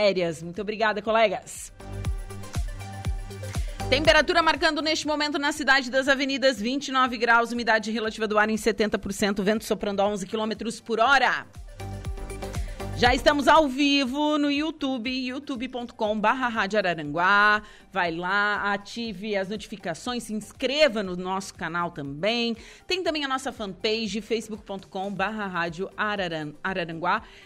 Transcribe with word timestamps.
Férias. 0.00 0.40
Muito 0.44 0.62
obrigada, 0.62 1.02
colegas. 1.02 1.72
Temperatura 3.90 4.40
marcando 4.40 4.80
neste 4.80 5.08
momento 5.08 5.40
na 5.40 5.50
cidade 5.50 5.90
das 5.90 6.06
avenidas 6.06 6.60
29 6.60 7.18
graus, 7.18 7.50
umidade 7.50 7.90
relativa 7.90 8.28
do 8.28 8.38
ar 8.38 8.48
em 8.48 8.54
70%, 8.54 9.42
vento 9.42 9.64
soprando 9.64 9.98
a 9.98 10.06
11 10.06 10.24
quilômetros 10.24 10.80
por 10.80 11.00
hora. 11.00 11.44
Já 12.98 13.14
estamos 13.14 13.46
ao 13.46 13.68
vivo 13.68 14.38
no 14.38 14.50
YouTube, 14.50 15.08
youtube.com. 15.08 16.20
Vai 17.92 18.10
lá, 18.10 18.72
ative 18.72 19.36
as 19.36 19.48
notificações, 19.48 20.24
se 20.24 20.34
inscreva 20.34 21.00
no 21.00 21.14
nosso 21.14 21.54
canal 21.54 21.92
também. 21.92 22.56
Tem 22.88 23.00
também 23.00 23.24
a 23.24 23.28
nossa 23.28 23.52
fanpage, 23.52 24.20
facebook.com. 24.20 25.14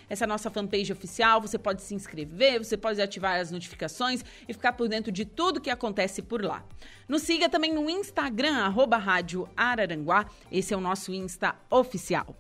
Essa 0.09 0.25
é 0.25 0.27
a 0.27 0.27
nossa 0.27 0.51
fanpage 0.51 0.91
oficial, 0.91 1.39
você 1.43 1.59
pode 1.59 1.83
se 1.83 1.95
inscrever, 1.95 2.65
você 2.65 2.79
pode 2.79 3.03
ativar 3.03 3.39
as 3.39 3.51
notificações 3.51 4.25
e 4.49 4.55
ficar 4.55 4.73
por 4.73 4.89
dentro 4.89 5.13
de 5.13 5.27
tudo 5.27 5.61
que 5.61 5.69
acontece 5.69 6.23
por 6.23 6.43
lá. 6.43 6.65
Nos 7.07 7.25
siga 7.25 7.47
também 7.51 7.75
no 7.75 7.91
Instagram, 7.91 8.57
arroba 8.57 8.97
Rádio 8.97 9.47
Araranguá. 9.55 10.25
Esse 10.51 10.73
é 10.73 10.77
o 10.79 10.81
nosso 10.81 11.13
Insta 11.13 11.55
oficial. 11.69 12.35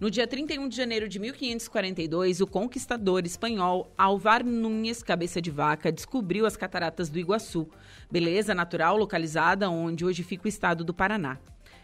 No 0.00 0.10
dia 0.10 0.26
31 0.26 0.66
de 0.66 0.76
janeiro 0.76 1.10
de 1.10 1.18
1542, 1.18 2.40
o 2.40 2.46
conquistador 2.46 3.26
espanhol 3.26 3.92
Alvar 3.98 4.42
Núñez 4.42 5.02
Cabeça 5.02 5.42
de 5.42 5.50
Vaca 5.50 5.92
descobriu 5.92 6.46
as 6.46 6.56
cataratas 6.56 7.10
do 7.10 7.18
Iguaçu, 7.18 7.68
beleza 8.10 8.54
natural 8.54 8.96
localizada 8.96 9.68
onde 9.68 10.06
hoje 10.06 10.22
fica 10.22 10.46
o 10.46 10.48
estado 10.48 10.82
do 10.82 10.94
Paraná. 10.94 11.38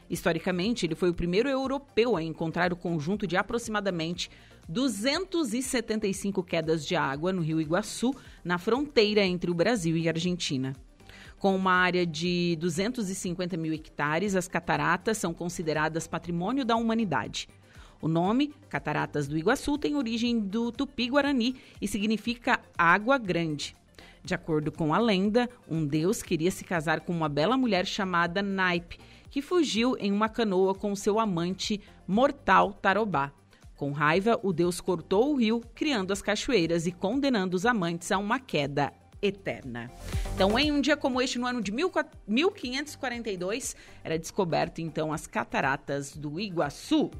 Historicamente, 0.09 0.87
ele 0.87 0.95
foi 0.95 1.11
o 1.11 1.15
primeiro 1.15 1.49
europeu 1.49 2.17
a 2.17 2.23
encontrar 2.23 2.73
o 2.73 2.77
conjunto 2.77 3.27
de 3.27 3.37
aproximadamente 3.37 4.31
275 4.69 6.43
quedas 6.43 6.87
de 6.87 6.95
água 6.95 7.33
no 7.33 7.43
rio 7.43 7.61
Iguaçu, 7.61 8.15
na 8.45 8.59
fronteira 8.59 9.23
entre 9.25 9.51
o 9.51 9.55
Brasil 9.55 9.97
e 9.97 10.09
a 10.09 10.13
Argentina. 10.13 10.75
Com 11.39 11.55
uma 11.55 11.73
área 11.73 12.05
de 12.05 12.57
250 12.61 13.57
mil 13.57 13.73
hectares, 13.73 14.35
as 14.35 14.49
cataratas 14.49 15.19
são 15.19 15.33
consideradas 15.33 16.07
patrimônio 16.07 16.65
da 16.65 16.75
humanidade. 16.75 17.49
O 18.01 18.09
nome, 18.09 18.55
Cataratas 18.69 19.27
do 19.27 19.37
Iguaçu, 19.37 19.77
tem 19.77 19.97
origem 19.97 20.39
do 20.39 20.71
tupi-guarani 20.71 21.57
e 21.81 21.89
significa 21.89 22.61
água 22.77 23.19
grande. 23.19 23.77
De 24.29 24.35
acordo 24.35 24.71
com 24.71 24.93
a 24.93 24.99
lenda, 24.99 25.49
um 25.67 25.87
deus 25.87 26.23
queria 26.23 26.51
se 26.51 26.63
casar 26.63 27.01
com 27.01 27.15
uma 27.15 27.31
bela 27.31 27.57
mulher 27.57 27.87
chamada 27.87 28.43
Naipe, 28.43 28.99
que 29.31 29.41
fugiu 29.41 29.97
em 29.99 30.13
uma 30.13 30.29
canoa 30.29 30.75
com 30.75 30.95
seu 30.95 31.19
amante 31.19 31.81
mortal 32.07 32.75
Tarobá. 32.75 33.33
Com 33.75 33.91
raiva, 33.91 34.39
o 34.43 34.53
deus 34.53 34.83
cortou 34.83 35.33
o 35.33 35.37
rio, 35.37 35.63
criando 35.75 36.13
as 36.13 36.21
cachoeiras 36.21 36.87
e 36.87 36.93
condenando 36.93 37.57
os 37.57 37.65
amantes 37.65 38.13
a 38.13 38.19
uma 38.19 38.39
queda 38.39 38.93
eterna. 39.23 39.91
Então, 40.35 40.59
em 40.59 40.71
um 40.71 40.83
dia 40.83 40.95
como 40.95 41.23
este, 41.23 41.39
no 41.39 41.47
ano 41.47 41.63
de 41.63 41.73
1542, 41.73 43.75
era 44.05 44.19
descoberto 44.19 44.81
então 44.81 45.11
as 45.11 45.27
cataratas 45.27 46.15
do 46.15 46.39
Iguaçu. 46.39 47.11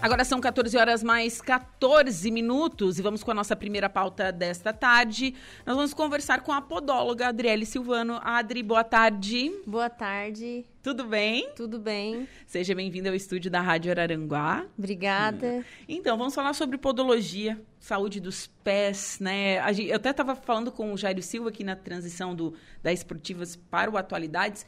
Agora 0.00 0.24
são 0.24 0.40
14 0.40 0.76
horas 0.76 1.02
mais 1.02 1.40
14 1.40 2.30
minutos 2.30 2.98
e 2.98 3.02
vamos 3.02 3.24
com 3.24 3.30
a 3.30 3.34
nossa 3.34 3.56
primeira 3.56 3.88
pauta 3.88 4.30
desta 4.30 4.72
tarde. 4.72 5.34
Nós 5.64 5.74
vamos 5.74 5.94
conversar 5.94 6.42
com 6.42 6.52
a 6.52 6.60
podóloga 6.60 7.28
Adriele 7.28 7.64
Silvano. 7.64 8.20
Adri, 8.22 8.62
boa 8.62 8.84
tarde. 8.84 9.50
Boa 9.66 9.88
tarde. 9.88 10.66
Tudo 10.82 11.04
bem? 11.04 11.50
Tudo 11.56 11.78
bem. 11.78 12.28
Seja 12.46 12.74
bem-vinda 12.74 13.08
ao 13.08 13.14
estúdio 13.14 13.50
da 13.50 13.60
Rádio 13.60 13.90
Araranguá. 13.90 14.66
Obrigada. 14.78 15.64
Então, 15.88 16.16
vamos 16.16 16.34
falar 16.34 16.52
sobre 16.52 16.76
podologia, 16.78 17.60
saúde 17.80 18.20
dos 18.20 18.46
pés, 18.62 19.18
né? 19.18 19.56
Eu 19.88 19.96
até 19.96 20.10
estava 20.10 20.36
falando 20.36 20.70
com 20.70 20.92
o 20.92 20.96
Jairo 20.96 21.22
Silva 21.22 21.48
aqui 21.48 21.64
na 21.64 21.74
transição 21.74 22.34
do, 22.34 22.54
da 22.82 22.92
Esportivas 22.92 23.56
para 23.56 23.90
o 23.90 23.96
Atualidades, 23.96 24.66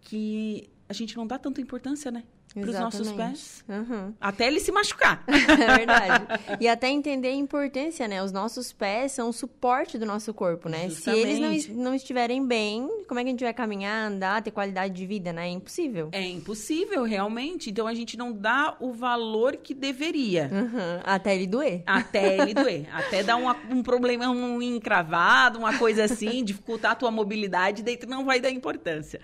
que 0.00 0.70
a 0.88 0.92
gente 0.92 1.16
não 1.16 1.26
dá 1.26 1.38
tanta 1.38 1.60
importância, 1.60 2.10
né? 2.10 2.22
Para 2.54 2.70
os 2.70 2.78
nossos 2.78 3.12
pés. 3.12 3.64
Uhum. 3.68 4.12
Até 4.20 4.48
ele 4.48 4.58
se 4.58 4.72
machucar. 4.72 5.22
é 5.28 5.76
verdade. 5.76 6.26
E 6.58 6.66
até 6.66 6.88
entender 6.88 7.28
a 7.28 7.34
importância, 7.34 8.08
né? 8.08 8.22
Os 8.22 8.32
nossos 8.32 8.72
pés 8.72 9.12
são 9.12 9.28
o 9.28 9.32
suporte 9.32 9.96
do 9.96 10.04
nosso 10.04 10.34
corpo, 10.34 10.68
né? 10.68 10.88
Justamente. 10.88 11.22
Se 11.22 11.42
eles 11.42 11.68
não, 11.68 11.84
não 11.84 11.94
estiverem 11.94 12.44
bem, 12.44 12.88
como 13.06 13.20
é 13.20 13.22
que 13.22 13.28
a 13.28 13.32
gente 13.32 13.44
vai 13.44 13.54
caminhar, 13.54 14.10
andar, 14.10 14.42
ter 14.42 14.50
qualidade 14.50 14.94
de 14.94 15.06
vida, 15.06 15.32
né? 15.32 15.46
É 15.46 15.50
impossível. 15.50 16.08
É 16.10 16.26
impossível, 16.26 17.04
realmente. 17.04 17.70
Então 17.70 17.86
a 17.86 17.94
gente 17.94 18.16
não 18.16 18.32
dá 18.32 18.76
o 18.80 18.92
valor 18.92 19.56
que 19.56 19.72
deveria. 19.72 20.50
Uhum. 20.52 21.00
Até 21.04 21.36
ele 21.36 21.46
doer. 21.46 21.82
Até 21.86 22.38
ele 22.38 22.54
doer. 22.54 22.88
Até 22.92 23.22
dar 23.22 23.36
um, 23.36 23.48
um 23.70 23.82
problema, 23.82 24.28
um 24.28 24.60
encravado, 24.60 25.58
uma 25.58 25.78
coisa 25.78 26.04
assim, 26.04 26.42
dificultar 26.42 26.92
a 26.92 26.94
tua 26.96 27.10
mobilidade, 27.10 27.82
daí 27.82 27.96
tu 27.96 28.08
não 28.08 28.24
vai 28.24 28.40
dar 28.40 28.50
importância. 28.50 29.20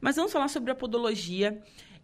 Mas 0.00 0.16
vamos 0.16 0.32
falar 0.32 0.48
sobre 0.48 0.70
a 0.70 0.74
podologia. 0.74 1.60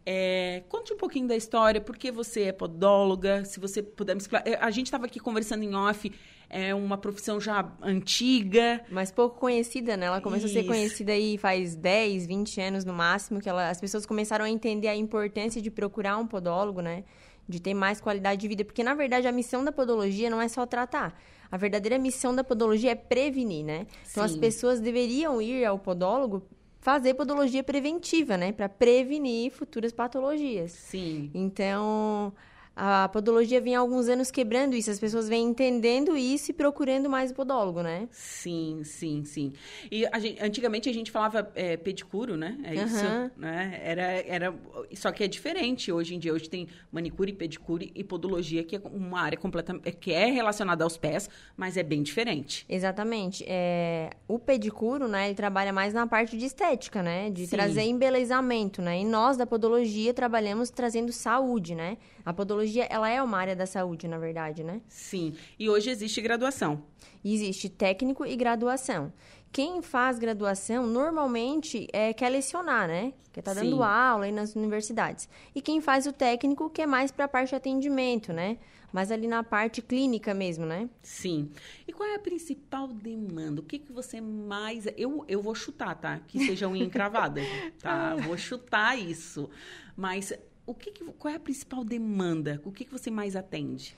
É, 0.06 0.62
conte 0.68 0.92
um 0.92 0.96
pouquinho 0.96 1.26
da 1.26 1.34
história, 1.34 1.80
por 1.80 1.96
que 1.96 2.10
você 2.12 2.44
é 2.44 2.52
podóloga, 2.52 3.44
se 3.44 3.58
você 3.58 3.82
puder 3.82 4.14
me 4.14 4.20
explicar. 4.20 4.46
É, 4.46 4.56
a 4.56 4.70
gente 4.70 4.86
estava 4.86 5.06
aqui 5.06 5.18
conversando 5.18 5.62
em 5.62 5.74
off, 5.74 6.12
é 6.50 6.74
uma 6.74 6.98
profissão 6.98 7.40
já 7.40 7.72
antiga. 7.80 8.84
Mas 8.90 9.10
pouco 9.10 9.38
conhecida, 9.38 9.96
né? 9.96 10.06
Ela 10.06 10.20
começou 10.20 10.48
Isso. 10.48 10.58
a 10.58 10.62
ser 10.62 10.66
conhecida 10.68 11.12
aí 11.12 11.38
faz 11.38 11.74
10, 11.74 12.26
20 12.26 12.60
anos 12.60 12.84
no 12.84 12.92
máximo, 12.92 13.40
que 13.40 13.48
ela, 13.48 13.70
as 13.70 13.80
pessoas 13.80 14.04
começaram 14.04 14.44
a 14.44 14.50
entender 14.50 14.88
a 14.88 14.96
importância 14.96 15.60
de 15.62 15.70
procurar 15.70 16.18
um 16.18 16.26
podólogo, 16.26 16.82
né? 16.82 17.04
De 17.48 17.60
ter 17.60 17.72
mais 17.72 18.00
qualidade 18.00 18.40
de 18.42 18.48
vida. 18.48 18.64
Porque, 18.64 18.84
na 18.84 18.94
verdade, 18.94 19.26
a 19.26 19.32
missão 19.32 19.64
da 19.64 19.72
podologia 19.72 20.28
não 20.28 20.40
é 20.40 20.48
só 20.48 20.66
tratar. 20.66 21.18
A 21.50 21.56
verdadeira 21.56 21.98
missão 21.98 22.34
da 22.34 22.44
podologia 22.44 22.92
é 22.92 22.94
prevenir, 22.94 23.64
né? 23.64 23.86
Então, 24.10 24.26
Sim. 24.26 24.34
as 24.34 24.36
pessoas 24.36 24.80
deveriam 24.80 25.40
ir 25.40 25.64
ao 25.64 25.78
podólogo 25.78 26.46
fazer 26.84 27.14
podologia 27.14 27.64
preventiva, 27.64 28.36
né? 28.36 28.52
Para 28.52 28.68
prevenir 28.68 29.50
futuras 29.50 29.90
patologias. 29.90 30.70
Sim. 30.72 31.30
Então, 31.32 32.30
a 32.76 33.08
podologia 33.08 33.60
vem 33.60 33.76
há 33.76 33.78
alguns 33.78 34.08
anos 34.08 34.30
quebrando 34.30 34.74
isso, 34.74 34.90
as 34.90 34.98
pessoas 34.98 35.28
vêm 35.28 35.44
entendendo 35.44 36.16
isso 36.16 36.50
e 36.50 36.54
procurando 36.54 37.08
mais 37.08 37.30
podólogo, 37.30 37.82
né? 37.82 38.08
Sim, 38.10 38.82
sim, 38.84 39.24
sim. 39.24 39.52
E 39.90 40.04
a 40.06 40.18
gente, 40.18 40.42
antigamente 40.42 40.88
a 40.88 40.92
gente 40.92 41.10
falava 41.10 41.50
é, 41.54 41.76
pedicuro, 41.76 42.36
né? 42.36 42.58
É 42.64 42.74
isso, 42.74 43.04
uhum. 43.04 43.30
né? 43.36 43.80
Era, 43.82 44.02
era, 44.02 44.54
só 44.94 45.12
que 45.12 45.22
é 45.22 45.28
diferente 45.28 45.92
hoje 45.92 46.14
em 46.14 46.18
dia. 46.18 46.32
Hoje 46.32 46.48
tem 46.48 46.66
manicure, 46.90 47.32
pedicure 47.32 47.92
e 47.94 48.02
podologia, 48.02 48.64
que 48.64 48.76
é 48.76 48.82
uma 48.92 49.20
área 49.20 49.38
completamente, 49.38 49.92
que 49.92 50.12
é 50.12 50.26
relacionada 50.26 50.82
aos 50.82 50.96
pés, 50.96 51.30
mas 51.56 51.76
é 51.76 51.82
bem 51.82 52.02
diferente. 52.02 52.64
Exatamente. 52.68 53.44
É, 53.46 54.10
o 54.26 54.38
pedicuro, 54.38 55.06
né, 55.06 55.26
ele 55.26 55.34
trabalha 55.34 55.72
mais 55.72 55.94
na 55.94 56.06
parte 56.06 56.36
de 56.36 56.46
estética, 56.46 57.02
né? 57.02 57.30
De 57.30 57.46
sim. 57.46 57.54
trazer 57.54 57.82
embelezamento, 57.82 58.82
né? 58.82 59.00
E 59.00 59.04
nós, 59.04 59.36
da 59.36 59.46
podologia, 59.46 60.12
trabalhamos 60.12 60.70
trazendo 60.70 61.12
saúde, 61.12 61.74
né? 61.74 61.98
A 62.24 62.32
podologia, 62.32 62.63
ela 62.90 63.08
é 63.08 63.22
uma 63.22 63.38
área 63.38 63.56
da 63.56 63.66
saúde, 63.66 64.06
na 64.08 64.18
verdade, 64.18 64.62
né? 64.62 64.80
Sim. 64.88 65.34
E 65.58 65.68
hoje 65.68 65.90
existe 65.90 66.20
graduação. 66.20 66.82
Existe 67.24 67.68
técnico 67.68 68.24
e 68.26 68.36
graduação. 68.36 69.12
quem 69.52 69.80
faz 69.82 70.18
graduação 70.18 70.84
normalmente 70.86 71.86
é, 71.92 72.12
quer 72.12 72.28
lecionar, 72.28 72.88
né? 72.88 73.12
Quer 73.32 73.40
estar 73.40 73.54
tá 73.54 73.60
dando 73.62 73.82
aula 73.82 74.26
aí 74.26 74.32
nas 74.32 74.54
universidades. 74.54 75.28
E 75.54 75.60
quem 75.60 75.80
faz 75.80 76.06
o 76.06 76.12
técnico 76.12 76.70
que 76.70 76.82
é 76.82 76.86
mais 76.86 77.10
para 77.10 77.24
a 77.24 77.28
parte 77.28 77.50
de 77.50 77.56
atendimento, 77.56 78.32
né? 78.32 78.58
Mas 78.92 79.10
ali 79.10 79.26
na 79.26 79.42
parte 79.42 79.82
clínica 79.82 80.32
mesmo, 80.32 80.64
né? 80.64 80.88
Sim. 81.02 81.50
E 81.86 81.92
qual 81.92 82.08
é 82.08 82.14
a 82.14 82.18
principal 82.20 82.86
demanda? 82.86 83.60
O 83.60 83.64
que, 83.64 83.80
que 83.80 83.92
você 83.92 84.20
mais. 84.20 84.86
Eu, 84.96 85.24
eu 85.26 85.42
vou 85.42 85.52
chutar, 85.52 85.96
tá? 85.96 86.20
Que 86.28 86.46
seja 86.46 86.68
unha 86.68 86.82
encravada, 86.86 87.40
tá? 87.80 88.14
Vou 88.14 88.38
chutar 88.38 88.96
isso. 88.96 89.50
Mas 89.96 90.32
o 90.66 90.74
que, 90.74 90.90
que 90.90 91.04
qual 91.04 91.32
é 91.32 91.36
a 91.36 91.40
principal 91.40 91.84
demanda? 91.84 92.60
O 92.64 92.72
que, 92.72 92.84
que 92.84 92.92
você 92.92 93.10
mais 93.10 93.36
atende? 93.36 93.96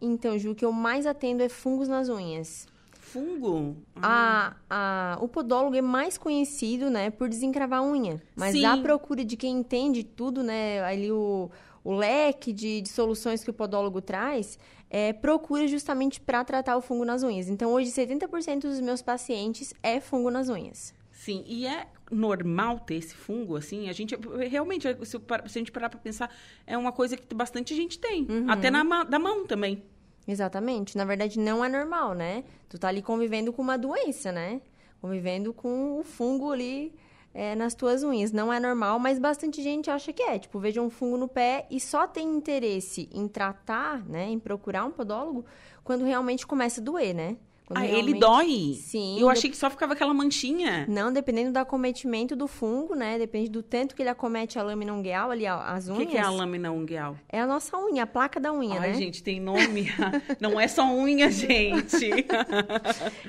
Então, 0.00 0.38
Ju, 0.38 0.52
o 0.52 0.54
que 0.54 0.64
eu 0.64 0.72
mais 0.72 1.06
atendo 1.06 1.42
é 1.42 1.48
fungos 1.48 1.88
nas 1.88 2.08
unhas. 2.08 2.66
Fungo? 2.92 3.76
Ah. 3.96 4.54
A, 4.68 5.14
a, 5.14 5.18
o 5.22 5.28
podólogo 5.28 5.74
é 5.74 5.80
mais 5.80 6.18
conhecido, 6.18 6.90
né, 6.90 7.10
por 7.10 7.28
desencravar 7.28 7.80
a 7.80 7.82
unha. 7.82 8.22
Mas 8.36 8.52
Sim. 8.52 8.64
a 8.64 8.76
procura 8.76 9.24
de 9.24 9.36
quem 9.36 9.58
entende 9.58 10.04
tudo, 10.04 10.42
né, 10.42 10.82
ali 10.84 11.10
o, 11.10 11.50
o 11.82 11.94
leque 11.94 12.52
de, 12.52 12.80
de 12.82 12.88
soluções 12.88 13.42
que 13.42 13.50
o 13.50 13.54
podólogo 13.54 14.00
traz, 14.00 14.58
é, 14.90 15.12
procura 15.12 15.66
justamente 15.66 16.20
para 16.20 16.44
tratar 16.44 16.76
o 16.76 16.82
fungo 16.82 17.04
nas 17.04 17.22
unhas. 17.22 17.48
Então, 17.48 17.72
hoje, 17.72 17.90
70% 17.90 18.62
dos 18.62 18.80
meus 18.80 19.02
pacientes 19.02 19.72
é 19.82 20.00
fungo 20.00 20.30
nas 20.30 20.48
unhas. 20.48 20.94
Sim, 21.12 21.44
e 21.46 21.66
é 21.66 21.86
normal 22.10 22.80
ter 22.80 22.96
esse 22.96 23.14
fungo, 23.14 23.56
assim? 23.56 23.88
A 23.88 23.92
gente, 23.92 24.16
realmente, 24.48 24.86
se, 25.04 25.16
a 25.28 25.48
gente 25.48 25.72
parar 25.72 25.88
para 25.88 25.98
pensar, 25.98 26.34
é 26.66 26.76
uma 26.76 26.92
coisa 26.92 27.16
que 27.16 27.34
bastante 27.34 27.74
gente 27.74 27.98
tem. 27.98 28.26
Uhum. 28.28 28.50
Até 28.50 28.70
na 28.70 29.04
da 29.04 29.18
mão 29.18 29.46
também. 29.46 29.82
Exatamente. 30.26 30.96
Na 30.96 31.04
verdade, 31.04 31.38
não 31.38 31.64
é 31.64 31.68
normal, 31.68 32.14
né? 32.14 32.44
Tu 32.68 32.78
tá 32.78 32.88
ali 32.88 33.00
convivendo 33.00 33.52
com 33.52 33.62
uma 33.62 33.78
doença, 33.78 34.30
né? 34.30 34.60
Convivendo 35.00 35.54
com 35.54 35.98
o 35.98 36.04
fungo 36.04 36.52
ali 36.52 36.94
é, 37.32 37.54
nas 37.54 37.74
tuas 37.74 38.02
unhas. 38.02 38.30
Não 38.30 38.52
é 38.52 38.60
normal, 38.60 38.98
mas 38.98 39.18
bastante 39.18 39.62
gente 39.62 39.90
acha 39.90 40.12
que 40.12 40.22
é. 40.22 40.38
Tipo, 40.38 40.58
veja 40.58 40.82
um 40.82 40.90
fungo 40.90 41.16
no 41.16 41.28
pé 41.28 41.66
e 41.70 41.80
só 41.80 42.06
tem 42.06 42.28
interesse 42.28 43.08
em 43.12 43.26
tratar, 43.26 44.04
né? 44.06 44.28
Em 44.28 44.38
procurar 44.38 44.84
um 44.84 44.90
podólogo 44.90 45.46
quando 45.82 46.04
realmente 46.04 46.46
começa 46.46 46.80
a 46.80 46.84
doer, 46.84 47.14
né? 47.14 47.36
Quando 47.68 47.80
ah, 47.80 47.82
realmente... 47.82 48.12
ele 48.12 48.18
dói? 48.18 48.74
Sim. 48.80 49.20
Eu 49.20 49.28
achei 49.28 49.50
que 49.50 49.56
só 49.56 49.68
ficava 49.68 49.92
aquela 49.92 50.14
manchinha. 50.14 50.86
Não, 50.88 51.12
dependendo 51.12 51.52
do 51.52 51.58
acometimento 51.58 52.34
do 52.34 52.48
fungo, 52.48 52.94
né? 52.94 53.18
Depende 53.18 53.50
do 53.50 53.62
tanto 53.62 53.94
que 53.94 54.00
ele 54.00 54.08
acomete 54.08 54.58
a 54.58 54.62
lâmina 54.62 54.90
ungueal, 54.94 55.30
ali, 55.30 55.46
as 55.46 55.86
unhas. 55.86 55.98
O 55.98 56.06
que, 56.06 56.12
que, 56.12 56.16
é 56.16 56.22
a 56.22 56.30
lâmina 56.30 56.72
ungueal? 56.72 57.18
É 57.28 57.38
a 57.38 57.46
nossa 57.46 57.76
unha, 57.76 58.04
a 58.04 58.06
placa 58.06 58.40
da 58.40 58.54
unha, 58.54 58.76
Ai, 58.76 58.80
né? 58.80 58.88
Ai, 58.88 58.94
gente, 58.94 59.22
tem 59.22 59.38
nome. 59.38 59.88
Não 60.40 60.58
é 60.58 60.66
só 60.66 60.90
unha, 60.90 61.28
gente. 61.30 62.10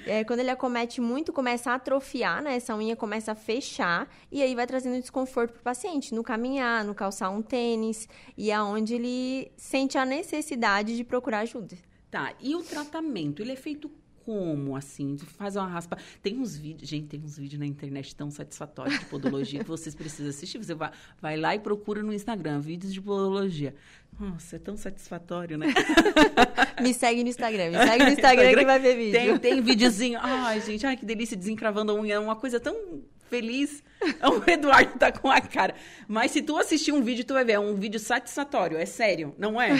é, 0.08 0.24
quando 0.24 0.40
ele 0.40 0.52
acomete 0.52 1.02
muito, 1.02 1.34
começa 1.34 1.72
a 1.72 1.76
atrofiar, 1.76 2.42
né? 2.42 2.56
Essa 2.56 2.74
unha 2.74 2.96
começa 2.96 3.34
a 3.34 3.36
fechar 3.36 4.08
e 4.32 4.42
aí 4.42 4.56
vai 4.56 4.66
trazendo 4.66 5.02
desconforto 5.02 5.52
pro 5.52 5.64
paciente 5.64 6.16
no 6.16 6.24
caminhar, 6.24 6.86
no 6.86 6.96
calçar 6.96 7.30
um 7.30 7.42
tênis 7.42 8.08
e 8.38 8.52
é 8.52 8.62
onde 8.62 8.96
ele 8.96 9.52
sente 9.58 9.98
a 9.98 10.06
necessidade 10.06 10.96
de 10.96 11.04
procurar 11.04 11.40
ajuda. 11.40 11.76
Tá, 12.10 12.34
e 12.40 12.56
o 12.56 12.64
tratamento, 12.64 13.44
ele 13.44 13.52
é 13.52 13.56
feito 13.56 13.88
como, 14.30 14.76
assim? 14.76 15.18
Faz 15.18 15.56
uma 15.56 15.66
raspa. 15.66 15.98
Tem 16.22 16.38
uns 16.38 16.56
vídeos, 16.56 16.88
gente, 16.88 17.08
tem 17.08 17.20
uns 17.20 17.36
vídeos 17.36 17.60
na 17.60 17.66
internet 17.66 18.16
tão 18.16 18.30
satisfatórios 18.30 19.00
de 19.00 19.06
podologia 19.06 19.64
que 19.64 19.68
vocês 19.68 19.96
precisam 19.96 20.30
assistir. 20.30 20.60
Você 20.60 20.76
vai, 20.76 20.92
vai 21.20 21.36
lá 21.36 21.56
e 21.56 21.60
procura 21.60 22.04
no 22.04 22.14
Instagram, 22.14 22.60
vídeos 22.60 22.94
de 22.94 23.02
podologia. 23.02 23.74
Nossa, 24.20 24.58
é 24.58 24.60
tão 24.60 24.78
satisfatório, 24.78 25.58
né? 25.58 25.66
me 26.80 26.94
segue 26.94 27.24
no 27.24 27.30
Instagram, 27.30 27.72
me 27.72 27.78
segue 27.78 28.04
no 28.04 28.12
Instagram 28.12 28.54
que 28.54 28.66
vai 28.66 28.78
ver 28.80 28.96
vídeo. 28.98 29.40
Tem, 29.40 29.40
tem 29.40 29.62
videozinho. 29.64 30.20
Ai, 30.22 30.62
gente, 30.62 30.86
ai, 30.86 30.96
que 30.96 31.08
delícia, 31.08 31.36
desencravando 31.36 31.92
a 31.92 31.96
unha. 31.96 32.14
É 32.14 32.20
uma 32.20 32.36
coisa 32.36 32.60
tão 32.60 33.02
feliz. 33.30 33.84
O 34.24 34.50
Eduardo 34.50 34.98
tá 34.98 35.12
com 35.12 35.30
a 35.30 35.42
cara. 35.42 35.76
Mas 36.08 36.32
se 36.32 36.42
tu 36.42 36.58
assistir 36.58 36.94
um 36.94 37.02
vídeo, 37.02 37.26
tu 37.26 37.34
vai 37.34 37.44
ver. 37.44 37.54
É 37.54 37.60
um 37.60 37.76
vídeo 37.76 38.00
satisfatório. 38.00 38.78
É 38.78 38.86
sério, 38.86 39.36
não 39.38 39.62
é? 39.62 39.72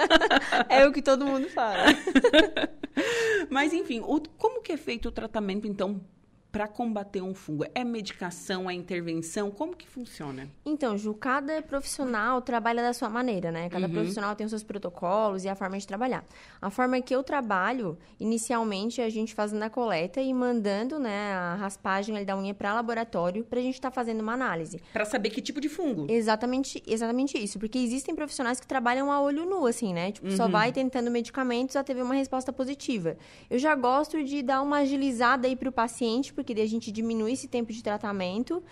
é 0.68 0.86
o 0.86 0.92
que 0.92 1.02
todo 1.02 1.26
mundo 1.26 1.46
fala. 1.50 1.84
Mas, 3.50 3.74
enfim, 3.74 4.00
o, 4.00 4.18
como 4.38 4.62
que 4.62 4.72
é 4.72 4.78
feito 4.78 5.10
o 5.10 5.12
tratamento, 5.12 5.66
então, 5.66 6.00
para 6.50 6.66
combater 6.66 7.22
um 7.22 7.34
fungo? 7.34 7.64
É 7.74 7.84
medicação, 7.84 8.68
é 8.68 8.74
intervenção? 8.74 9.50
Como 9.50 9.74
que 9.74 9.88
funciona? 9.88 10.48
Então, 10.64 10.96
Ju, 10.96 11.14
cada 11.14 11.62
profissional 11.62 12.40
trabalha 12.42 12.82
da 12.82 12.92
sua 12.92 13.08
maneira, 13.08 13.50
né? 13.50 13.68
Cada 13.68 13.86
uhum. 13.86 13.92
profissional 13.92 14.34
tem 14.34 14.44
os 14.44 14.50
seus 14.50 14.62
protocolos 14.62 15.44
e 15.44 15.48
a 15.48 15.54
forma 15.54 15.78
de 15.78 15.86
trabalhar. 15.86 16.24
A 16.60 16.70
forma 16.70 17.00
que 17.00 17.14
eu 17.14 17.22
trabalho, 17.22 17.98
inicialmente, 18.18 19.00
é 19.00 19.04
a 19.04 19.10
gente 19.10 19.34
fazendo 19.34 19.62
a 19.62 19.70
coleta 19.70 20.20
e 20.20 20.32
mandando, 20.32 20.98
né, 20.98 21.32
a 21.32 21.54
raspagem 21.54 22.16
ali 22.16 22.24
da 22.24 22.36
unha 22.36 22.54
para 22.54 22.74
laboratório 22.74 23.44
para 23.44 23.58
a 23.58 23.62
gente 23.62 23.74
estar 23.74 23.90
tá 23.90 23.94
fazendo 23.94 24.20
uma 24.20 24.32
análise. 24.32 24.80
Para 24.92 25.04
saber 25.04 25.30
que 25.30 25.40
tipo 25.40 25.60
de 25.60 25.68
fungo? 25.68 26.06
Exatamente, 26.10 26.82
exatamente 26.86 27.38
isso. 27.38 27.58
Porque 27.58 27.78
existem 27.78 28.14
profissionais 28.14 28.60
que 28.60 28.66
trabalham 28.66 29.10
a 29.10 29.20
olho 29.20 29.44
nu, 29.44 29.66
assim, 29.66 29.92
né? 29.92 30.12
Tipo, 30.12 30.28
uhum. 30.28 30.36
só 30.36 30.48
vai 30.48 30.72
tentando 30.72 31.10
medicamentos 31.10 31.76
até 31.76 31.94
ver 31.94 32.02
uma 32.02 32.14
resposta 32.14 32.52
positiva. 32.52 33.16
Eu 33.48 33.58
já 33.58 33.74
gosto 33.74 34.22
de 34.24 34.42
dar 34.42 34.62
uma 34.62 34.78
agilizada 34.78 35.46
aí 35.46 35.56
para 35.56 35.68
o 35.68 35.72
paciente, 35.72 36.32
porque 36.42 36.54
daí 36.54 36.64
a 36.64 36.68
gente 36.68 36.90
diminui 36.90 37.32
esse 37.32 37.46
tempo 37.46 37.72
de 37.72 37.82
tratamento. 37.82 38.62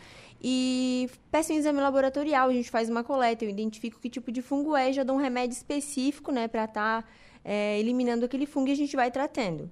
E 0.42 1.10
peço 1.30 1.52
um 1.52 1.56
exame 1.56 1.80
laboratorial, 1.80 2.48
a 2.48 2.52
gente 2.52 2.70
faz 2.70 2.88
uma 2.88 3.02
coleta, 3.02 3.44
eu 3.44 3.50
identifico 3.50 3.98
que 4.00 4.08
tipo 4.08 4.30
de 4.30 4.40
fungo 4.40 4.76
é, 4.76 4.92
já 4.92 5.02
dou 5.02 5.16
um 5.16 5.18
remédio 5.18 5.54
específico, 5.54 6.30
né, 6.30 6.46
para 6.46 6.64
estar 6.64 7.02
tá, 7.02 7.08
é, 7.44 7.78
eliminando 7.78 8.24
aquele 8.24 8.46
fungo 8.46 8.68
e 8.68 8.72
a 8.72 8.76
gente 8.76 8.94
vai 8.94 9.10
tratando. 9.10 9.70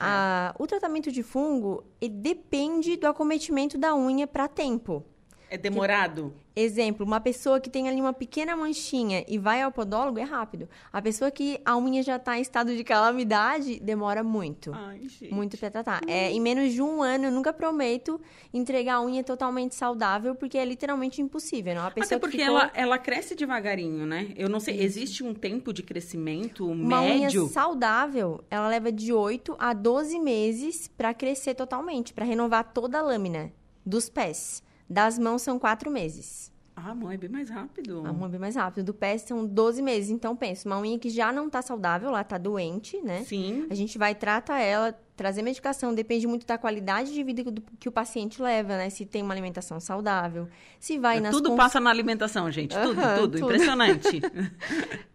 Ah, 0.00 0.54
o 0.58 0.66
tratamento 0.66 1.10
de 1.10 1.24
fungo 1.24 1.84
depende 2.00 2.96
do 2.96 3.06
acometimento 3.06 3.76
da 3.76 3.94
unha 3.96 4.26
para 4.26 4.46
tempo. 4.46 5.04
É 5.50 5.56
demorado? 5.56 6.32
Que, 6.54 6.60
exemplo, 6.60 7.06
uma 7.06 7.20
pessoa 7.20 7.60
que 7.60 7.70
tem 7.70 7.88
ali 7.88 8.00
uma 8.00 8.12
pequena 8.12 8.54
manchinha 8.56 9.24
e 9.28 9.38
vai 9.38 9.62
ao 9.62 9.72
podólogo 9.72 10.18
é 10.18 10.24
rápido. 10.24 10.68
A 10.92 11.00
pessoa 11.00 11.30
que 11.30 11.60
a 11.64 11.76
unha 11.76 12.02
já 12.02 12.16
está 12.16 12.36
em 12.38 12.42
estado 12.42 12.76
de 12.76 12.84
calamidade 12.84 13.80
demora 13.80 14.22
muito. 14.22 14.72
Ai, 14.74 15.00
gente. 15.08 15.32
Muito 15.32 15.56
para 15.56 15.70
tratar. 15.70 16.00
É, 16.06 16.30
em 16.30 16.40
menos 16.40 16.72
de 16.72 16.82
um 16.82 17.02
ano, 17.02 17.26
eu 17.26 17.32
nunca 17.32 17.52
prometo 17.52 18.20
entregar 18.52 18.96
a 18.96 19.02
unha 19.02 19.22
totalmente 19.22 19.74
saudável, 19.74 20.34
porque 20.34 20.58
é 20.58 20.64
literalmente 20.64 21.22
impossível. 21.22 21.74
Não? 21.74 21.86
A 21.86 21.90
pessoa 21.90 22.16
Até 22.16 22.18
porque 22.18 22.38
ficou... 22.38 22.58
ela, 22.58 22.70
ela 22.74 22.98
cresce 22.98 23.34
devagarinho, 23.34 24.04
né? 24.04 24.32
Eu 24.36 24.48
não 24.48 24.60
sei, 24.60 24.80
existe 24.82 25.22
um 25.22 25.34
tempo 25.34 25.72
de 25.72 25.82
crescimento 25.82 26.66
uma 26.66 27.00
médio? 27.00 27.44
Unha 27.44 27.52
saudável, 27.52 28.44
ela 28.50 28.68
leva 28.68 28.92
de 28.92 29.12
8 29.12 29.56
a 29.58 29.72
12 29.72 30.18
meses 30.18 30.88
para 30.88 31.14
crescer 31.14 31.54
totalmente, 31.54 32.12
para 32.12 32.24
renovar 32.24 32.72
toda 32.72 32.98
a 32.98 33.02
lâmina 33.02 33.52
dos 33.84 34.08
pés. 34.08 34.62
Das 34.88 35.18
mãos 35.18 35.42
são 35.42 35.58
quatro 35.58 35.90
meses. 35.90 36.50
Ah, 36.84 36.92
a 36.92 36.94
mão 36.94 37.10
é 37.10 37.16
bem 37.16 37.28
mais 37.28 37.50
rápido. 37.50 38.04
A 38.06 38.12
mão 38.12 38.26
é 38.26 38.30
bem 38.30 38.38
mais 38.38 38.54
rápido. 38.54 38.84
Do 38.84 38.94
pé 38.94 39.18
são 39.18 39.44
12 39.44 39.82
meses. 39.82 40.10
Então, 40.10 40.36
pensa, 40.36 40.68
uma 40.68 40.78
unha 40.78 40.96
que 40.96 41.10
já 41.10 41.32
não 41.32 41.50
tá 41.50 41.60
saudável, 41.60 42.08
ela 42.08 42.22
tá 42.22 42.38
doente, 42.38 43.00
né? 43.02 43.24
Sim. 43.24 43.66
A 43.68 43.74
gente 43.74 43.98
vai 43.98 44.14
tratar 44.14 44.60
ela, 44.60 44.96
trazer 45.16 45.42
medicação. 45.42 45.92
Depende 45.92 46.28
muito 46.28 46.46
da 46.46 46.56
qualidade 46.56 47.12
de 47.12 47.24
vida 47.24 47.42
que 47.80 47.88
o 47.88 47.92
paciente 47.92 48.40
leva, 48.40 48.76
né? 48.76 48.90
Se 48.90 49.04
tem 49.04 49.22
uma 49.22 49.34
alimentação 49.34 49.80
saudável, 49.80 50.48
se 50.78 50.98
vai 50.98 51.18
nas... 51.18 51.34
Tudo 51.34 51.48
cons... 51.48 51.56
passa 51.56 51.80
na 51.80 51.90
alimentação, 51.90 52.48
gente. 52.48 52.76
Tudo, 52.76 52.94
tudo. 52.94 53.20
tudo. 53.22 53.38
Impressionante. 53.38 54.20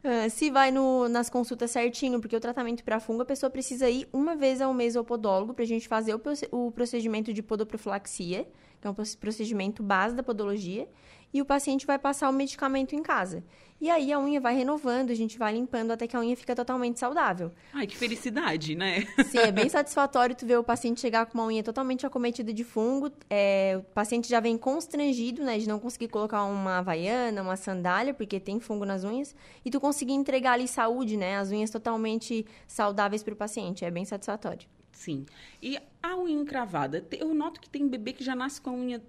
Ah, 0.06 0.28
se 0.28 0.52
vai 0.52 0.70
no, 0.70 1.08
nas 1.08 1.30
consultas 1.30 1.72
certinho, 1.72 2.20
porque 2.20 2.36
o 2.36 2.40
tratamento 2.40 2.84
para 2.84 3.00
fungo, 3.00 3.22
a 3.22 3.26
pessoa 3.26 3.50
precisa 3.50 3.90
ir 3.90 4.06
uma 4.12 4.36
vez 4.36 4.60
ao 4.60 4.74
mês 4.74 4.98
ao 4.98 5.04
podólogo 5.06 5.54
pra 5.54 5.64
gente 5.64 5.88
fazer 5.88 6.14
o, 6.14 6.22
o 6.52 6.72
procedimento 6.74 7.32
de 7.32 7.42
podoprofilaxia, 7.42 8.46
é 8.88 8.90
um 8.90 8.94
procedimento 8.94 9.82
base 9.84 10.16
da 10.16 10.24
podologia, 10.24 10.88
e 11.34 11.42
o 11.42 11.46
paciente 11.46 11.88
vai 11.88 11.98
passar 11.98 12.30
o 12.30 12.34
medicamento 12.34 12.94
em 12.94 13.02
casa. 13.02 13.44
E 13.82 13.90
aí 13.90 14.14
a 14.14 14.20
unha 14.20 14.40
vai 14.40 14.56
renovando, 14.56 15.10
a 15.10 15.16
gente 15.16 15.38
vai 15.38 15.54
limpando 15.54 15.92
até 15.92 16.08
que 16.08 16.16
a 16.16 16.20
unha 16.20 16.38
fica 16.38 16.56
totalmente 16.56 17.00
saudável. 17.00 17.52
Ai, 17.74 17.88
que 17.88 17.98
felicidade, 17.98 18.76
né? 18.76 19.06
Sim, 19.26 19.40
é 19.40 19.52
bem 19.52 19.68
satisfatório 19.68 20.36
tu 20.36 20.46
ver 20.46 20.58
o 20.58 20.64
paciente 20.64 21.02
chegar 21.02 21.26
com 21.26 21.40
uma 21.40 21.48
unha 21.48 21.64
totalmente 21.64 22.06
acometida 22.06 22.54
de 22.54 22.64
fungo. 22.64 23.12
É, 23.30 23.78
o 23.80 23.94
paciente 23.94 24.30
já 24.30 24.40
vem 24.40 24.58
constrangido, 24.58 25.44
né, 25.44 25.58
de 25.58 25.68
não 25.68 25.80
conseguir 25.80 26.08
colocar 26.08 26.44
uma 26.46 26.78
havaiana, 26.78 27.42
uma 27.42 27.58
sandália, 27.58 28.14
porque 28.14 28.40
tem 28.40 28.60
fungo 28.60 28.86
nas 28.86 29.04
unhas, 29.04 29.36
e 29.66 29.72
tu 29.72 29.82
conseguir 29.82 30.14
entregar 30.14 30.54
ali 30.54 30.68
saúde, 30.68 31.18
né, 31.18 31.38
as 31.38 31.52
unhas 31.52 31.72
totalmente 31.72 32.46
saudáveis 32.68 33.24
para 33.24 33.34
o 33.34 33.38
paciente. 33.38 33.84
É 33.84 33.92
bem 33.92 34.06
satisfatório. 34.06 34.68
Sim. 34.94 35.26
E 35.62 35.78
a 36.02 36.16
unha 36.18 36.40
encravada, 36.40 37.06
eu 37.12 37.34
noto 37.34 37.60
que 37.60 37.70
tem 37.70 37.88
bebê 37.88 38.14
que 38.14 38.24
já 38.24 38.36
nasce 38.36 38.62
com 38.62 38.70
a 38.70 38.74
unha 38.74 39.02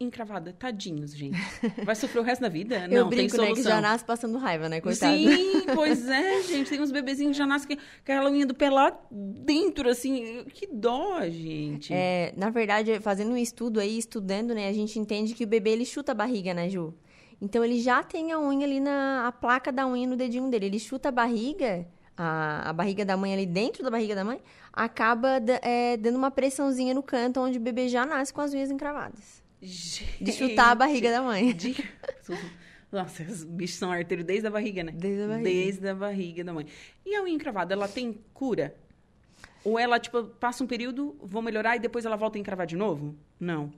encravada. 0.00 0.52
Tadinhos, 0.52 1.14
gente. 1.14 1.36
Vai 1.84 1.94
sofrer 1.94 2.20
o 2.20 2.22
resto 2.22 2.42
da 2.42 2.48
vida? 2.48 2.86
Eu 2.90 3.02
Não, 3.02 3.08
brinco, 3.08 3.16
tem 3.16 3.28
solução. 3.28 3.48
né, 3.48 3.54
que 3.54 3.62
já 3.62 3.80
nasce 3.80 4.04
passando 4.04 4.38
raiva, 4.38 4.68
né, 4.68 4.80
coitado. 4.80 5.16
Sim, 5.16 5.66
pois 5.74 6.08
é, 6.08 6.42
gente. 6.42 6.70
Tem 6.70 6.80
uns 6.80 6.92
bebezinhos 6.92 7.32
que 7.32 7.38
já 7.38 7.46
nascem 7.46 7.76
com 7.76 7.82
aquela 8.02 8.30
unha 8.30 8.46
do 8.46 8.54
pé 8.54 8.70
lá 8.70 8.96
dentro, 9.10 9.88
assim. 9.88 10.44
Que 10.54 10.66
dó, 10.66 11.20
gente. 11.28 11.92
É, 11.92 12.32
na 12.36 12.50
verdade, 12.50 13.00
fazendo 13.00 13.32
um 13.32 13.36
estudo 13.36 13.80
aí, 13.80 13.98
estudando, 13.98 14.54
né, 14.54 14.68
a 14.68 14.72
gente 14.72 14.98
entende 14.98 15.34
que 15.34 15.44
o 15.44 15.48
bebê, 15.48 15.70
ele 15.70 15.84
chuta 15.84 16.12
a 16.12 16.14
barriga, 16.14 16.54
né, 16.54 16.68
Ju? 16.68 16.94
Então, 17.40 17.64
ele 17.64 17.80
já 17.80 18.02
tem 18.02 18.32
a 18.32 18.38
unha 18.38 18.66
ali 18.66 18.80
na... 18.80 19.26
a 19.26 19.32
placa 19.32 19.70
da 19.72 19.86
unha 19.86 20.06
no 20.06 20.16
dedinho 20.16 20.50
dele. 20.50 20.66
Ele 20.66 20.78
chuta 20.78 21.08
a 21.08 21.12
barriga 21.12 21.86
a, 22.18 22.70
a 22.70 22.72
barriga 22.72 23.04
da 23.04 23.16
mãe 23.16 23.32
ali 23.32 23.46
dentro 23.46 23.84
da 23.84 23.90
barriga 23.90 24.14
da 24.14 24.24
mãe, 24.24 24.40
acaba 24.78 25.42
é, 25.62 25.96
dando 25.96 26.16
uma 26.16 26.30
pressãozinha 26.30 26.94
no 26.94 27.02
canto 27.02 27.40
onde 27.40 27.58
o 27.58 27.60
bebê 27.60 27.88
já 27.88 28.06
nasce 28.06 28.32
com 28.32 28.40
as 28.40 28.54
unhas 28.54 28.70
encravadas. 28.70 29.42
Gente, 29.60 30.22
de 30.22 30.32
chutar 30.32 30.70
a 30.70 30.74
barriga 30.76 31.10
da 31.10 31.20
mãe. 31.20 31.52
De... 31.52 31.74
Nossa, 32.90 33.24
os 33.24 33.42
bichos 33.42 33.76
são 33.76 33.90
arteiros 33.90 34.24
desde 34.24 34.46
a 34.46 34.50
barriga, 34.50 34.84
né? 34.84 34.92
Desde 34.92 35.24
a 35.24 35.26
barriga. 35.26 35.50
Desde 35.50 35.88
a 35.88 35.94
barriga 35.94 36.44
da 36.44 36.52
mãe. 36.52 36.66
E 37.04 37.14
a 37.16 37.22
unha 37.22 37.34
encravada, 37.34 37.74
ela 37.74 37.88
tem 37.88 38.20
cura? 38.32 38.74
Ou 39.64 39.78
ela, 39.78 39.98
tipo, 39.98 40.22
passa 40.24 40.62
um 40.62 40.66
período, 40.66 41.16
vou 41.20 41.42
melhorar 41.42 41.76
e 41.76 41.80
depois 41.80 42.04
ela 42.06 42.16
volta 42.16 42.38
a 42.38 42.40
encravar 42.40 42.66
de 42.66 42.76
novo? 42.76 43.16
Não. 43.38 43.72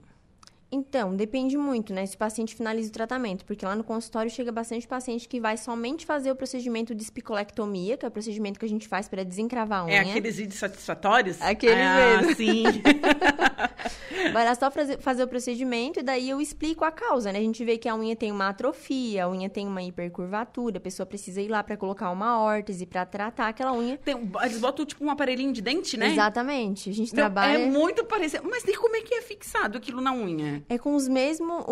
Então, 0.71 1.13
depende 1.13 1.57
muito, 1.57 1.93
né? 1.93 2.05
Se 2.05 2.15
o 2.15 2.17
paciente 2.17 2.55
finaliza 2.55 2.89
o 2.89 2.93
tratamento, 2.93 3.43
porque 3.43 3.65
lá 3.65 3.75
no 3.75 3.83
consultório 3.83 4.31
chega 4.31 4.51
bastante 4.53 4.87
paciente 4.87 5.27
que 5.27 5.39
vai 5.39 5.57
somente 5.57 6.05
fazer 6.05 6.31
o 6.31 6.35
procedimento 6.35 6.95
de 6.95 7.03
espicolectomia, 7.03 7.97
que 7.97 8.05
é 8.05 8.07
o 8.07 8.11
procedimento 8.11 8.57
que 8.57 8.65
a 8.65 8.69
gente 8.69 8.87
faz 8.87 9.09
para 9.09 9.23
desencravar 9.25 9.83
a 9.83 9.91
é 9.91 10.01
unha. 10.01 10.07
É 10.07 10.09
aqueles 10.11 10.37
vídeos 10.37 10.59
satisfatórios? 10.59 11.41
Aqueles 11.41 11.75
ah, 11.75 12.21
mesmo. 12.21 12.35
sim. 12.35 12.63
vai 14.33 14.45
lá 14.45 14.55
só 14.55 14.69
fazer, 14.71 15.23
o 15.23 15.27
procedimento 15.27 15.99
e 15.99 16.03
daí 16.03 16.29
eu 16.29 16.41
explico 16.41 16.83
a 16.83 16.91
causa, 16.91 17.31
né? 17.31 17.39
A 17.39 17.41
gente 17.41 17.63
vê 17.63 17.77
que 17.77 17.87
a 17.87 17.95
unha 17.95 18.15
tem 18.15 18.31
uma 18.31 18.49
atrofia, 18.49 19.25
a 19.25 19.29
unha 19.29 19.49
tem 19.49 19.67
uma 19.67 19.81
hipercurvatura, 19.81 20.77
a 20.77 20.81
pessoa 20.81 21.05
precisa 21.05 21.41
ir 21.41 21.47
lá 21.47 21.63
para 21.63 21.77
colocar 21.77 22.09
uma 22.11 22.39
órtese 22.39 22.85
para 22.85 23.05
tratar 23.05 23.49
aquela 23.49 23.73
unha. 23.73 23.97
Tem, 23.97 24.15
eles 24.43 24.59
botam 24.59 24.85
tipo 24.85 25.03
um 25.03 25.09
aparelhinho 25.09 25.53
de 25.53 25.61
dente, 25.61 25.97
né? 25.97 26.11
Exatamente. 26.11 26.89
A 26.89 26.93
gente 26.93 27.09
Não, 27.09 27.15
trabalha... 27.15 27.57
É 27.57 27.65
muito 27.65 28.03
parecido. 28.05 28.43
Mas 28.49 28.63
e 28.63 28.75
como 28.75 28.95
é 28.95 29.01
que 29.01 29.13
é 29.13 29.21
fixado 29.21 29.77
aquilo 29.77 30.01
na 30.01 30.13
unha? 30.13 30.63
É 30.69 30.77
com 30.77 30.95
os, 30.95 31.07
mesmo, 31.07 31.65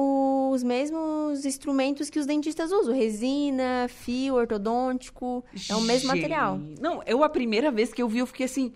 os 0.51 0.63
mesmos 0.63 1.46
instrumentos 1.46 2.10
que 2.10 2.19
os 2.19 2.25
dentistas 2.25 2.72
usam. 2.72 2.93
Resina, 2.93 3.88
fio 3.88 4.36
ortodôntico. 4.36 5.43
É 5.69 5.75
o 5.75 5.81
mesmo 5.81 6.10
Gente. 6.10 6.22
material. 6.22 6.60
Não, 6.79 7.01
eu 7.05 7.24
a 7.24 7.29
primeira 7.29 7.72
vez 7.72 7.93
que 7.93 8.01
eu 8.01 8.08
vi, 8.08 8.19
eu 8.19 8.27
fiquei 8.27 8.46
assim... 8.46 8.74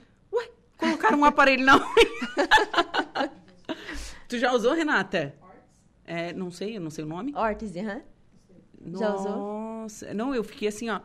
Colocaram 0.78 1.20
um 1.20 1.26
aparelho 1.26 1.66
na 1.66 1.78
unha. 1.78 3.32
tu 4.28 4.38
já 4.38 4.52
usou, 4.52 4.74
Renata? 4.74 5.36
É, 6.06 6.34
não 6.34 6.52
sei, 6.52 6.78
eu 6.78 6.82
não 6.82 6.90
sei 6.90 7.04
o 7.04 7.08
nome. 7.08 7.34
Órtese, 7.36 7.80
aham. 7.80 8.02
Já 8.86 9.16
usou? 9.16 9.38
Nossa, 9.38 10.14
não, 10.14 10.36
eu 10.36 10.44
fiquei 10.44 10.68
assim, 10.68 10.90
ó... 10.90 11.00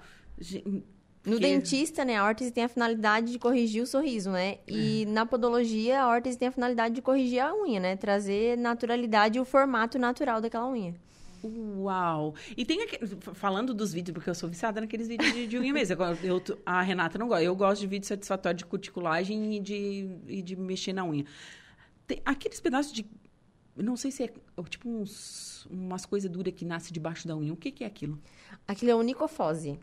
No 1.25 1.37
que... 1.37 1.41
dentista, 1.41 2.05
né, 2.05 2.17
a 2.17 2.25
órtese 2.25 2.51
tem 2.51 2.65
a 2.65 2.69
finalidade 2.69 3.33
de 3.33 3.39
corrigir 3.39 3.83
o 3.83 3.87
sorriso, 3.87 4.31
né? 4.31 4.59
E 4.67 5.03
é. 5.03 5.07
na 5.07 5.27
podologia, 5.27 6.01
a 6.01 6.09
órtese 6.09 6.39
tem 6.39 6.49
a 6.49 6.53
finalidade 6.53 6.95
de 6.95 7.03
corrigir 7.03 7.41
a 7.41 7.55
unha, 7.55 7.79
né? 7.79 7.97
Trazer 7.97 8.57
naturalidade 8.57 9.37
e 9.37 9.41
o 9.41 9.45
formato 9.45 9.99
natural 9.99 10.41
daquela 10.41 10.69
unha. 10.69 10.95
Uau! 11.43 12.35
E 12.57 12.65
tem 12.65 12.83
aquele, 12.83 13.07
falando 13.35 13.73
dos 13.73 13.93
vídeos, 13.93 14.15
porque 14.15 14.29
eu 14.29 14.35
sou 14.35 14.49
viciada 14.49 14.81
naqueles 14.81 15.07
vídeos 15.07 15.33
de, 15.33 15.47
de 15.47 15.59
unha 15.59 15.73
mesmo. 15.73 15.97
Eu, 16.23 16.43
a 16.67 16.83
Renata 16.83 17.19
não 17.19 17.29
gosta. 17.29 17.45
Eu 17.45 17.55
gosto 17.55 17.81
de 17.81 17.87
vídeo 17.87 18.07
satisfatório 18.07 18.59
de 18.59 18.67
cuticulagem 18.67 19.57
e 19.57 19.61
de, 19.61 20.17
e 20.27 20.43
de 20.43 20.57
mexer 20.57 20.93
na 20.93 21.05
unha. 21.05 21.25
Tem 22.07 22.21
aqueles 22.25 22.61
pedaços 22.61 22.93
de. 22.93 23.07
Não 23.77 23.97
sei 23.97 24.11
se 24.11 24.25
é 24.25 24.33
tipo 24.69 24.89
uns, 24.89 25.67
umas 25.67 26.05
coisas 26.05 26.29
duras 26.29 26.53
que 26.53 26.65
nasce 26.65 26.93
debaixo 26.93 27.29
da 27.29 27.37
unha. 27.37 27.53
O 27.53 27.57
que, 27.57 27.71
que 27.71 27.85
é 27.85 27.87
aquilo? 27.87 28.21
Aquilo 28.67 28.91
é 28.91 28.95
onicofose. 28.95 29.79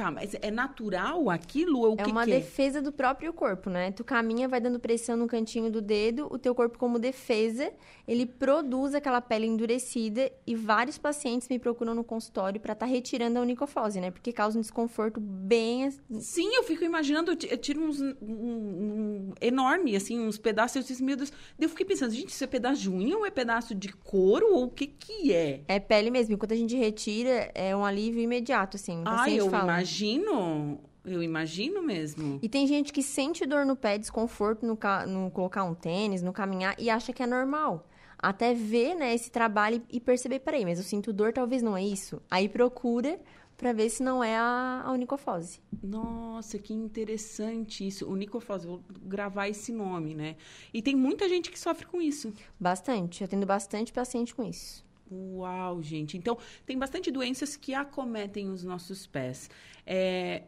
Tá, 0.00 0.10
mas 0.10 0.34
é 0.40 0.50
natural 0.50 1.28
aquilo 1.28 1.80
ou 1.80 1.90
o 1.90 2.00
é 2.00 2.04
que 2.04 2.10
uma 2.10 2.24
que 2.24 2.30
defesa 2.30 2.78
é? 2.78 2.80
do 2.80 2.90
próprio 2.90 3.34
corpo, 3.34 3.68
né? 3.68 3.92
Tu 3.92 4.02
caminha, 4.02 4.48
vai 4.48 4.58
dando 4.58 4.80
pressão 4.80 5.14
no 5.14 5.26
cantinho 5.26 5.70
do 5.70 5.82
dedo, 5.82 6.26
o 6.30 6.38
teu 6.38 6.54
corpo 6.54 6.78
como 6.78 6.98
defesa, 6.98 7.70
ele 8.08 8.24
produz 8.24 8.94
aquela 8.94 9.20
pele 9.20 9.46
endurecida 9.46 10.32
e 10.46 10.56
vários 10.56 10.96
pacientes 10.96 11.50
me 11.50 11.58
procuram 11.58 11.94
no 11.94 12.02
consultório 12.02 12.58
para 12.58 12.72
estar 12.72 12.86
tá 12.86 12.90
retirando 12.90 13.38
a 13.38 13.42
unicofose, 13.42 14.00
né? 14.00 14.10
Porque 14.10 14.32
causa 14.32 14.56
um 14.56 14.62
desconforto 14.62 15.20
bem... 15.20 15.90
Sim, 16.18 16.48
eu 16.54 16.62
fico 16.64 16.82
imaginando, 16.82 17.32
eu 17.32 17.58
tiro 17.58 17.82
uns 17.82 18.00
um, 18.00 18.14
um, 18.22 19.32
enorme, 19.38 19.94
assim, 19.94 20.18
uns 20.18 20.38
pedaços, 20.38 20.76
eu 20.76 20.82
disse, 20.82 21.04
meu 21.04 21.14
Deus, 21.14 21.30
eu 21.58 21.68
fiquei 21.68 21.84
pensando, 21.84 22.14
gente, 22.14 22.30
isso 22.30 22.42
é 22.42 22.46
pedaço 22.46 22.80
de 22.80 22.88
unha 22.88 23.18
ou 23.18 23.26
é 23.26 23.30
pedaço 23.30 23.74
de 23.74 23.92
couro 23.92 24.46
ou 24.54 24.64
o 24.64 24.70
que 24.70 24.86
que 24.86 25.30
é? 25.30 25.60
É 25.68 25.78
pele 25.78 26.10
mesmo, 26.10 26.32
enquanto 26.32 26.52
a 26.52 26.56
gente 26.56 26.74
retira, 26.74 27.50
é 27.54 27.76
um 27.76 27.84
alívio 27.84 28.22
imediato, 28.22 28.78
assim, 28.78 29.02
o 29.02 29.04
Ai, 29.04 29.34
eu 29.34 29.50
fala. 29.50 29.64
imagino 29.64 29.89
imagino. 29.90 30.80
Eu 31.04 31.22
imagino 31.22 31.82
mesmo. 31.82 32.38
E 32.42 32.48
tem 32.48 32.66
gente 32.66 32.92
que 32.92 33.02
sente 33.02 33.46
dor 33.46 33.64
no 33.64 33.74
pé, 33.74 33.96
desconforto 33.96 34.66
no, 34.66 34.78
no 35.08 35.30
colocar 35.30 35.64
um 35.64 35.74
tênis, 35.74 36.22
no 36.22 36.32
caminhar, 36.32 36.76
e 36.78 36.90
acha 36.90 37.12
que 37.12 37.22
é 37.22 37.26
normal. 37.26 37.88
Até 38.18 38.52
ver, 38.52 38.94
né, 38.94 39.14
esse 39.14 39.30
trabalho 39.30 39.82
e 39.90 39.98
perceber, 39.98 40.40
peraí, 40.40 40.62
mas 40.62 40.78
eu 40.78 40.84
sinto 40.84 41.10
dor, 41.10 41.32
talvez 41.32 41.62
não 41.62 41.74
é 41.74 41.82
isso. 41.82 42.20
Aí 42.30 42.50
procura 42.50 43.18
para 43.56 43.72
ver 43.72 43.88
se 43.88 44.02
não 44.02 44.22
é 44.22 44.36
a, 44.36 44.82
a 44.84 44.92
unicofose. 44.92 45.60
Nossa, 45.82 46.58
que 46.58 46.74
interessante 46.74 47.86
isso. 47.86 48.06
Unicofose, 48.06 48.66
vou 48.66 48.82
gravar 49.02 49.48
esse 49.48 49.72
nome, 49.72 50.14
né? 50.14 50.36
E 50.72 50.82
tem 50.82 50.94
muita 50.94 51.28
gente 51.30 51.50
que 51.50 51.58
sofre 51.58 51.86
com 51.86 52.00
isso. 52.00 52.32
Bastante, 52.58 53.22
eu 53.22 53.28
tendo 53.28 53.46
bastante 53.46 53.90
paciente 53.90 54.34
com 54.34 54.44
isso. 54.44 54.84
Uau, 55.10 55.82
gente. 55.82 56.16
Então, 56.16 56.38
tem 56.64 56.78
bastante 56.78 57.10
doenças 57.10 57.56
que 57.56 57.74
acometem 57.74 58.48
os 58.48 58.62
nossos 58.62 59.06
pés. 59.06 59.50
É, 59.92 60.44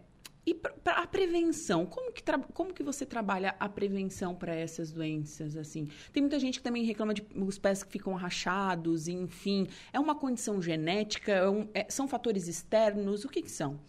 e 0.46 0.54
para 0.54 1.02
a 1.02 1.06
prevenção, 1.06 1.84
como 1.84 2.12
que, 2.12 2.22
como 2.52 2.72
que 2.72 2.84
você 2.84 3.04
trabalha 3.04 3.56
a 3.58 3.68
prevenção 3.68 4.36
para 4.36 4.54
essas 4.54 4.92
doenças, 4.92 5.56
assim? 5.56 5.88
Tem 6.12 6.22
muita 6.22 6.38
gente 6.38 6.58
que 6.58 6.62
também 6.62 6.84
reclama 6.84 7.12
de 7.12 7.26
os 7.34 7.58
pés 7.58 7.82
que 7.82 7.90
ficam 7.90 8.14
rachados, 8.14 9.08
enfim. 9.08 9.66
É 9.92 9.98
uma 9.98 10.14
condição 10.14 10.62
genética? 10.62 11.32
É 11.32 11.48
um, 11.48 11.68
é, 11.74 11.86
são 11.88 12.06
fatores 12.06 12.46
externos? 12.46 13.24
O 13.24 13.28
que, 13.28 13.42
que 13.42 13.50
são? 13.50 13.80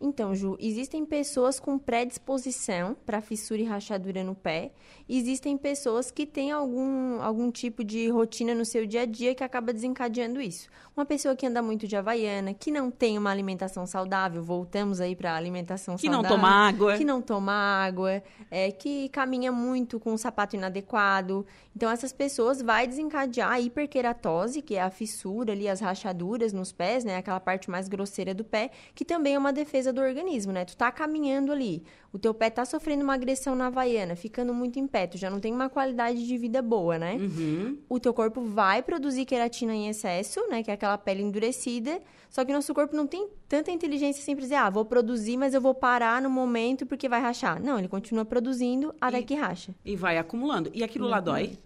Então, 0.00 0.34
Ju, 0.34 0.56
existem 0.60 1.06
pessoas 1.06 1.58
com 1.58 1.78
predisposição 1.78 2.96
para 3.06 3.22
fissura 3.22 3.60
e 3.60 3.64
rachadura 3.64 4.22
no 4.22 4.34
pé. 4.34 4.72
Existem 5.08 5.56
pessoas 5.56 6.10
que 6.10 6.26
têm 6.26 6.52
algum, 6.52 7.22
algum 7.22 7.50
tipo 7.50 7.82
de 7.82 8.08
rotina 8.08 8.54
no 8.54 8.64
seu 8.64 8.86
dia 8.86 9.02
a 9.02 9.06
dia 9.06 9.34
que 9.34 9.42
acaba 9.42 9.72
desencadeando 9.72 10.40
isso. 10.40 10.68
Uma 10.94 11.06
pessoa 11.06 11.34
que 11.34 11.46
anda 11.46 11.62
muito 11.62 11.86
de 11.86 11.96
havaiana, 11.96 12.52
que 12.52 12.70
não 12.70 12.90
tem 12.90 13.16
uma 13.16 13.30
alimentação 13.30 13.86
saudável, 13.86 14.42
voltamos 14.42 15.00
aí 15.00 15.16
para 15.16 15.32
a 15.32 15.36
alimentação 15.36 15.96
que 15.96 16.06
saudável. 16.06 16.24
Que 16.24 16.28
não 16.28 16.36
toma 16.36 16.68
água. 16.68 16.96
Que 16.96 17.04
não 17.04 17.22
toma 17.22 17.52
água, 17.52 18.22
é, 18.50 18.70
que 18.70 19.08
caminha 19.08 19.50
muito 19.50 19.98
com 19.98 20.12
um 20.12 20.18
sapato 20.18 20.56
inadequado. 20.56 21.46
Então, 21.76 21.90
essas 21.90 22.10
pessoas 22.10 22.62
vai 22.62 22.86
desencadear 22.86 23.52
a 23.52 23.60
hiperqueratose, 23.60 24.62
que 24.62 24.76
é 24.76 24.80
a 24.80 24.88
fissura 24.88 25.52
ali, 25.52 25.68
as 25.68 25.78
rachaduras 25.78 26.50
nos 26.54 26.72
pés, 26.72 27.04
né? 27.04 27.18
Aquela 27.18 27.38
parte 27.38 27.70
mais 27.70 27.86
grosseira 27.86 28.32
do 28.32 28.42
pé, 28.42 28.70
que 28.94 29.04
também 29.04 29.34
é 29.34 29.38
uma 29.38 29.52
defesa 29.52 29.92
do 29.92 30.00
organismo, 30.00 30.54
né? 30.54 30.64
Tu 30.64 30.74
tá 30.74 30.90
caminhando 30.90 31.52
ali, 31.52 31.82
o 32.14 32.18
teu 32.18 32.32
pé 32.32 32.48
tá 32.48 32.64
sofrendo 32.64 33.04
uma 33.04 33.12
agressão 33.12 33.54
na 33.54 33.66
havaiana, 33.66 34.16
ficando 34.16 34.54
muito 34.54 34.78
em 34.78 34.86
pé, 34.86 35.06
tu 35.06 35.18
já 35.18 35.28
não 35.28 35.38
tem 35.38 35.52
uma 35.52 35.68
qualidade 35.68 36.26
de 36.26 36.38
vida 36.38 36.62
boa, 36.62 36.98
né? 36.98 37.16
Uhum. 37.16 37.76
O 37.90 38.00
teu 38.00 38.14
corpo 38.14 38.40
vai 38.40 38.82
produzir 38.82 39.26
queratina 39.26 39.74
em 39.74 39.90
excesso, 39.90 40.40
né? 40.48 40.62
Que 40.62 40.70
é 40.70 40.74
aquela 40.74 40.96
pele 40.96 41.22
endurecida, 41.22 42.00
só 42.30 42.42
que 42.42 42.52
o 42.52 42.54
nosso 42.54 42.72
corpo 42.72 42.96
não 42.96 43.06
tem 43.06 43.28
tanta 43.46 43.70
inteligência 43.70 44.22
assim 44.22 44.34
pra 44.34 44.42
dizer, 44.42 44.54
ah, 44.54 44.70
vou 44.70 44.86
produzir, 44.86 45.36
mas 45.36 45.52
eu 45.52 45.60
vou 45.60 45.74
parar 45.74 46.22
no 46.22 46.30
momento 46.30 46.86
porque 46.86 47.06
vai 47.06 47.20
rachar. 47.20 47.62
Não, 47.62 47.78
ele 47.78 47.86
continua 47.86 48.24
produzindo 48.24 48.94
até 48.98 49.18
e, 49.18 49.24
que 49.24 49.34
racha. 49.34 49.74
E 49.84 49.94
vai 49.94 50.16
acumulando. 50.16 50.70
E 50.72 50.82
aquilo 50.82 51.04
uhum. 51.04 51.10
lá 51.10 51.20
dói? 51.20 51.58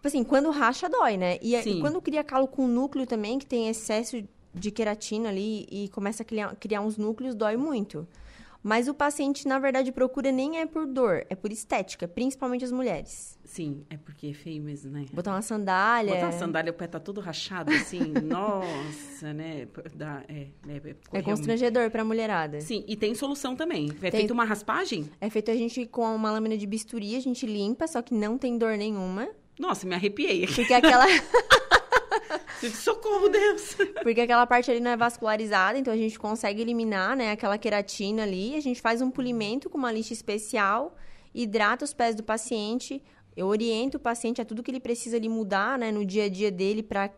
Tipo 0.00 0.08
assim, 0.08 0.24
quando 0.24 0.48
racha, 0.48 0.88
dói, 0.88 1.18
né? 1.18 1.38
E, 1.42 1.54
e, 1.54 1.78
quando 1.78 2.00
cria 2.00 2.24
calo 2.24 2.48
com 2.48 2.66
núcleo 2.66 3.06
também, 3.06 3.38
que 3.38 3.44
tem 3.44 3.68
excesso 3.68 4.24
de 4.54 4.70
queratina 4.70 5.28
ali 5.28 5.66
e 5.70 5.90
começa 5.90 6.22
a 6.22 6.26
criar, 6.26 6.56
criar 6.56 6.80
uns 6.80 6.96
núcleos, 6.96 7.34
dói 7.34 7.54
muito. 7.58 8.08
Mas 8.62 8.88
o 8.88 8.94
paciente, 8.94 9.46
na 9.46 9.58
verdade, 9.58 9.92
procura 9.92 10.32
nem 10.32 10.58
é 10.58 10.64
por 10.64 10.86
dor, 10.86 11.26
é 11.28 11.34
por 11.34 11.52
estética, 11.52 12.08
principalmente 12.08 12.64
as 12.64 12.72
mulheres. 12.72 13.38
Sim, 13.44 13.84
é 13.90 13.98
porque 13.98 14.28
é 14.28 14.32
feio 14.32 14.62
mesmo, 14.62 14.90
né? 14.90 15.04
Botar 15.12 15.32
uma 15.32 15.42
sandália. 15.42 16.14
Botar 16.14 16.26
uma 16.28 16.38
sandália, 16.38 16.70
o 16.70 16.74
pé 16.74 16.86
tá 16.86 16.98
todo 16.98 17.20
rachado, 17.20 17.70
assim, 17.70 18.00
nossa, 18.24 19.34
né? 19.34 19.68
Dá, 19.94 20.22
é, 20.28 20.46
é, 20.66 20.96
é 21.12 21.22
constrangedor 21.22 21.90
pra 21.90 22.04
mulherada. 22.04 22.58
Sim, 22.62 22.84
e 22.88 22.96
tem 22.96 23.14
solução 23.14 23.54
tambem. 23.54 23.90
É 24.02 24.10
tem... 24.10 24.20
feito 24.20 24.32
uma 24.32 24.44
raspagem? 24.44 25.10
É 25.20 25.28
feito 25.28 25.50
a 25.50 25.54
gente 25.54 25.84
com 25.84 26.14
uma 26.14 26.30
lâmina 26.30 26.56
de 26.56 26.66
bisturi, 26.66 27.16
a 27.16 27.20
gente 27.20 27.44
limpa, 27.44 27.86
só 27.86 28.00
que 28.00 28.14
não 28.14 28.38
tem 28.38 28.56
dor 28.56 28.78
nenhuma. 28.78 29.28
Nossa, 29.60 29.86
me 29.86 29.94
arrepiei. 29.94 30.46
Porque 30.46 30.72
aquela. 30.72 31.04
Socorro, 32.74 33.28
Deus! 33.28 33.76
Porque 34.02 34.22
aquela 34.22 34.46
parte 34.46 34.70
ali 34.70 34.80
não 34.80 34.90
é 34.90 34.96
vascularizada, 34.96 35.78
então 35.78 35.92
a 35.92 35.96
gente 35.96 36.18
consegue 36.18 36.62
eliminar, 36.62 37.14
né, 37.14 37.32
aquela 37.32 37.58
queratina 37.58 38.22
ali. 38.22 38.56
A 38.56 38.60
gente 38.60 38.80
faz 38.80 39.02
um 39.02 39.10
polimento 39.10 39.68
com 39.68 39.76
uma 39.76 39.92
lixa 39.92 40.14
especial, 40.14 40.96
hidrata 41.34 41.84
os 41.84 41.92
pés 41.92 42.14
do 42.14 42.22
paciente. 42.22 43.02
Eu 43.36 43.46
oriento 43.48 43.98
o 43.98 44.00
paciente 44.00 44.40
a 44.40 44.44
tudo 44.46 44.62
que 44.62 44.70
ele 44.70 44.80
precisa 44.80 45.18
ali 45.18 45.28
mudar, 45.28 45.78
né, 45.78 45.92
no 45.92 46.06
dia 46.06 46.24
a 46.24 46.28
dia 46.28 46.50
dele 46.50 46.82
para 46.82 47.10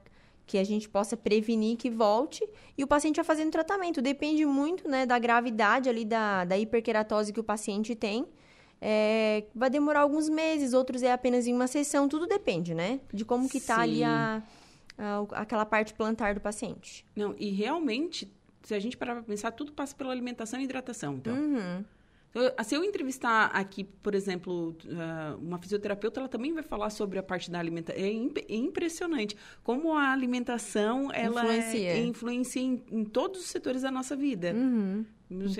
que 0.45 0.59
a 0.59 0.65
gente 0.65 0.89
possa 0.89 1.17
prevenir 1.17 1.77
que 1.77 1.91
volte. 1.91 2.45
E 2.77 2.83
o 2.83 2.89
paciente 2.89 3.17
vai 3.17 3.25
fazendo 3.25 3.53
tratamento. 3.53 4.03
Depende 4.03 4.45
muito, 4.45 4.89
né, 4.89 5.07
da 5.07 5.19
gravidade 5.19 5.89
ali 5.89 6.05
da, 6.05 6.45
da 6.45 6.59
hiperqueratose 6.59 7.33
que 7.33 7.41
o 7.41 7.45
paciente 7.45 7.95
tem. 7.95 8.27
É, 8.85 9.45
vai 9.55 9.71
demorar 9.71 10.01
alguns 10.01 10.29
meses, 10.29 10.73
outros 10.73 11.05
é 11.05 11.12
apenas 11.12 11.47
em 11.47 11.55
uma 11.55 11.69
sessão, 11.69 12.09
tudo 12.09 12.27
depende, 12.27 12.75
né? 12.75 12.99
De 13.15 13.25
como 13.25 13.49
que 13.49 13.61
tá 13.61 13.77
Sim. 13.77 13.83
ali 13.83 14.05
a, 14.05 14.43
a, 14.99 15.41
aquela 15.41 15.65
parte 15.65 15.95
plantar 15.95 16.35
do 16.35 16.41
paciente. 16.41 17.07
Não, 17.15 17.33
e 17.39 17.51
realmente 17.51 18.29
se 18.62 18.75
a 18.75 18.81
gente 18.81 18.97
parar 18.97 19.15
para 19.15 19.23
pensar, 19.23 19.51
tudo 19.53 19.73
passa 19.73 19.95
pela 19.95 20.12
alimentação 20.12 20.61
e 20.61 20.65
hidratação, 20.65 21.15
então. 21.15 21.35
Uhum. 21.35 21.85
Eu, 22.35 22.65
se 22.65 22.75
eu 22.75 22.83
entrevistar 22.83 23.47
aqui, 23.47 23.85
por 23.85 24.15
exemplo, 24.15 24.75
uma 25.39 25.59
fisioterapeuta, 25.59 26.21
ela 26.21 26.29
também 26.29 26.53
vai 26.53 26.62
falar 26.62 26.91
sobre 26.91 27.19
a 27.19 27.23
parte 27.23 27.51
da 27.51 27.59
alimentação. 27.59 28.03
É, 28.03 28.11
imp 28.11 28.39
é 28.39 28.55
impressionante 28.55 29.37
como 29.62 29.93
a 29.93 30.12
alimentação 30.12 31.12
ela 31.12 31.43
influencia, 31.43 31.91
é, 31.91 31.99
influencia 31.99 32.62
em, 32.62 32.83
em, 32.91 33.05
todos 33.05 33.41
os 33.41 33.47
setores 33.47 33.83
da 33.83 33.91
nossa 33.91 34.17
vida. 34.17 34.53
Uhum. 34.55 35.05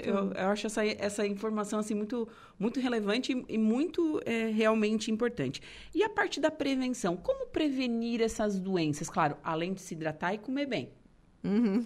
Eu, 0.05 0.33
eu, 0.33 0.49
acho 0.49 0.67
essa, 0.67 0.85
essa 0.85 1.27
informação 1.27 1.79
assim 1.79 1.95
muito, 1.95 2.29
muito 2.59 2.79
relevante 2.79 3.33
e, 3.33 3.55
e 3.55 3.59
muito 3.59 4.21
é, 4.25 4.49
realmente 4.49 5.11
importante. 5.11 5.63
E 5.95 6.03
a 6.03 6.09
parte 6.09 6.41
da 6.41 6.51
prevenção, 6.51 7.17
como 7.17 7.47
prevenir 7.47 8.21
essas 8.21 8.59
doenças? 8.59 9.09
Claro, 9.09 9.37
além 9.43 9.73
de 9.73 9.81
se 9.81 9.95
hidratar 9.95 10.35
e 10.35 10.39
comer 10.39 10.67
bem. 10.67 10.91
Uhum. 11.45 11.83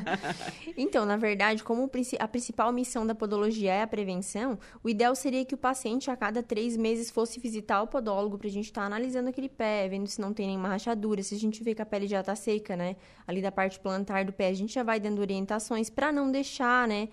então, 0.76 1.04
na 1.04 1.16
verdade, 1.16 1.62
como 1.62 1.90
a 2.18 2.28
principal 2.28 2.72
missão 2.72 3.06
da 3.06 3.14
podologia 3.14 3.72
é 3.72 3.82
a 3.82 3.86
prevenção, 3.86 4.58
o 4.82 4.88
ideal 4.88 5.14
seria 5.14 5.44
que 5.44 5.54
o 5.54 5.58
paciente 5.58 6.10
a 6.10 6.16
cada 6.16 6.42
três 6.42 6.76
meses 6.76 7.10
fosse 7.10 7.38
visitar 7.38 7.82
o 7.82 7.86
podólogo 7.86 8.38
para 8.38 8.48
a 8.48 8.50
gente 8.50 8.66
estar 8.66 8.80
tá 8.80 8.86
analisando 8.86 9.28
aquele 9.28 9.48
pé, 9.48 9.88
vendo 9.88 10.06
se 10.06 10.20
não 10.20 10.32
tem 10.32 10.46
nenhuma 10.46 10.68
rachadura, 10.68 11.22
se 11.22 11.34
a 11.34 11.38
gente 11.38 11.62
vê 11.62 11.74
que 11.74 11.82
a 11.82 11.86
pele 11.86 12.06
já 12.06 12.20
está 12.20 12.34
seca, 12.34 12.76
né? 12.76 12.96
Ali 13.26 13.42
da 13.42 13.52
parte 13.52 13.78
plantar 13.78 14.24
do 14.24 14.32
pé, 14.32 14.48
a 14.48 14.54
gente 14.54 14.72
já 14.72 14.82
vai 14.82 14.98
dando 14.98 15.18
orientações 15.18 15.90
para 15.90 16.10
não 16.10 16.30
deixar, 16.30 16.88
né? 16.88 17.08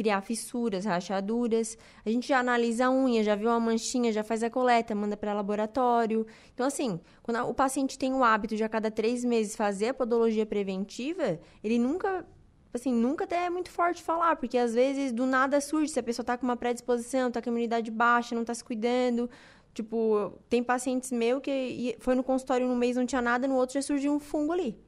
Criar 0.00 0.22
fissuras, 0.22 0.86
rachaduras. 0.86 1.76
A 2.06 2.10
gente 2.10 2.26
já 2.26 2.38
analisa 2.38 2.86
a 2.86 2.90
unha, 2.90 3.22
já 3.22 3.34
viu 3.34 3.50
uma 3.50 3.60
manchinha, 3.60 4.10
já 4.10 4.24
faz 4.24 4.42
a 4.42 4.48
coleta, 4.48 4.94
manda 4.94 5.14
para 5.14 5.34
laboratório. 5.34 6.26
Então, 6.54 6.66
assim, 6.66 6.98
quando 7.22 7.46
o 7.46 7.52
paciente 7.52 7.98
tem 7.98 8.14
o 8.14 8.24
hábito 8.24 8.56
de 8.56 8.64
a 8.64 8.68
cada 8.68 8.90
três 8.90 9.22
meses 9.22 9.54
fazer 9.54 9.88
a 9.88 9.94
podologia 9.94 10.46
preventiva, 10.46 11.38
ele 11.62 11.78
nunca 11.78 12.26
assim, 12.72 12.94
nunca 12.94 13.24
até 13.24 13.44
é 13.44 13.50
muito 13.50 13.70
forte 13.70 14.02
falar, 14.02 14.36
porque 14.36 14.56
às 14.56 14.72
vezes 14.72 15.12
do 15.12 15.26
nada 15.26 15.60
surge, 15.60 15.92
se 15.92 16.00
a 16.00 16.02
pessoa 16.02 16.24
tá 16.24 16.38
com 16.38 16.44
uma 16.44 16.56
predisposição, 16.56 17.30
tá 17.30 17.42
com 17.42 17.50
a 17.50 17.52
imunidade 17.52 17.90
baixa, 17.90 18.34
não 18.34 18.44
tá 18.44 18.54
se 18.54 18.64
cuidando. 18.64 19.28
Tipo, 19.74 20.32
tem 20.48 20.62
pacientes 20.62 21.12
meu 21.12 21.42
que 21.42 21.96
foi 22.00 22.14
no 22.14 22.22
consultório 22.22 22.66
num 22.66 22.76
mês 22.76 22.96
não 22.96 23.04
tinha 23.04 23.20
nada, 23.20 23.46
no 23.46 23.56
outro 23.56 23.74
já 23.74 23.82
surgiu 23.82 24.14
um 24.14 24.18
fungo 24.18 24.52
ali. 24.52 24.78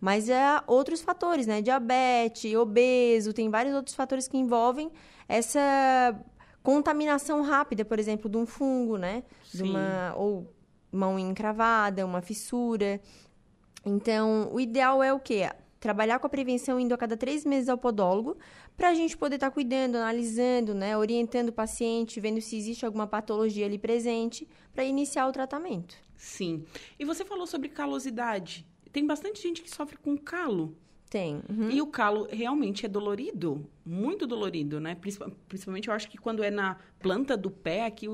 Mas 0.00 0.28
é 0.30 0.62
outros 0.66 1.02
fatores, 1.02 1.46
né? 1.46 1.60
Diabetes, 1.60 2.54
obeso, 2.54 3.34
tem 3.34 3.50
vários 3.50 3.74
outros 3.74 3.94
fatores 3.94 4.26
que 4.26 4.38
envolvem 4.38 4.90
essa 5.28 6.18
contaminação 6.62 7.42
rápida, 7.42 7.84
por 7.84 7.98
exemplo, 7.98 8.28
de 8.30 8.36
um 8.38 8.46
fungo, 8.46 8.96
né? 8.96 9.22
De 9.52 9.62
uma, 9.62 10.14
ou 10.16 10.50
unha 10.92 11.28
encravada, 11.28 12.06
uma 12.06 12.22
fissura. 12.22 13.00
Então, 13.84 14.48
o 14.52 14.58
ideal 14.58 15.02
é 15.02 15.12
o 15.12 15.20
quê? 15.20 15.50
Trabalhar 15.78 16.18
com 16.18 16.26
a 16.26 16.30
prevenção 16.30 16.80
indo 16.80 16.94
a 16.94 16.98
cada 16.98 17.16
três 17.16 17.44
meses 17.44 17.68
ao 17.68 17.76
podólogo, 17.76 18.36
para 18.76 18.88
a 18.88 18.94
gente 18.94 19.16
poder 19.16 19.36
estar 19.36 19.48
tá 19.48 19.54
cuidando, 19.54 19.96
analisando, 19.96 20.74
né, 20.74 20.96
orientando 20.96 21.50
o 21.50 21.52
paciente, 21.52 22.20
vendo 22.20 22.40
se 22.40 22.56
existe 22.56 22.86
alguma 22.86 23.06
patologia 23.06 23.66
ali 23.66 23.78
presente, 23.78 24.48
para 24.74 24.84
iniciar 24.84 25.26
o 25.26 25.32
tratamento. 25.32 25.94
Sim. 26.16 26.64
E 26.98 27.04
você 27.04 27.24
falou 27.24 27.46
sobre 27.46 27.68
calosidade 27.68 28.66
tem 28.92 29.06
bastante 29.06 29.42
gente 29.42 29.62
que 29.62 29.70
sofre 29.70 29.96
com 29.96 30.16
calo. 30.16 30.76
Tem. 31.10 31.42
Uhum. 31.48 31.70
E 31.70 31.82
o 31.82 31.88
calo 31.88 32.28
realmente 32.30 32.86
é 32.86 32.88
dolorido, 32.88 33.66
muito 33.84 34.28
dolorido, 34.28 34.78
né? 34.78 34.96
Principalmente 35.48 35.88
eu 35.88 35.94
acho 35.94 36.08
que 36.08 36.16
quando 36.16 36.40
é 36.40 36.52
na 36.52 36.76
planta 37.00 37.36
do 37.36 37.50
pé, 37.50 37.84
aqui 37.84 38.06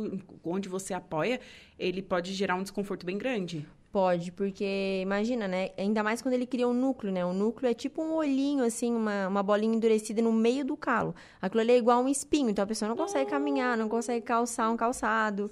onde 0.42 0.66
você 0.66 0.94
apoia, 0.94 1.38
ele 1.78 2.00
pode 2.00 2.32
gerar 2.32 2.54
um 2.54 2.62
desconforto 2.62 3.04
bem 3.04 3.18
grande. 3.18 3.66
Pode, 3.92 4.32
porque 4.32 5.00
imagina, 5.02 5.46
né? 5.46 5.70
Ainda 5.76 6.02
mais 6.02 6.22
quando 6.22 6.34
ele 6.34 6.46
cria 6.46 6.66
um 6.66 6.72
núcleo, 6.72 7.12
né? 7.12 7.24
O 7.24 7.34
núcleo 7.34 7.70
é 7.70 7.74
tipo 7.74 8.02
um 8.02 8.14
olhinho, 8.14 8.64
assim, 8.64 8.94
uma, 8.94 9.28
uma 9.28 9.42
bolinha 9.42 9.74
endurecida 9.74 10.22
no 10.22 10.32
meio 10.32 10.64
do 10.64 10.76
calo. 10.76 11.14
Aquilo 11.40 11.60
ali 11.60 11.72
é 11.72 11.76
igual 11.78 12.02
um 12.02 12.08
espinho, 12.08 12.48
então 12.48 12.62
a 12.62 12.66
pessoa 12.66 12.88
não 12.88 12.96
consegue 12.96 13.26
oh. 13.26 13.30
caminhar, 13.30 13.76
não 13.76 13.88
consegue 13.88 14.24
calçar 14.24 14.70
um 14.70 14.76
calçado. 14.76 15.50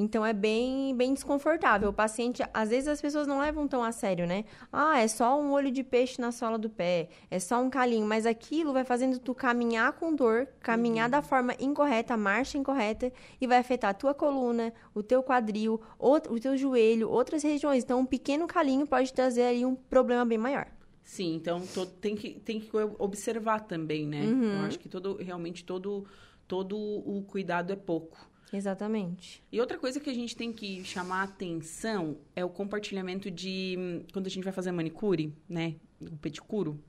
Então 0.00 0.24
é 0.24 0.32
bem, 0.32 0.96
bem 0.96 1.12
desconfortável. 1.12 1.90
O 1.90 1.92
paciente, 1.92 2.42
às 2.54 2.70
vezes 2.70 2.88
as 2.88 3.02
pessoas 3.02 3.26
não 3.26 3.38
levam 3.38 3.68
tão 3.68 3.84
a 3.84 3.92
sério, 3.92 4.26
né? 4.26 4.46
Ah, 4.72 4.98
é 4.98 5.06
só 5.06 5.38
um 5.38 5.52
olho 5.52 5.70
de 5.70 5.84
peixe 5.84 6.18
na 6.18 6.32
sola 6.32 6.56
do 6.56 6.70
pé, 6.70 7.10
é 7.30 7.38
só 7.38 7.60
um 7.60 7.68
calinho, 7.68 8.06
mas 8.06 8.24
aquilo 8.24 8.72
vai 8.72 8.82
fazendo 8.82 9.18
tu 9.18 9.34
caminhar 9.34 9.92
com 9.92 10.14
dor, 10.14 10.48
caminhar 10.60 11.04
uhum. 11.04 11.10
da 11.10 11.20
forma 11.20 11.54
incorreta, 11.60 12.16
marcha 12.16 12.56
incorreta 12.56 13.12
e 13.38 13.46
vai 13.46 13.58
afetar 13.58 13.90
a 13.90 13.94
tua 13.94 14.14
coluna, 14.14 14.72
o 14.94 15.02
teu 15.02 15.22
quadril, 15.22 15.78
outro, 15.98 16.32
o 16.32 16.40
teu 16.40 16.56
joelho, 16.56 17.10
outras 17.10 17.42
regiões. 17.42 17.84
Então 17.84 18.00
um 18.00 18.06
pequeno 18.06 18.46
calinho 18.46 18.86
pode 18.86 19.12
trazer 19.12 19.42
aí 19.42 19.66
um 19.66 19.74
problema 19.74 20.24
bem 20.24 20.38
maior. 20.38 20.66
Sim, 21.02 21.34
então 21.34 21.60
todo, 21.74 21.90
tem, 21.90 22.16
que, 22.16 22.40
tem 22.40 22.58
que 22.58 22.70
observar 22.98 23.66
também, 23.66 24.06
né? 24.06 24.22
Uhum. 24.22 24.60
Eu 24.60 24.60
acho 24.60 24.78
que 24.78 24.88
todo, 24.88 25.16
realmente 25.16 25.62
todo, 25.62 26.06
todo 26.48 26.78
o 26.78 27.22
cuidado 27.28 27.70
é 27.70 27.76
pouco. 27.76 28.29
Exatamente. 28.52 29.42
E 29.50 29.60
outra 29.60 29.78
coisa 29.78 30.00
que 30.00 30.10
a 30.10 30.14
gente 30.14 30.36
tem 30.36 30.52
que 30.52 30.84
chamar 30.84 31.22
atenção 31.22 32.16
é 32.34 32.44
o 32.44 32.48
compartilhamento 32.48 33.30
de. 33.30 34.04
Quando 34.12 34.26
a 34.26 34.30
gente 34.30 34.44
vai 34.44 34.52
fazer 34.52 34.72
manicure, 34.72 35.32
né? 35.48 35.76
O 36.00 36.16
pedicuro, 36.16 36.82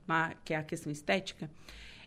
que 0.44 0.54
é 0.54 0.56
a 0.56 0.62
questão 0.62 0.90
estética, 0.90 1.50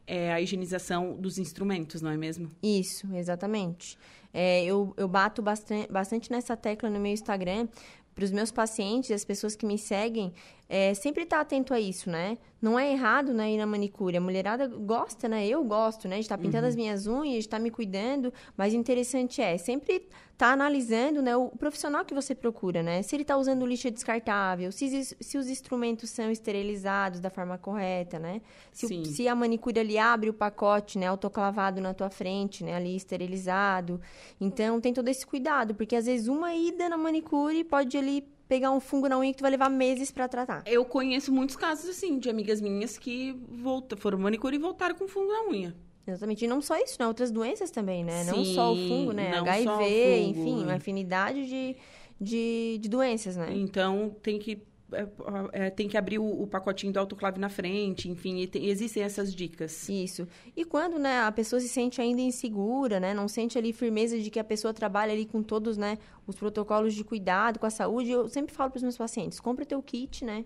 é 0.08 0.34
a 0.34 0.41
higienização 0.41 1.15
dos 1.15 1.38
instrumentos, 1.38 2.02
não 2.02 2.12
é 2.12 2.18
mesmo? 2.18 2.52
Isso, 2.62 3.08
exatamente. 3.15 3.98
É, 4.34 4.65
eu, 4.65 4.94
eu 4.98 5.08
bato 5.08 5.41
bastante, 5.41 5.91
bastante 5.91 6.32
nessa 6.32 6.58
tecla 6.58 6.89
no 6.89 7.00
meu 7.00 7.12
Instagram, 7.12 7.68
para 8.15 8.24
os 8.24 8.32
meus 8.32 8.50
pacientes, 8.50 9.12
as 9.12 9.26
pessoas 9.26 9.56
que 9.56 9.65
me 9.65 9.78
seguem, 9.78 10.34
é, 10.67 10.93
sempre 10.93 11.23
estar 11.23 11.38
tá 11.38 11.41
atento 11.41 11.73
a 11.73 11.80
isso, 11.80 12.10
né? 12.10 12.38
Não 12.62 12.80
é 12.80 12.91
errado, 12.91 13.32
né, 13.32 13.51
ir 13.51 13.58
na 13.58 13.65
manicure. 13.67 14.17
A 14.17 14.21
mulherada 14.21 14.67
gosta, 14.67 15.30
né? 15.30 15.47
Eu 15.47 15.63
gosto, 15.63 16.08
né? 16.08 16.15
De 16.15 16.21
estar 16.21 16.38
tá 16.38 16.41
pintando 16.41 16.63
uhum. 16.63 16.69
as 16.69 16.75
minhas 16.75 17.06
unhas, 17.06 17.34
de 17.34 17.39
estar 17.41 17.58
tá 17.58 17.63
me 17.63 17.69
cuidando. 17.69 18.34
Mas 18.58 18.73
o 18.73 18.78
interessante 18.78 19.39
é 19.39 19.56
sempre 19.58 19.97
estar 19.97 20.47
tá 20.47 20.51
analisando, 20.51 21.21
né? 21.21 21.36
O 21.36 21.49
profissional 21.49 22.04
que 22.04 22.15
você 22.15 22.34
procura, 22.34 22.82
né? 22.82 23.04
Se 23.04 23.15
ele 23.15 23.21
está 23.21 23.38
usando 23.38 23.63
lixo 23.67 23.91
descartável, 23.91 24.71
se, 24.71 25.06
se 25.19 25.38
os 25.38 25.47
instrumentos 25.47 26.10
são 26.10 26.32
esterilizados 26.32 27.19
da 27.19 27.30
forma 27.30 27.56
correta, 27.60 28.17
né? 28.17 28.41
Se, 28.71 29.06
se 29.06 29.28
a 29.28 29.36
manicure 29.36 29.80
ali 29.80 29.99
abre 29.99 30.32
o 30.32 30.34
pacote, 30.34 30.97
né? 30.97 31.06
Autoclavado 31.06 31.80
na 31.80 31.93
tua 31.93 32.10
frente, 32.10 32.63
né? 32.63 32.73
Ali 32.73 32.95
esterilizado. 32.95 34.01
Então, 34.41 34.82
tem 34.82 34.91
todo 34.91 35.08
esse 35.08 35.28
cuidado. 35.28 35.75
Porque, 35.75 35.95
às 35.95 36.08
vezes, 36.08 36.28
uma 36.28 36.56
ida 36.56 36.89
na 36.89 36.97
manicure 36.97 37.63
pode 37.63 37.95
ali 37.95 38.28
pegar 38.47 38.71
um 38.71 38.79
fungo 38.79 39.08
na 39.08 39.17
unha 39.17 39.31
que 39.31 39.38
tu 39.38 39.41
vai 39.41 39.51
levar 39.51 39.69
meses 39.69 40.12
para 40.12 40.27
tratar. 40.27 40.63
Eu 40.65 40.86
conheço 40.86 41.31
muitos 41.31 41.55
casos, 41.55 41.89
assim, 41.89 42.19
de 42.19 42.29
amigas 42.29 42.62
minhas 42.62 42.97
que 42.97 43.34
volta, 43.49 43.95
foram 43.97 44.17
manicure 44.17 44.55
e 44.55 44.60
voltaram 44.60 44.95
com 44.95 45.08
fungo 45.08 45.31
na 45.31 45.49
unha. 45.49 45.75
Exatamente. 46.08 46.45
E 46.45 46.47
não 46.47 46.62
só 46.62 46.77
isso, 46.77 46.97
né? 46.99 47.08
Outras 47.08 47.31
doenças 47.31 47.71
também, 47.71 48.03
né? 48.03 48.23
Sim, 48.23 48.31
não 48.31 48.45
só 48.45 48.73
o 48.73 48.75
fungo, 48.75 49.12
né? 49.12 49.36
HIV, 49.38 49.65
fungo, 49.65 49.84
enfim, 50.29 50.63
uma 50.63 50.75
infinidade 50.75 51.47
de, 51.47 51.75
de, 52.21 52.77
de 52.79 52.89
doenças, 52.89 53.36
né? 53.36 53.49
Então, 53.51 54.15
tem 54.21 54.38
que 54.38 54.62
é, 54.91 55.08
é, 55.52 55.69
tem 55.69 55.88
que 55.88 55.98
abrir 55.98 56.19
o, 56.19 56.41
o, 56.43 56.45
pacotinho 56.45 56.93
do 56.93 57.00
autoclave 57.00 57.39
na 57.39 57.50
frente, 57.50 58.10
enfim, 58.10 58.45
tem, 58.48 58.67
existem 58.67 59.02
essas 59.02 59.34
dicas. 59.34 59.89
Isso. 59.89 60.28
E 60.56 60.63
quando, 60.63 61.00
né, 61.00 61.21
a 61.21 61.32
pessoa 61.32 61.60
se 61.60 61.67
sente 61.67 62.00
ainda 62.00 62.21
insegura, 62.21 63.00
né, 63.00 63.13
não 63.13 63.28
sente 63.28 63.58
ali 63.58 63.74
firmeza 63.74 64.19
de 64.19 64.30
que 64.30 64.39
a 64.39 64.43
pessoa 64.43 64.74
trabalha 64.74 65.12
ali 65.12 65.26
com 65.26 65.41
todos, 65.41 65.76
né, 65.76 65.98
os 66.28 66.36
protocolos 66.36 66.93
de 66.93 67.04
cuidado 67.04 67.58
com 67.58 67.65
a 67.65 67.71
saúde, 67.71 68.12
eu 68.12 68.30
sempre 68.30 68.54
falo 68.54 68.69
para 68.69 68.78
os 68.78 68.84
meus 68.84 68.98
pacientes, 68.98 69.39
compra 69.39 69.65
teu 69.65 69.82
kit, 69.82 70.24
né, 70.24 70.45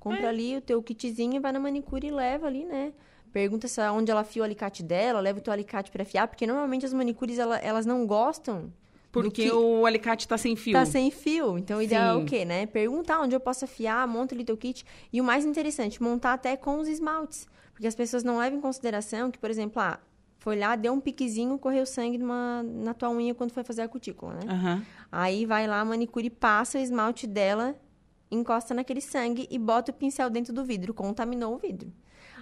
compra 0.00 0.22
é. 0.22 0.28
ali 0.28 0.56
o 0.56 0.60
teu 0.62 0.82
kitzinho, 0.82 1.40
vai 1.40 1.52
na 1.52 1.60
manicure 1.60 2.06
e 2.06 2.10
leva 2.10 2.46
ali, 2.46 2.64
né, 2.64 2.94
pergunta 3.30 3.68
se 3.68 3.80
onde 3.90 4.10
ela 4.10 4.22
afia 4.22 4.40
o 4.40 4.44
alicate 4.44 4.82
dela, 4.82 5.20
leva 5.20 5.38
o 5.38 5.42
teu 5.42 5.52
alicate 5.52 5.90
para 5.90 6.02
afiar, 6.02 6.26
porque 6.28 6.46
normalmente 6.46 6.86
as 6.86 6.94
manicures, 6.94 7.38
ela, 7.38 7.58
elas 7.58 7.84
não 7.84 8.06
gostam 8.06 8.72
porque 9.22 9.44
que... 9.44 9.52
o 9.52 9.86
alicate 9.86 10.24
está 10.24 10.36
sem 10.36 10.56
fio. 10.56 10.76
Está 10.76 10.86
sem 10.86 11.10
fio. 11.10 11.58
Então, 11.58 11.78
o 11.78 11.82
ideal 11.82 12.20
é 12.20 12.22
o 12.22 12.24
quê, 12.24 12.44
né? 12.44 12.66
Perguntar 12.66 13.20
onde 13.20 13.34
eu 13.34 13.40
posso 13.40 13.64
afiar, 13.64 14.06
monta 14.06 14.34
ali 14.34 14.44
teu 14.44 14.56
kit. 14.56 14.84
E 15.12 15.20
o 15.20 15.24
mais 15.24 15.44
interessante, 15.44 16.02
montar 16.02 16.34
até 16.34 16.56
com 16.56 16.78
os 16.78 16.88
esmaltes. 16.88 17.46
Porque 17.72 17.86
as 17.86 17.94
pessoas 17.94 18.24
não 18.24 18.38
levam 18.38 18.58
em 18.58 18.62
consideração 18.62 19.30
que, 19.30 19.38
por 19.38 19.50
exemplo, 19.50 19.82
ah, 19.82 20.00
foi 20.38 20.58
lá, 20.58 20.76
deu 20.76 20.92
um 20.92 21.00
piquezinho, 21.00 21.58
correu 21.58 21.84
sangue 21.84 22.18
numa, 22.18 22.62
na 22.62 22.94
tua 22.94 23.10
unha 23.10 23.34
quando 23.34 23.50
foi 23.50 23.64
fazer 23.64 23.82
a 23.82 23.88
cutícula, 23.88 24.34
né? 24.34 24.40
Uhum. 24.48 24.82
Aí 25.10 25.44
vai 25.44 25.66
lá, 25.66 25.80
a 25.80 25.84
manicure 25.84 26.30
passa 26.30 26.78
o 26.78 26.80
esmalte 26.80 27.26
dela, 27.26 27.74
encosta 28.30 28.72
naquele 28.72 29.00
sangue 29.00 29.46
e 29.50 29.58
bota 29.58 29.90
o 29.90 29.94
pincel 29.94 30.30
dentro 30.30 30.52
do 30.52 30.64
vidro, 30.64 30.94
contaminou 30.94 31.54
o 31.54 31.58
vidro. 31.58 31.92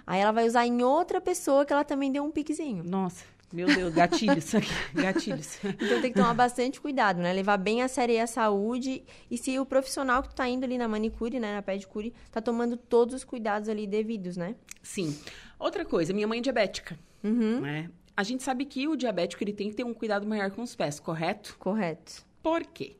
Aí 0.05 0.21
ela 0.21 0.31
vai 0.31 0.47
usar 0.47 0.67
em 0.67 0.83
outra 0.83 1.19
pessoa 1.19 1.65
que 1.65 1.73
ela 1.73 1.83
também 1.83 2.11
deu 2.11 2.23
um 2.23 2.31
piquezinho. 2.31 2.83
Nossa. 2.83 3.25
Meu 3.53 3.67
Deus, 3.67 3.93
gatilhos. 3.93 4.51
gatilhos. 4.93 5.59
Então 5.63 6.01
tem 6.01 6.11
que 6.11 6.19
tomar 6.19 6.33
bastante 6.33 6.81
cuidado, 6.81 7.21
né? 7.21 7.31
Levar 7.31 7.57
bem 7.57 7.81
a 7.81 7.87
sério 7.87 8.21
a 8.21 8.27
saúde. 8.27 9.03
E 9.29 9.37
se 9.37 9.57
o 9.59 9.65
profissional 9.65 10.21
que 10.23 10.29
tu 10.29 10.35
tá 10.35 10.47
indo 10.47 10.63
ali 10.63 10.77
na 10.77 10.87
manicure, 10.87 11.39
né, 11.39 11.55
na 11.55 11.61
pedicure, 11.61 12.13
tá 12.31 12.41
tomando 12.41 12.75
todos 12.75 13.15
os 13.15 13.23
cuidados 13.23 13.69
ali 13.69 13.87
devidos, 13.87 14.35
né? 14.35 14.55
Sim. 14.81 15.17
Outra 15.59 15.85
coisa, 15.85 16.13
minha 16.13 16.27
mãe 16.27 16.39
é 16.39 16.41
diabética. 16.41 16.97
Uhum. 17.23 17.61
Né? 17.61 17.89
A 18.15 18.23
gente 18.23 18.43
sabe 18.43 18.65
que 18.65 18.87
o 18.87 18.95
diabético 18.95 19.43
ele 19.43 19.53
tem 19.53 19.69
que 19.69 19.75
ter 19.75 19.83
um 19.83 19.93
cuidado 19.93 20.25
maior 20.27 20.51
com 20.51 20.61
os 20.61 20.75
pés, 20.75 20.99
correto? 20.99 21.55
Correto. 21.57 22.25
Por 22.41 22.63
quê? 22.65 22.97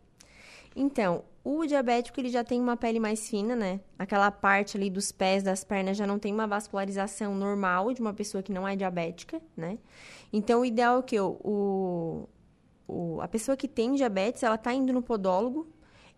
Então, 0.75 1.23
o 1.43 1.65
diabético 1.65 2.19
ele 2.19 2.29
já 2.29 2.43
tem 2.43 2.59
uma 2.59 2.75
pele 2.75 2.99
mais 2.99 3.29
fina, 3.29 3.55
né? 3.55 3.79
Aquela 3.97 4.31
parte 4.31 4.75
ali 4.75 4.89
dos 4.89 5.11
pés, 5.11 5.43
das 5.43 5.63
pernas 5.63 5.95
já 5.95 6.05
não 6.05 6.19
tem 6.19 6.33
uma 6.33 6.47
vascularização 6.47 7.35
normal 7.35 7.93
de 7.93 8.01
uma 8.01 8.13
pessoa 8.13 8.41
que 8.41 8.51
não 8.51 8.67
é 8.67 8.75
diabética, 8.75 9.41
né? 9.55 9.77
Então, 10.33 10.61
o 10.61 10.65
ideal 10.65 10.99
é 10.99 11.03
que 11.03 11.19
o, 11.19 12.27
o, 12.87 13.21
a 13.21 13.27
pessoa 13.27 13.55
que 13.55 13.67
tem 13.67 13.93
diabetes, 13.93 14.43
ela 14.43 14.57
tá 14.57 14.73
indo 14.73 14.91
no 14.91 15.01
podólogo. 15.01 15.67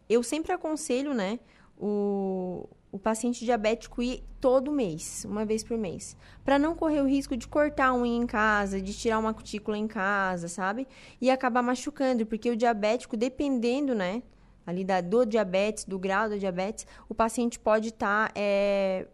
Eu 0.10 0.24
sempre 0.24 0.54
aconselho, 0.54 1.14
né, 1.14 1.40
o, 1.78 2.68
o 2.92 2.98
paciente 2.98 3.44
diabético 3.44 4.02
ir 4.02 4.24
todo 4.40 4.72
mês, 4.72 5.26
uma 5.26 5.46
vez 5.46 5.64
por 5.64 5.78
mês, 5.78 6.16
para 6.46 6.58
não 6.58 6.76
correr 6.76 7.02
o 7.02 7.06
risco 7.06 7.36
de 7.36 7.48
cortar 7.48 7.92
um 7.94 8.06
em 8.06 8.26
casa, 8.26 8.82
de 8.82 8.94
tirar 8.94 9.20
uma 9.20 9.34
cutícula 9.34 9.78
em 9.78 9.88
casa, 9.88 10.48
sabe? 10.48 10.88
E 11.20 11.30
acabar 11.30 11.62
machucando, 11.62 12.26
porque 12.26 12.50
o 12.50 12.56
diabético, 12.56 13.18
dependendo, 13.18 13.94
né, 13.94 14.24
ali 14.68 14.84
da, 14.84 15.00
do 15.00 15.26
diabetes, 15.26 15.86
do 15.86 15.98
grau 15.98 16.30
do 16.30 16.38
diabetes, 16.38 16.86
o 17.08 17.16
paciente 17.16 17.58
pode 17.58 17.88
estar 17.88 18.28
tá, 18.28 18.34
é, 18.36 19.08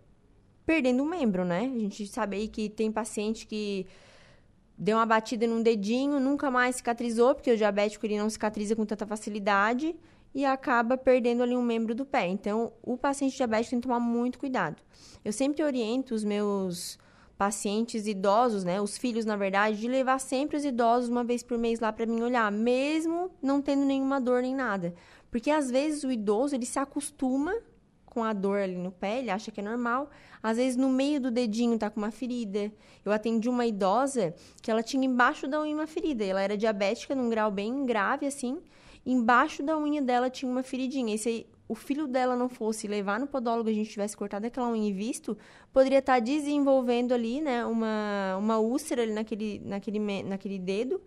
perdendo 0.65 1.03
um 1.03 1.05
membro, 1.05 1.45
né? 1.45 1.71
A 1.75 1.79
gente 1.79 2.07
sabe 2.07 2.37
aí 2.37 2.47
que 2.47 2.67
tem 2.69 2.91
paciente 2.91 3.45
que 3.45 3.85
deu 4.75 4.97
uma 4.97 5.05
batida 5.05 5.45
num 5.45 5.61
dedinho, 5.61 6.19
nunca 6.19 6.49
mais 6.49 6.77
cicatrizou, 6.77 7.35
porque 7.35 7.51
o 7.51 7.55
diabético 7.55 8.03
ele 8.03 8.17
não 8.17 8.29
cicatriza 8.31 8.75
com 8.75 8.83
tanta 8.83 9.05
facilidade 9.05 9.95
e 10.33 10.43
acaba 10.43 10.97
perdendo 10.97 11.43
ali 11.43 11.55
um 11.55 11.61
membro 11.61 11.93
do 11.93 12.03
pé. 12.03 12.27
Então, 12.27 12.73
o 12.81 12.97
paciente 12.97 13.37
diabético 13.37 13.69
tem 13.69 13.79
que 13.79 13.87
tomar 13.87 13.99
muito 13.99 14.39
cuidado. 14.39 14.81
Eu 15.23 15.31
sempre 15.31 15.63
oriento 15.63 16.15
os 16.15 16.23
meus 16.23 16.97
pacientes 17.37 18.07
idosos, 18.07 18.63
né, 18.63 18.81
os 18.81 18.97
filhos, 18.97 19.25
na 19.25 19.35
verdade, 19.35 19.79
de 19.79 19.87
levar 19.87 20.19
sempre 20.19 20.57
os 20.57 20.65
idosos 20.65 21.09
uma 21.09 21.23
vez 21.23 21.43
por 21.43 21.57
mês 21.57 21.79
lá 21.79 21.91
para 21.91 22.05
mim 22.05 22.21
olhar, 22.21 22.51
mesmo 22.51 23.29
não 23.41 23.61
tendo 23.61 23.85
nenhuma 23.85 24.19
dor 24.19 24.41
nem 24.41 24.55
nada. 24.55 24.93
Porque 25.33 25.49
às 25.49 25.71
vezes 25.71 26.03
o 26.03 26.11
idoso, 26.11 26.53
ele 26.53 26.63
se 26.63 26.77
acostuma 26.77 27.55
com 28.05 28.23
a 28.23 28.33
dor 28.33 28.59
ali 28.59 28.75
no 28.75 28.91
pé, 28.91 29.17
ele 29.17 29.31
acha 29.31 29.49
que 29.49 29.59
é 29.59 29.63
normal. 29.63 30.11
Às 30.43 30.57
vezes 30.57 30.77
no 30.77 30.87
meio 30.87 31.19
do 31.19 31.31
dedinho 31.31 31.75
tá 31.75 31.89
com 31.89 31.99
uma 31.99 32.11
ferida. 32.11 32.71
Eu 33.03 33.11
atendi 33.11 33.49
uma 33.49 33.65
idosa 33.65 34.35
que 34.61 34.69
ela 34.69 34.83
tinha 34.83 35.03
embaixo 35.03 35.47
da 35.47 35.59
unha 35.59 35.73
uma 35.73 35.87
ferida. 35.87 36.23
Ela 36.23 36.39
era 36.39 36.55
diabética 36.55 37.15
num 37.15 37.31
grau 37.31 37.49
bem 37.49 37.83
grave 37.83 38.27
assim. 38.27 38.61
Embaixo 39.03 39.63
da 39.63 39.75
unha 39.75 40.03
dela 40.03 40.29
tinha 40.29 40.51
uma 40.51 40.61
feridinha. 40.61 41.15
E 41.15 41.17
se 41.17 41.47
o 41.67 41.73
filho 41.73 42.07
dela 42.07 42.35
não 42.35 42.47
fosse 42.47 42.87
levar 42.87 43.19
no 43.19 43.25
podólogo, 43.25 43.71
a 43.71 43.73
gente 43.73 43.89
tivesse 43.89 44.15
cortado 44.15 44.45
aquela 44.45 44.69
unha 44.69 44.87
e 44.87 44.93
visto, 44.93 45.35
poderia 45.73 45.97
estar 45.97 46.13
tá 46.13 46.19
desenvolvendo 46.19 47.11
ali, 47.11 47.41
né, 47.41 47.65
uma, 47.65 48.37
uma 48.37 48.59
úlcera 48.59 49.01
ali 49.01 49.13
naquele, 49.13 49.59
naquele, 49.65 49.99
naquele 50.21 50.59
dedo 50.59 51.01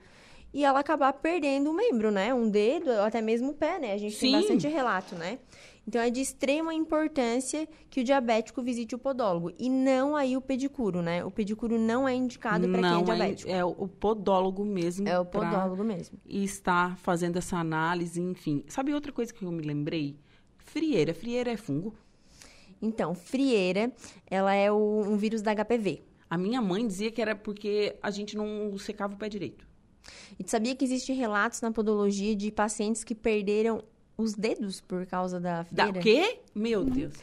e 0.53 0.65
ela 0.65 0.81
acabar 0.81 1.13
perdendo 1.13 1.71
um 1.71 1.75
membro, 1.75 2.11
né? 2.11 2.33
Um 2.33 2.49
dedo, 2.49 2.91
ou 2.91 3.03
até 3.03 3.21
mesmo 3.21 3.51
o 3.51 3.55
pé, 3.55 3.79
né? 3.79 3.93
A 3.93 3.99
gente 3.99 4.17
Sim. 4.17 4.33
tem 4.33 4.41
bastante 4.41 4.69
relato, 4.69 5.15
né? 5.15 5.39
Então, 5.87 6.01
é 6.01 6.11
de 6.11 6.21
extrema 6.21 6.75
importância 6.75 7.69
que 7.89 8.01
o 8.01 8.05
diabético 8.05 8.61
visite 8.61 8.95
o 8.95 8.99
podólogo. 8.99 9.53
E 9.57 9.71
não 9.71 10.17
aí 10.17 10.37
o 10.37 10.41
pedicuro, 10.41 11.01
né? 11.01 11.25
O 11.25 11.31
pedicuro 11.31 11.79
não 11.79 12.09
é 12.09 12.15
indicado 12.15 12.69
para 12.69 12.81
quem 12.81 12.91
é, 12.91 13.01
é 13.01 13.03
diabético. 13.03 13.51
É, 13.51 13.59
é, 13.59 13.65
o 13.65 13.87
podólogo 13.87 14.65
mesmo. 14.65 15.09
É 15.09 15.19
o 15.19 15.25
podólogo 15.25 15.85
mesmo. 15.85 16.19
E 16.27 16.43
está 16.43 16.97
fazendo 16.97 17.37
essa 17.37 17.57
análise, 17.57 18.21
enfim. 18.21 18.65
Sabe 18.67 18.93
outra 18.93 19.13
coisa 19.13 19.33
que 19.33 19.45
eu 19.45 19.53
me 19.53 19.63
lembrei? 19.63 20.17
Frieira. 20.59 21.15
Frieira 21.15 21.53
é 21.53 21.57
fungo? 21.57 21.95
Então, 22.83 23.15
frieira, 23.15 23.93
ela 24.29 24.53
é 24.55 24.71
o, 24.73 25.03
um 25.07 25.17
vírus 25.17 25.41
da 25.41 25.55
HPV. 25.55 26.03
A 26.29 26.37
minha 26.37 26.61
mãe 26.61 26.85
dizia 26.85 27.13
que 27.13 27.23
era 27.23 27.37
porque 27.37 27.97
a 28.03 28.11
gente 28.11 28.37
não 28.37 28.77
secava 28.77 29.15
o 29.15 29.17
pé 29.17 29.29
direito. 29.29 29.67
E 30.39 30.45
tu 30.45 30.51
sabia 30.51 30.75
que 30.75 30.85
existem 30.85 31.17
relatos 31.17 31.61
na 31.61 31.71
podologia 31.71 32.35
de 32.35 32.51
pacientes 32.51 33.05
que 33.05 33.15
perderam 33.15 33.83
os 34.17 34.35
dedos 34.35 34.81
por 34.81 35.07
causa 35.07 35.39
da 35.39 35.65
feira. 35.65 35.93
Da 35.93 36.01
quê? 36.01 36.41
Meu. 36.55 36.85
Deus. 36.85 37.15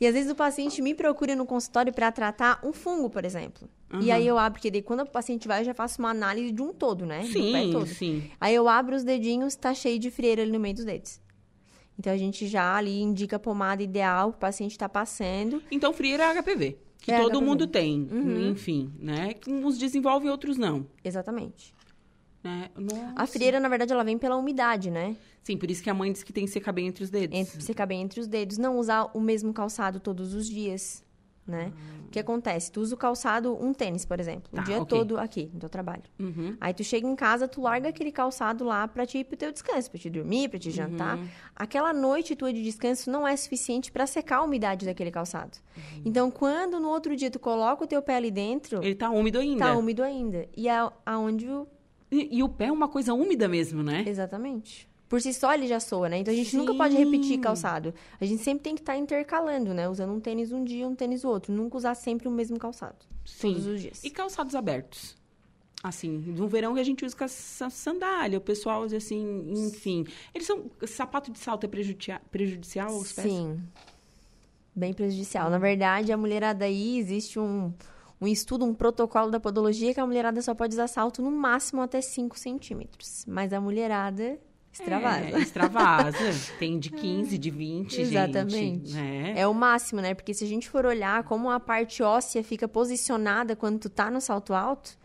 E 0.00 0.06
às 0.06 0.14
vezes 0.14 0.30
o 0.32 0.34
paciente 0.34 0.80
me 0.80 0.94
procura 0.94 1.36
no 1.36 1.44
consultório 1.44 1.92
para 1.92 2.10
tratar 2.10 2.60
um 2.64 2.72
fungo, 2.72 3.10
por 3.10 3.24
exemplo. 3.24 3.68
Uhum. 3.92 4.00
E 4.00 4.10
aí 4.10 4.26
eu 4.26 4.38
abro, 4.38 4.58
porque 4.58 4.70
daí 4.70 4.80
quando 4.80 5.00
o 5.00 5.06
paciente 5.06 5.46
vai, 5.46 5.60
eu 5.60 5.64
já 5.64 5.74
faço 5.74 5.98
uma 5.98 6.10
análise 6.10 6.52
de 6.52 6.62
um 6.62 6.72
todo, 6.72 7.04
né? 7.04 7.24
Sim, 7.24 7.70
todo. 7.72 7.86
sim. 7.86 8.30
Aí 8.40 8.54
eu 8.54 8.68
abro 8.68 8.96
os 8.96 9.04
dedinhos, 9.04 9.54
tá 9.56 9.74
cheio 9.74 9.98
de 9.98 10.10
frieira 10.10 10.42
ali 10.42 10.50
no 10.50 10.60
meio 10.60 10.74
dos 10.74 10.84
dedos. 10.84 11.20
Então 11.98 12.12
a 12.12 12.16
gente 12.16 12.46
já 12.46 12.76
ali 12.76 13.02
indica 13.02 13.36
a 13.36 13.38
pomada 13.38 13.82
ideal 13.82 14.30
que 14.30 14.38
o 14.38 14.40
paciente 14.40 14.70
está 14.70 14.88
passando. 14.88 15.62
Então 15.70 15.92
frieira 15.92 16.24
é 16.24 16.40
HPV, 16.40 16.78
que 16.98 17.12
é 17.12 17.18
todo 17.18 17.32
HPV. 17.32 17.44
mundo 17.44 17.66
tem, 17.66 18.08
uhum. 18.10 18.50
enfim, 18.52 18.90
né? 18.98 19.34
Uns 19.46 19.76
desenvolvem, 19.76 20.30
outros 20.30 20.56
não. 20.56 20.86
Exatamente. 21.04 21.74
Né? 22.42 22.70
A 23.16 23.26
frieira, 23.26 23.60
na 23.60 23.68
verdade, 23.68 23.92
ela 23.92 24.02
vem 24.02 24.16
pela 24.16 24.36
umidade, 24.36 24.90
né? 24.90 25.16
Sim, 25.42 25.56
por 25.56 25.70
isso 25.70 25.82
que 25.82 25.90
a 25.90 25.94
mãe 25.94 26.12
diz 26.12 26.22
que 26.22 26.32
tem 26.32 26.44
que 26.44 26.50
secar 26.50 26.72
bem 26.72 26.86
entre 26.86 27.04
os 27.04 27.10
dedos. 27.10 27.38
Entre, 27.38 27.62
secar 27.62 27.86
bem 27.86 28.02
entre 28.02 28.20
os 28.20 28.26
dedos. 28.26 28.56
Não 28.56 28.78
usar 28.78 29.10
o 29.14 29.20
mesmo 29.20 29.52
calçado 29.52 30.00
todos 30.00 30.34
os 30.34 30.48
dias, 30.48 31.04
né? 31.46 31.72
Hum. 31.74 32.00
O 32.06 32.10
que 32.10 32.18
acontece? 32.18 32.72
Tu 32.72 32.80
usa 32.80 32.94
o 32.94 32.98
calçado, 32.98 33.56
um 33.62 33.72
tênis, 33.72 34.04
por 34.04 34.18
exemplo, 34.18 34.50
tá, 34.50 34.62
o 34.62 34.64
dia 34.64 34.80
okay. 34.80 34.98
todo 34.98 35.16
aqui, 35.16 35.48
no 35.54 35.60
teu 35.60 35.68
trabalho. 35.68 36.02
Uhum. 36.18 36.56
Aí 36.60 36.74
tu 36.74 36.82
chega 36.82 37.06
em 37.06 37.14
casa, 37.14 37.46
tu 37.46 37.60
larga 37.60 37.88
aquele 37.88 38.10
calçado 38.10 38.64
lá 38.64 38.88
pra 38.88 39.06
te 39.06 39.18
ir 39.18 39.24
pro 39.24 39.36
teu 39.36 39.52
descanso, 39.52 39.90
pra 39.90 40.00
te 40.00 40.10
dormir, 40.10 40.48
pra 40.48 40.58
te 40.58 40.72
jantar. 40.72 41.16
Uhum. 41.16 41.28
Aquela 41.54 41.92
noite 41.92 42.34
tua 42.34 42.52
de 42.52 42.62
descanso 42.62 43.10
não 43.10 43.28
é 43.28 43.36
suficiente 43.36 43.92
para 43.92 44.08
secar 44.08 44.38
a 44.38 44.42
umidade 44.42 44.86
daquele 44.86 45.10
calçado. 45.10 45.56
Uhum. 45.76 46.02
Então, 46.04 46.30
quando 46.30 46.80
no 46.80 46.88
outro 46.88 47.14
dia 47.14 47.30
tu 47.30 47.38
coloca 47.38 47.84
o 47.84 47.86
teu 47.86 48.02
pé 48.02 48.16
ali 48.16 48.30
dentro... 48.30 48.82
Ele 48.82 48.96
tá 48.96 49.08
úmido 49.10 49.38
ainda. 49.38 49.66
Tá 49.66 49.76
úmido 49.76 50.02
ainda. 50.02 50.48
E 50.56 50.68
é 50.68 50.90
aonde 51.06 51.48
o 51.48 51.68
e, 52.10 52.38
e, 52.38 52.42
o 52.42 52.48
pé 52.48 52.66
é 52.66 52.72
uma 52.72 52.88
coisa 52.88 53.14
úmida 53.14 53.48
mesmo, 53.48 53.82
né? 53.82 54.04
Exatamente. 54.06 54.88
Por 55.08 55.20
si 55.20 55.34
só 55.34 55.52
ele 55.52 55.66
já 55.66 55.80
soa, 55.80 56.08
né? 56.08 56.18
Então 56.18 56.32
a 56.32 56.36
gente 56.36 56.50
Sim. 56.50 56.58
nunca 56.58 56.74
pode 56.74 56.96
repetir 56.96 57.38
calçado. 57.40 57.92
A 58.20 58.24
gente 58.24 58.42
sempre 58.42 58.62
tem 58.62 58.74
que 58.74 58.80
estar 58.80 58.92
tá 58.92 58.98
intercalando, 58.98 59.74
né? 59.74 59.88
Usando 59.88 60.12
um 60.12 60.20
tênis 60.20 60.52
um 60.52 60.62
dia, 60.62 60.86
um 60.86 60.94
tênis 60.94 61.24
o 61.24 61.28
outro. 61.28 61.52
Nunca 61.52 61.76
usar 61.76 61.94
sempre 61.96 62.28
o 62.28 62.30
mesmo 62.30 62.58
calçado. 62.58 62.96
Sim. 63.24 63.54
Todos 63.54 63.66
os 63.66 63.80
dias. 63.80 64.04
E 64.04 64.10
calçados 64.10 64.54
abertos? 64.54 65.16
Assim, 65.82 66.18
no 66.18 66.46
verão 66.46 66.74
que 66.74 66.80
a 66.80 66.84
gente 66.84 67.04
usa 67.04 67.16
com 67.16 67.24
a 67.24 67.28
sandália, 67.28 68.38
o 68.38 68.40
pessoal 68.40 68.82
usa 68.82 68.98
assim, 68.98 69.50
enfim. 69.50 70.06
Eles 70.34 70.46
são. 70.46 70.70
Sapato 70.86 71.32
de 71.32 71.38
salto 71.38 71.64
é 71.64 71.68
prejudicial, 71.68 72.20
prejudicial 72.30 72.92
aos 72.92 73.12
pés? 73.12 73.26
Sim. 73.26 73.60
Bem 74.76 74.92
prejudicial. 74.92 75.50
Na 75.50 75.58
verdade, 75.58 76.12
a 76.12 76.16
mulherada 76.16 76.66
aí 76.66 76.98
existe 76.98 77.38
um 77.38 77.72
um 78.20 78.26
estudo, 78.26 78.66
um 78.66 78.74
protocolo 78.74 79.30
da 79.30 79.40
podologia 79.40 79.94
que 79.94 80.00
a 80.00 80.06
mulherada 80.06 80.42
só 80.42 80.54
pode 80.54 80.74
usar 80.74 80.88
salto 80.88 81.22
no 81.22 81.30
máximo 81.30 81.80
até 81.80 82.00
5 82.00 82.38
centímetros. 82.38 83.24
Mas 83.26 83.52
a 83.52 83.60
mulherada 83.60 84.38
extravasa. 84.70 85.24
É, 85.24 85.38
extravasa. 85.38 86.18
Tem 86.58 86.78
de 86.78 86.90
15, 86.90 87.38
de 87.38 87.50
20, 87.50 88.00
Exatamente. 88.00 88.90
Gente, 88.90 88.94
né? 88.94 89.34
É 89.36 89.46
o 89.46 89.54
máximo, 89.54 90.02
né? 90.02 90.12
Porque 90.12 90.34
se 90.34 90.44
a 90.44 90.46
gente 90.46 90.68
for 90.68 90.84
olhar 90.84 91.24
como 91.24 91.50
a 91.50 91.58
parte 91.58 92.02
óssea 92.02 92.44
fica 92.44 92.68
posicionada 92.68 93.56
quando 93.56 93.78
tu 93.78 93.88
tá 93.88 94.10
no 94.10 94.20
salto 94.20 94.52
alto, 94.52 94.98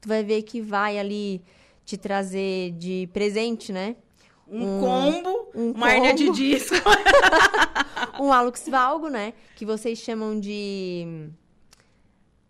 tu 0.00 0.08
vai 0.08 0.22
ver 0.22 0.42
que 0.42 0.60
vai 0.60 0.96
ali 0.96 1.42
te 1.84 1.96
trazer 1.96 2.70
de 2.78 3.08
presente, 3.12 3.72
né? 3.72 3.96
Um, 4.48 4.78
um 4.78 4.80
combo, 4.80 5.48
um 5.54 5.70
uma 5.72 5.92
hernia 5.92 6.14
de 6.14 6.30
disco. 6.30 6.74
um 8.20 8.32
hálux 8.32 8.68
valgo, 8.68 9.08
né? 9.08 9.32
Que 9.56 9.66
vocês 9.66 9.98
chamam 9.98 10.38
de 10.38 11.30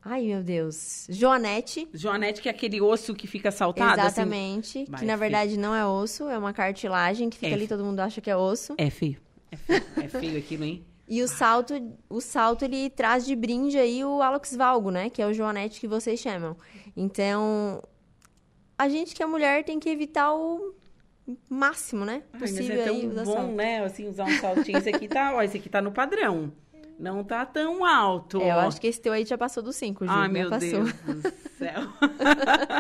Ai, 0.02 0.26
meu 0.26 0.42
Deus. 0.42 1.06
Joanete. 1.10 1.88
Joanete, 1.92 2.40
que 2.40 2.48
é 2.48 2.52
aquele 2.52 2.80
osso 2.80 3.14
que 3.14 3.26
fica 3.26 3.50
saltado? 3.50 4.00
Assim? 4.00 4.06
Exatamente. 4.06 4.78
Assim... 4.82 4.92
que 4.92 5.04
na 5.04 5.16
verdade 5.16 5.58
não 5.58 5.74
é 5.74 5.86
osso, 5.86 6.28
é 6.28 6.38
uma 6.38 6.52
cartilagem 6.52 7.28
que 7.28 7.36
fica 7.36 7.52
é 7.52 7.54
ali, 7.54 7.68
todo 7.68 7.84
mundo 7.84 8.00
acha 8.00 8.20
que 8.20 8.30
é 8.30 8.36
osso. 8.36 8.74
É 8.78 8.88
feio. 8.88 9.18
É 9.52 9.56
feio, 9.56 9.84
é 9.96 10.08
feio 10.08 10.38
aquilo, 10.38 10.64
hein? 10.64 10.84
E 11.06 11.22
o 11.22 11.28
salto, 11.28 11.74
o 12.08 12.20
salto, 12.20 12.64
ele 12.64 12.88
traz 12.88 13.26
de 13.26 13.34
brinde 13.34 13.76
aí 13.76 14.04
o 14.04 14.22
Alex 14.22 14.54
Valgo, 14.54 14.92
né? 14.92 15.10
Que 15.10 15.20
é 15.20 15.26
o 15.26 15.34
Joanete 15.34 15.80
que 15.80 15.88
vocês 15.88 16.20
chamam. 16.20 16.56
Então, 16.96 17.82
a 18.78 18.88
gente 18.88 19.14
que 19.14 19.22
é 19.22 19.26
mulher 19.26 19.64
tem 19.64 19.80
que 19.80 19.90
evitar 19.90 20.32
o 20.32 20.72
máximo, 21.48 22.04
né? 22.04 22.22
Possível 22.38 22.62
Ai, 22.62 22.68
mas 22.68 22.78
é 22.78 22.84
tão 22.84 22.94
aí, 22.94 23.24
bom, 23.24 23.54
né? 23.54 23.84
Assim, 23.84 24.08
usar 24.08 24.24
um 24.24 24.38
saltinho. 24.38 24.78
Esse 24.78 24.88
aqui 24.88 25.08
tá, 25.08 25.34
ó, 25.34 25.42
esse 25.42 25.58
aqui 25.58 25.68
tá 25.68 25.82
no 25.82 25.90
padrão. 25.92 26.52
Não 27.00 27.24
tá 27.24 27.46
tão 27.46 27.82
alto. 27.82 28.42
É, 28.42 28.50
eu 28.50 28.58
acho 28.58 28.78
que 28.78 28.86
esse 28.86 29.00
teu 29.00 29.14
aí 29.14 29.24
já 29.24 29.38
passou 29.38 29.62
dos 29.62 29.74
5, 29.76 30.04
Ju. 30.04 30.10
Ai, 30.12 30.28
meu 30.28 30.50
passou. 30.50 30.84
Deus 30.84 30.92
do 30.92 31.32
céu. 31.56 31.82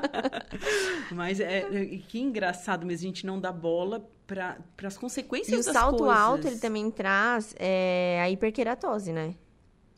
Mas 1.10 1.40
é, 1.40 1.62
que 2.06 2.20
engraçado 2.20 2.84
mesmo, 2.84 3.06
a 3.06 3.08
gente 3.08 3.24
não 3.24 3.40
dá 3.40 3.50
bola 3.50 4.06
para 4.26 4.58
as 4.84 4.98
consequências 4.98 5.64
das 5.64 5.66
coisas. 5.66 5.66
E 5.66 5.70
o 5.70 5.72
salto 5.72 6.10
alto, 6.10 6.46
ele 6.46 6.58
também 6.58 6.90
traz 6.90 7.54
é, 7.58 8.20
a 8.22 8.28
hiperqueratose, 8.28 9.10
né? 9.10 9.34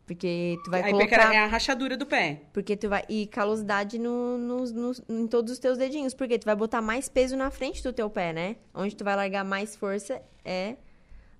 Porque 0.07 0.57
tu 0.65 0.71
vai 0.71 0.83
a 0.83 0.91
colocar... 0.91 1.35
é 1.35 1.39
a 1.39 1.47
rachadura 1.47 1.97
do 1.97 2.07
pé. 2.07 2.43
Porque 2.53 2.77
tu 2.77 2.89
vai... 2.89 3.05
E 3.09 3.27
calosidade 3.27 3.99
no, 3.99 4.39
no, 4.39 4.65
no, 4.65 4.93
em 5.09 5.27
todos 5.27 5.53
os 5.53 5.59
teus 5.59 5.77
dedinhos. 5.77 6.15
Porque 6.15 6.39
tu 6.39 6.45
vai 6.45 6.55
botar 6.55 6.81
mais 6.81 7.09
peso 7.09 7.37
na 7.37 7.51
frente 7.51 7.83
do 7.83 7.93
teu 7.93 8.09
pé, 8.09 8.33
né? 8.33 8.57
Onde 8.73 8.95
tu 8.95 9.03
vai 9.03 9.17
largar 9.17 9.45
mais 9.45 9.75
força 9.75 10.23
é 10.45 10.77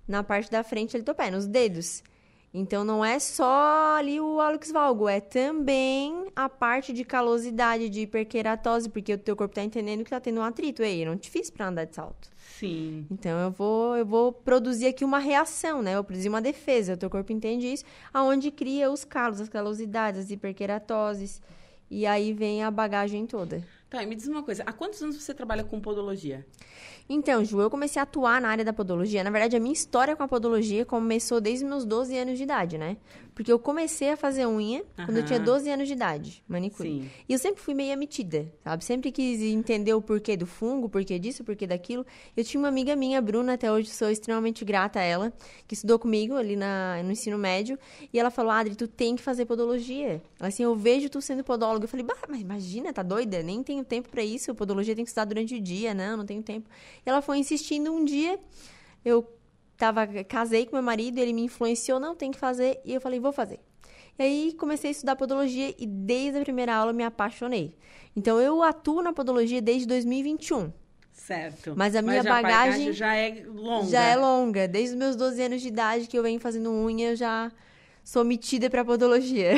na 0.05 0.21
parte 0.21 0.51
da 0.51 0.63
frente 0.63 0.97
do 0.97 1.03
teu 1.03 1.15
pé, 1.15 1.31
nos 1.31 1.45
dedos. 1.45 2.03
Então 2.53 2.83
não 2.83 3.03
é 3.03 3.17
só 3.17 3.95
ali 3.97 4.21
o 4.21 4.39
hálux 4.39 4.71
valgo, 4.71 5.09
é 5.09 5.19
também 5.19 6.27
a 6.35 6.47
parte 6.47 6.93
de 6.93 7.03
calosidade, 7.03 7.89
de 7.89 8.01
hiperqueratose, 8.01 8.89
porque 8.89 9.13
o 9.13 9.17
teu 9.17 9.35
corpo 9.35 9.55
tá 9.55 9.63
entendendo 9.63 10.03
que 10.03 10.11
tá 10.11 10.19
tendo 10.19 10.39
um 10.39 10.43
atrito. 10.43 10.83
Ei, 10.83 11.03
não 11.03 11.17
te 11.17 11.31
fiz 11.31 11.49
pra 11.49 11.69
andar 11.69 11.85
de 11.85 11.95
salto. 11.95 12.29
Sim. 12.59 13.07
Então 13.09 13.39
eu 13.39 13.49
vou, 13.49 13.97
eu 13.97 14.05
vou 14.05 14.31
produzir 14.31 14.85
aqui 14.85 15.03
uma 15.03 15.17
reação, 15.17 15.81
né? 15.81 15.93
Eu 15.93 15.97
vou 15.97 16.03
produzir 16.03 16.29
uma 16.29 16.41
defesa. 16.41 16.93
O 16.93 16.97
teu 16.97 17.09
corpo 17.09 17.33
entende 17.33 17.73
isso, 17.73 17.85
aonde 18.13 18.51
cria 18.51 18.91
os 18.91 19.03
calos, 19.03 19.41
as 19.41 19.49
calosidades, 19.49 20.19
as 20.19 20.29
hiperqueratoses. 20.29 21.41
E 21.89 22.05
aí 22.05 22.33
vem 22.33 22.63
a 22.63 22.69
bagagem 22.69 23.25
toda. 23.25 23.63
Tá, 23.89 24.01
e 24.01 24.05
me 24.05 24.15
diz 24.15 24.27
uma 24.27 24.41
coisa, 24.41 24.63
há 24.65 24.73
quantos 24.73 25.01
anos 25.03 25.15
você 25.21 25.33
trabalha 25.33 25.63
com 25.63 25.79
podologia? 25.79 26.45
Então, 27.07 27.43
Ju, 27.43 27.61
eu 27.61 27.69
comecei 27.69 27.99
a 27.99 28.03
atuar 28.03 28.41
na 28.41 28.49
área 28.49 28.63
da 28.63 28.73
podologia. 28.73 29.23
Na 29.23 29.29
verdade, 29.29 29.55
a 29.55 29.59
minha 29.59 29.73
história 29.73 30.15
com 30.15 30.23
a 30.23 30.27
podologia 30.27 30.85
começou 30.85 31.41
desde 31.41 31.65
meus 31.65 31.85
12 31.85 32.17
anos 32.17 32.37
de 32.37 32.43
idade, 32.43 32.77
né? 32.77 32.97
Porque 33.35 33.51
eu 33.51 33.57
comecei 33.57 34.11
a 34.11 34.17
fazer 34.17 34.45
unha 34.45 34.83
quando 34.95 35.17
eu 35.17 35.25
tinha 35.25 35.39
12 35.39 35.69
anos 35.69 35.87
de 35.87 35.93
idade, 35.93 36.43
manicure. 36.47 36.89
Sim. 36.89 37.09
E 37.27 37.33
eu 37.33 37.39
sempre 37.39 37.61
fui 37.61 37.73
meio 37.73 37.97
metida, 37.97 38.47
sabe? 38.63 38.85
Sempre 38.85 39.11
quis 39.11 39.41
entender 39.41 39.93
o 39.93 40.01
porquê 40.01 40.37
do 40.37 40.45
fungo, 40.45 40.85
o 40.85 40.89
porquê 40.89 41.17
disso, 41.17 41.41
o 41.41 41.45
porquê 41.45 41.65
daquilo. 41.65 42.05
Eu 42.37 42.43
tinha 42.43 42.59
uma 42.59 42.67
amiga 42.67 42.95
minha, 42.95 43.19
Bruna, 43.21 43.53
até 43.53 43.71
hoje 43.71 43.89
sou 43.89 44.09
extremamente 44.09 44.63
grata 44.63 44.99
a 44.99 45.01
ela, 45.01 45.33
que 45.67 45.73
estudou 45.73 45.97
comigo 45.97 46.35
ali 46.35 46.55
na, 46.55 47.01
no 47.03 47.11
ensino 47.11 47.37
médio. 47.37 47.77
E 48.11 48.19
ela 48.19 48.29
falou, 48.29 48.51
Adri, 48.51 48.75
tu 48.75 48.87
tem 48.87 49.15
que 49.15 49.21
fazer 49.21 49.45
podologia. 49.45 50.21
Assim, 50.39 50.63
eu 50.63 50.75
vejo 50.75 51.09
tu 51.09 51.19
sendo 51.19 51.43
podóloga. 51.43 51.85
Eu 51.85 51.89
falei, 51.89 52.05
bah, 52.05 52.15
mas 52.29 52.41
imagina, 52.41 52.93
tá 52.93 53.01
doida? 53.01 53.41
Nem 53.41 53.63
tenho 53.63 53.83
tempo 53.83 54.09
para 54.09 54.23
isso. 54.23 54.53
Podologia 54.53 54.95
tem 54.95 55.03
que 55.03 55.09
estudar 55.09 55.25
durante 55.25 55.55
o 55.55 55.59
dia. 55.59 55.93
Não, 55.93 56.17
não 56.17 56.25
tenho 56.25 56.43
tempo. 56.43 56.69
Ela 57.05 57.21
foi 57.21 57.37
insistindo 57.37 57.91
um 57.91 58.03
dia. 58.03 58.39
Eu 59.03 59.27
tava, 59.77 60.05
casei 60.23 60.65
com 60.65 60.75
meu 60.75 60.83
marido, 60.83 61.17
ele 61.17 61.33
me 61.33 61.43
influenciou, 61.43 61.99
não, 61.99 62.15
tem 62.15 62.31
que 62.31 62.37
fazer, 62.37 62.79
e 62.85 62.93
eu 62.93 63.01
falei, 63.01 63.19
vou 63.19 63.33
fazer. 63.33 63.59
E 64.17 64.23
aí 64.23 64.53
comecei 64.53 64.89
a 64.89 64.91
estudar 64.91 65.15
podologia 65.15 65.73
e 65.77 65.87
desde 65.87 66.37
a 66.37 66.41
primeira 66.41 66.75
aula 66.75 66.93
me 66.93 67.03
apaixonei. 67.03 67.75
Então 68.15 68.39
eu 68.39 68.61
atuo 68.61 69.01
na 69.01 69.11
podologia 69.11 69.61
desde 69.61 69.87
2021. 69.87 70.71
Certo. 71.11 71.73
Mas 71.75 71.95
a 71.95 72.01
minha 72.01 72.23
Mas 72.23 72.25
bagagem, 72.25 72.91
bagagem 72.91 72.93
já 72.93 73.15
é 73.15 73.43
longa. 73.47 73.89
Já 73.89 74.01
é 74.01 74.15
longa. 74.15 74.67
Desde 74.67 74.93
os 74.93 74.99
meus 74.99 75.15
12 75.15 75.41
anos 75.41 75.61
de 75.61 75.67
idade 75.67 76.07
que 76.07 76.17
eu 76.17 76.23
venho 76.23 76.39
fazendo 76.39 76.71
unha, 76.71 77.11
eu 77.11 77.15
já 77.15 77.51
sou 78.03 78.23
metida 78.23 78.69
para 78.69 78.83
podologia. 78.83 79.53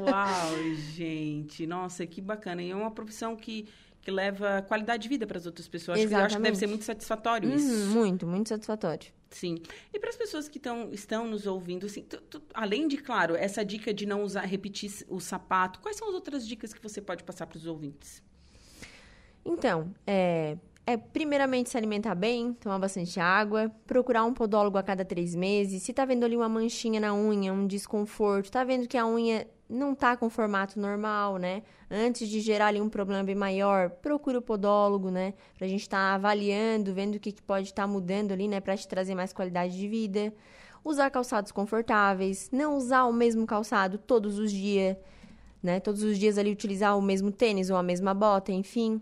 Uau, 0.00 0.74
gente. 0.94 1.66
Nossa, 1.66 2.06
que 2.06 2.20
bacana. 2.20 2.62
E 2.62 2.70
é 2.70 2.76
uma 2.76 2.90
profissão 2.90 3.34
que 3.36 3.68
que 4.02 4.10
leva 4.10 4.62
qualidade 4.62 5.04
de 5.04 5.08
vida 5.08 5.26
para 5.26 5.38
as 5.38 5.46
outras 5.46 5.68
pessoas. 5.68 5.98
Acho 5.98 6.08
que, 6.08 6.14
eu 6.14 6.18
acho 6.18 6.36
que 6.36 6.42
deve 6.42 6.56
ser 6.56 6.66
muito 6.66 6.84
satisfatório 6.84 7.48
uhum, 7.48 7.54
isso. 7.54 7.86
Muito, 7.90 8.26
muito 8.26 8.48
satisfatório. 8.48 9.12
Sim. 9.30 9.56
E 9.94 9.98
para 9.98 10.10
as 10.10 10.16
pessoas 10.16 10.48
que 10.48 10.58
tão, 10.58 10.92
estão 10.92 11.26
nos 11.26 11.46
ouvindo, 11.46 11.86
assim, 11.86 12.02
tu, 12.02 12.20
tu, 12.22 12.42
além 12.52 12.88
de, 12.88 12.96
claro, 12.96 13.36
essa 13.36 13.64
dica 13.64 13.94
de 13.94 14.04
não 14.04 14.22
usar, 14.22 14.42
repetir 14.42 14.90
o 15.08 15.20
sapato, 15.20 15.78
quais 15.80 15.96
são 15.96 16.08
as 16.08 16.14
outras 16.14 16.46
dicas 16.46 16.74
que 16.74 16.82
você 16.82 17.00
pode 17.00 17.22
passar 17.22 17.46
para 17.46 17.56
os 17.56 17.66
ouvintes? 17.66 18.22
Então, 19.44 19.94
é, 20.06 20.58
é 20.84 20.96
primeiramente 20.96 21.70
se 21.70 21.76
alimentar 21.76 22.14
bem, 22.14 22.52
tomar 22.54 22.78
bastante 22.78 23.20
água, 23.20 23.70
procurar 23.86 24.24
um 24.24 24.34
podólogo 24.34 24.78
a 24.78 24.82
cada 24.82 25.04
três 25.04 25.34
meses. 25.34 25.82
Se 25.82 25.92
tá 25.92 26.04
vendo 26.04 26.24
ali 26.24 26.36
uma 26.36 26.48
manchinha 26.48 27.00
na 27.00 27.14
unha, 27.14 27.52
um 27.52 27.66
desconforto, 27.66 28.50
tá 28.50 28.64
vendo 28.64 28.88
que 28.88 28.98
a 28.98 29.06
unha 29.06 29.46
não 29.72 29.94
tá 29.94 30.16
com 30.16 30.28
formato 30.28 30.78
normal, 30.78 31.38
né? 31.38 31.62
Antes 31.90 32.28
de 32.28 32.40
gerar 32.40 32.66
ali 32.66 32.80
um 32.80 32.88
problema 32.88 33.24
bem 33.24 33.34
maior, 33.34 33.90
procura 33.90 34.38
o 34.38 34.42
podólogo, 34.42 35.10
né? 35.10 35.34
Pra 35.56 35.66
gente 35.66 35.80
estar 35.80 35.96
tá 35.96 36.14
avaliando, 36.14 36.92
vendo 36.92 37.16
o 37.16 37.20
que, 37.20 37.32
que 37.32 37.42
pode 37.42 37.68
estar 37.68 37.82
tá 37.82 37.88
mudando 37.88 38.32
ali, 38.32 38.46
né? 38.46 38.60
Pra 38.60 38.76
te 38.76 38.86
trazer 38.86 39.14
mais 39.14 39.32
qualidade 39.32 39.76
de 39.76 39.88
vida. 39.88 40.32
Usar 40.84 41.10
calçados 41.10 41.52
confortáveis, 41.52 42.50
não 42.52 42.76
usar 42.76 43.04
o 43.04 43.12
mesmo 43.12 43.46
calçado 43.46 43.98
todos 43.98 44.38
os 44.38 44.52
dias, 44.52 44.96
né? 45.62 45.80
Todos 45.80 46.02
os 46.02 46.18
dias 46.18 46.36
ali 46.38 46.50
utilizar 46.50 46.96
o 46.98 47.02
mesmo 47.02 47.32
tênis 47.32 47.70
ou 47.70 47.76
a 47.76 47.82
mesma 47.82 48.12
bota, 48.12 48.52
enfim. 48.52 49.00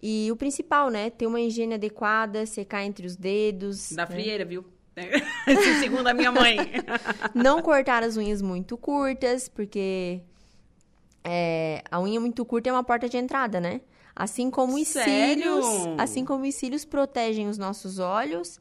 E 0.00 0.30
o 0.30 0.36
principal, 0.36 0.88
né? 0.88 1.10
Ter 1.10 1.26
uma 1.26 1.40
higiene 1.40 1.74
adequada, 1.74 2.46
secar 2.46 2.84
entre 2.84 3.06
os 3.06 3.16
dedos. 3.16 3.92
Da 3.92 4.04
né? 4.04 4.10
frieira, 4.10 4.44
viu? 4.44 4.64
Segundo 5.80 6.06
a 6.06 6.14
minha 6.14 6.32
mãe. 6.32 6.56
Não 7.34 7.60
cortar 7.60 8.02
as 8.02 8.16
unhas 8.16 8.40
muito 8.40 8.76
curtas, 8.76 9.48
porque 9.48 10.20
é, 11.22 11.82
a 11.90 12.00
unha 12.00 12.20
muito 12.20 12.44
curta 12.44 12.70
é 12.70 12.72
uma 12.72 12.84
porta 12.84 13.08
de 13.08 13.16
entrada, 13.16 13.60
né? 13.60 13.80
Assim 14.14 14.50
como 14.50 14.76
os 14.76 14.88
Sério? 14.88 15.62
cílios, 15.62 15.66
assim 15.98 16.24
como 16.24 16.46
os 16.46 16.54
cílios 16.54 16.84
protegem 16.86 17.48
os 17.48 17.58
nossos 17.58 17.98
olhos, 17.98 18.58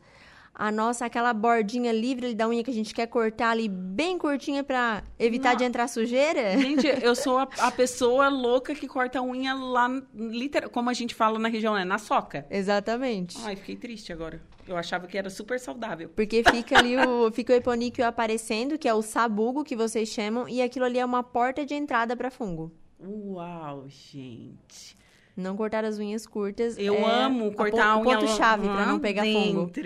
a 0.56 0.72
nossa 0.72 1.06
aquela 1.06 1.34
bordinha 1.34 1.92
livre 1.92 2.34
da 2.34 2.48
unha 2.48 2.64
que 2.64 2.72
a 2.72 2.74
gente 2.74 2.94
quer 2.94 3.08
cortar 3.08 3.50
ali 3.50 3.68
bem 3.68 4.18
curtinha 4.18 4.64
para 4.64 5.04
evitar 5.20 5.52
Não. 5.52 5.58
de 5.58 5.64
entrar 5.66 5.88
sujeira. 5.88 6.58
Gente, 6.58 6.88
eu 7.04 7.14
sou 7.14 7.40
a, 7.40 7.48
a, 7.60 7.70
pessoa 7.72 8.30
louca 8.30 8.74
que 8.74 8.88
corta 8.88 9.20
a 9.20 9.22
unha 9.22 9.54
lá, 9.54 9.90
literal, 10.14 10.70
como 10.70 10.90
a 10.90 10.94
gente 10.94 11.14
fala 11.14 11.38
na 11.38 11.50
região, 11.50 11.76
né? 11.76 11.84
Na 11.84 11.98
soca. 11.98 12.46
Exatamente. 12.50 13.38
Ai, 13.44 13.58
fiquei 13.58 13.76
triste 13.76 14.14
agora. 14.14 14.42
Eu 14.66 14.78
achava 14.78 15.06
que 15.08 15.18
era 15.18 15.30
super 15.30 15.60
saudável. 15.60 16.10
Porque 16.16 16.42
fica 16.44 16.80
ali 16.80 16.98
o, 16.98 17.30
fica 17.34 17.54
o 17.54 17.56
eponíquio 17.56 18.06
aparecendo, 18.06 18.78
que 18.80 18.88
é 18.88 18.94
o 18.94 19.02
sabugo 19.02 19.64
que 19.64 19.76
vocês 19.76 20.08
chamam, 20.08 20.48
e 20.48 20.62
aquilo 20.62 20.86
ali 20.86 20.98
é 20.98 21.06
uma 21.06 21.22
porta 21.22 21.66
de 21.66 21.76
entrada 21.76 22.16
para 22.16 22.32
fungo. 22.32 22.72
Uau, 23.00 23.86
gente. 23.88 24.98
Não 25.36 25.58
cortar 25.58 25.84
as 25.84 26.00
unhas 26.00 26.26
curtas. 26.26 26.78
Eu 26.78 26.96
é 26.96 27.04
amo 27.04 27.54
cortar 27.54 27.88
a, 27.88 27.92
a 27.92 28.00
unha 28.00 28.20
ponto 28.20 28.38
chave 28.38 28.68
para 28.68 28.86
não 28.86 29.00
pegar 29.00 29.24
dentro. 29.24 29.82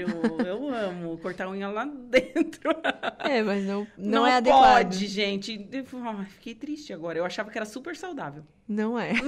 Eu 0.45 0.69
amo 0.69 1.17
cortar 1.17 1.45
a 1.45 1.49
unha 1.49 1.67
lá 1.69 1.85
dentro. 1.85 2.69
É, 3.19 3.41
mas 3.41 3.65
não, 3.65 3.88
não, 3.97 4.21
não 4.21 4.27
é 4.27 4.33
adequado. 4.33 4.83
pode, 4.83 5.07
gente. 5.07 5.67
fiquei 6.29 6.53
triste 6.53 6.93
agora. 6.93 7.17
Eu 7.17 7.25
achava 7.25 7.49
que 7.49 7.57
era 7.57 7.65
super 7.65 7.95
saudável. 7.95 8.43
Não 8.67 8.99
é. 8.99 9.13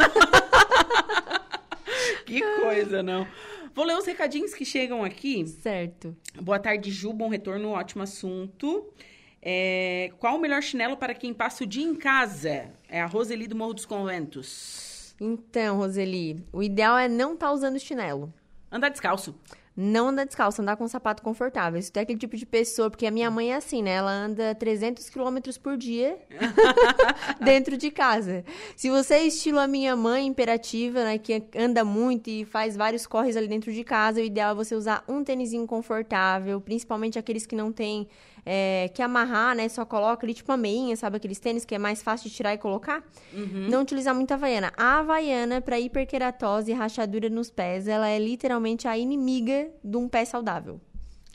que 2.26 2.42
coisa, 2.62 3.02
não. 3.02 3.26
Vou 3.74 3.86
ler 3.86 3.98
os 3.98 4.06
recadinhos 4.06 4.54
que 4.54 4.64
chegam 4.64 5.04
aqui. 5.04 5.48
Certo. 5.48 6.16
Boa 6.40 6.60
tarde, 6.60 6.92
Ju. 6.92 7.14
Bom 7.14 7.30
retorno, 7.30 7.70
ótimo 7.70 8.04
assunto. 8.04 8.94
É, 9.42 10.12
qual 10.20 10.36
o 10.36 10.40
melhor 10.40 10.62
chinelo 10.62 10.96
para 10.96 11.16
quem 11.16 11.34
passa 11.34 11.64
o 11.64 11.68
dia 11.68 11.84
em 11.84 11.96
casa? 11.96 12.70
É 12.88 13.02
a 13.02 13.08
Roseli 13.08 13.48
do 13.48 13.56
Morro 13.56 13.74
dos 13.74 13.86
Conventos. 13.86 14.91
Então, 15.24 15.78
Roseli, 15.78 16.44
o 16.52 16.64
ideal 16.64 16.98
é 16.98 17.08
não 17.08 17.34
estar 17.36 17.46
tá 17.46 17.54
usando 17.54 17.80
chinelo. 17.80 18.34
Andar 18.72 18.90
descalço. 18.90 19.36
Não 19.78 20.08
andar 20.08 20.26
descalço, 20.26 20.64
andar 20.64 20.76
com 20.76 20.84
um 20.84 20.88
sapato 20.88 21.22
confortável. 21.22 21.80
Se 21.80 21.92
tu 21.92 21.98
é 21.98 22.02
aquele 22.02 22.18
tipo 22.18 22.36
de 22.36 22.44
pessoa, 22.44 22.90
porque 22.90 23.06
a 23.06 23.12
minha 23.12 23.30
mãe 23.30 23.54
é 23.54 23.56
assim, 23.56 23.84
né? 23.84 23.92
Ela 23.92 24.12
anda 24.12 24.56
300 24.56 25.12
quilômetros 25.12 25.60
por 25.60 25.78
dia 25.78 26.18
dentro 27.40 27.78
de 27.78 27.92
casa. 27.92 28.44
Se 28.76 28.90
você 28.90 29.14
é 29.14 29.28
estilo 29.28 29.60
a 29.60 29.68
minha 29.68 29.96
mãe, 29.96 30.26
imperativa, 30.26 31.04
né? 31.04 31.20
Que 31.20 31.44
anda 31.56 31.86
muito 31.86 32.28
e 32.28 32.44
faz 32.44 32.76
vários 32.76 33.06
corres 33.06 33.38
ali 33.38 33.48
dentro 33.48 33.72
de 33.72 33.84
casa, 33.84 34.22
o 34.22 34.24
ideal 34.24 34.54
é 34.54 34.56
você 34.56 34.74
usar 34.74 35.04
um 35.08 35.24
tênisinho 35.24 35.68
confortável, 35.68 36.60
principalmente 36.60 37.20
aqueles 37.20 37.46
que 37.46 37.56
não 37.56 37.72
tem 37.72 38.08
é, 38.46 38.90
que 38.94 39.02
amarrar, 39.02 39.56
né? 39.56 39.68
Só 39.70 39.86
coloca 39.86 40.26
ali 40.26 40.34
tipo 40.34 40.52
uma 40.52 40.58
meinha, 40.58 40.96
sabe? 40.96 41.18
Aqueles 41.18 41.40
tênis 41.40 41.66
que 41.66 41.76
é 41.76 41.78
mais 41.78 42.02
fácil 42.02 42.30
de 42.30 42.36
tirar 42.36 42.54
e 42.54 42.58
colocar. 42.58 43.04
Uhum. 43.34 43.68
Não 43.70 43.82
utilizar 43.82 44.16
muita 44.16 44.36
havaiana. 44.36 44.72
A 44.76 45.00
havaiana, 45.00 45.62
para 45.62 45.80
hiperqueratose 45.80 46.72
e 46.72 46.74
rachadura 46.74 47.30
nos 47.30 47.50
pés, 47.50 47.88
ela 47.88 48.08
é 48.08 48.20
literalmente 48.20 48.88
a 48.88 48.98
inimiga 48.98 49.70
de 49.84 49.98
um 49.98 50.08
pé 50.08 50.26
saudável. 50.26 50.80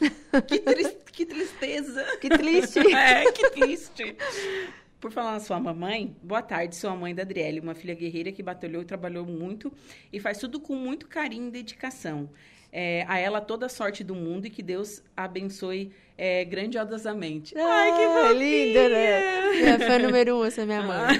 Que, 0.47 0.59
tri 0.59 0.85
que 1.11 1.25
tristeza. 1.25 2.05
Que 2.21 2.29
triste. 2.29 2.79
é, 2.95 3.33
que 3.33 3.51
triste. 3.51 4.16
Por 5.01 5.11
falar 5.11 5.33
na 5.33 5.40
sua 5.40 5.59
mamãe, 5.59 6.14
boa 6.23 6.42
tarde, 6.42 6.77
sou 6.77 6.90
a 6.90 6.97
mãe 6.97 7.14
da 7.14 7.23
Adriele, 7.23 7.61
uma 7.61 7.75
filha 7.75 7.95
guerreira 7.95 8.33
que 8.33 8.42
batalhou 8.42 8.83
e 8.83 8.85
trabalhou 8.85 9.25
muito 9.25 9.73
e 10.12 10.21
faz 10.21 10.37
tudo 10.38 10.61
com 10.61 10.75
muito 10.75 11.07
carinho 11.07 11.49
e 11.49 11.51
dedicação. 11.51 12.29
É, 12.79 13.07
a 13.09 13.19
ela 13.19 13.41
toda 13.41 13.65
a 13.65 13.69
sorte 13.71 14.05
do 14.05 14.15
mundo 14.15 14.45
e 14.45 14.51
que 14.51 14.62
Deus 14.62 15.03
abençoe 15.17 15.91
é, 16.19 16.45
grandiosamente. 16.45 17.57
Ai, 17.57 17.93
que 17.97 18.03
ah, 18.03 18.33
linda, 18.33 18.89
né? 18.91 19.61
É 19.62 19.79
fã 19.79 19.99
número 19.99 20.37
um, 20.37 20.45
essa 20.45 20.61
é 20.61 20.67
minha 20.67 20.83
mãe. 20.83 21.17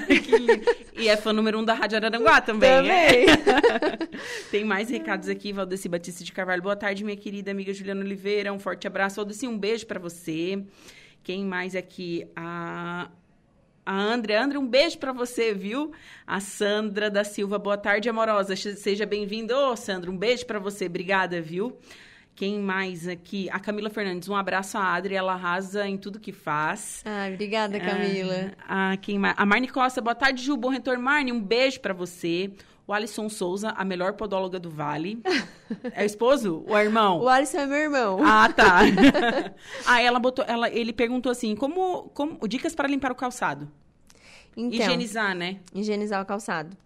e 0.95 1.09
é 1.09 1.17
fã 1.17 1.33
número 1.33 1.57
um 1.57 1.65
da 1.65 1.73
Rádio 1.73 1.97
Araranguá 1.97 2.41
também. 2.41 2.69
Também. 2.69 3.25
Tem 4.51 4.63
mais 4.63 4.91
recados 4.91 5.29
aqui, 5.29 5.51
Valdeci 5.51 5.89
Batista 5.89 6.23
de 6.23 6.31
Carvalho. 6.31 6.61
Boa 6.61 6.75
tarde, 6.75 7.03
minha 7.03 7.17
querida 7.17 7.49
amiga 7.49 7.73
Juliana 7.73 8.01
Oliveira. 8.01 8.53
Um 8.53 8.59
forte 8.59 8.85
abraço. 8.85 9.15
Valdeci, 9.15 9.47
um 9.47 9.57
beijo 9.57 9.87
para 9.87 9.99
você. 9.99 10.63
Quem 11.23 11.43
mais 11.43 11.75
aqui? 11.75 12.27
A 12.35 13.09
a 13.87 13.93
André. 13.93 14.35
André, 14.35 14.59
um 14.59 14.67
beijo 14.67 14.97
para 14.97 15.13
você, 15.13 15.53
viu? 15.53 15.93
A 16.25 16.41
Sandra 16.41 17.09
da 17.09 17.23
Silva, 17.23 17.57
boa 17.57 17.77
tarde, 17.77 18.09
amorosa. 18.09 18.53
Seja 18.53 19.05
bem-vindo. 19.05 19.55
Ô, 19.55 19.71
oh, 19.71 19.77
Sandra, 19.77 20.11
um 20.11 20.17
beijo 20.17 20.45
para 20.45 20.59
você. 20.59 20.87
Obrigada, 20.87 21.41
viu? 21.41 21.77
Quem 22.35 22.59
mais 22.59 23.07
aqui? 23.07 23.49
A 23.49 23.61
Camila 23.61 23.89
Fernandes. 23.89 24.27
Um 24.27 24.35
abraço 24.35 24.77
à 24.77 24.93
Adri, 24.93 25.15
ela 25.15 25.33
arrasa 25.33 25.87
em 25.87 25.97
tudo 25.97 26.19
que 26.19 26.33
faz. 26.33 27.01
Ah, 27.05 27.29
obrigada, 27.31 27.79
Camila. 27.79 28.51
Ah, 28.67 28.91
a, 28.91 28.97
quem 28.97 29.17
mais? 29.17 29.35
a 29.37 29.45
Marne 29.45 29.69
Costa. 29.69 30.01
Boa 30.01 30.13
tarde, 30.13 30.43
Ju. 30.43 30.57
Bom 30.57 30.69
retorno, 30.69 31.01
Marne. 31.01 31.31
Um 31.31 31.41
beijo 31.41 31.79
para 31.79 31.93
você. 31.93 32.51
O 32.87 32.93
Alisson 32.93 33.27
Souza, 33.27 33.71
a 33.71 33.83
melhor 33.83 34.13
podóloga 34.13 34.57
do 34.57 34.69
Vale. 34.69 35.21
É 35.91 36.03
o 36.03 36.05
esposo 36.05 36.63
ou 36.65 36.77
é 36.77 36.85
irmão? 36.85 37.19
O 37.19 37.27
Alisson 37.27 37.57
é 37.57 37.65
meu 37.65 37.77
irmão. 37.77 38.19
Ah, 38.23 38.47
tá. 38.47 38.79
ah, 39.85 40.01
ela 40.01 40.17
botou, 40.17 40.45
ela, 40.47 40.69
ele 40.69 40.93
perguntou 40.93 41.29
assim, 41.29 41.53
como, 41.53 42.03
como 42.13 42.47
dicas 42.47 42.73
para 42.73 42.87
limpar 42.87 43.11
o 43.11 43.15
calçado? 43.15 43.69
Então, 44.55 44.79
higienizar, 44.79 45.35
né? 45.35 45.59
Higienizar 45.75 46.23
o 46.23 46.25
calçado. 46.25 46.77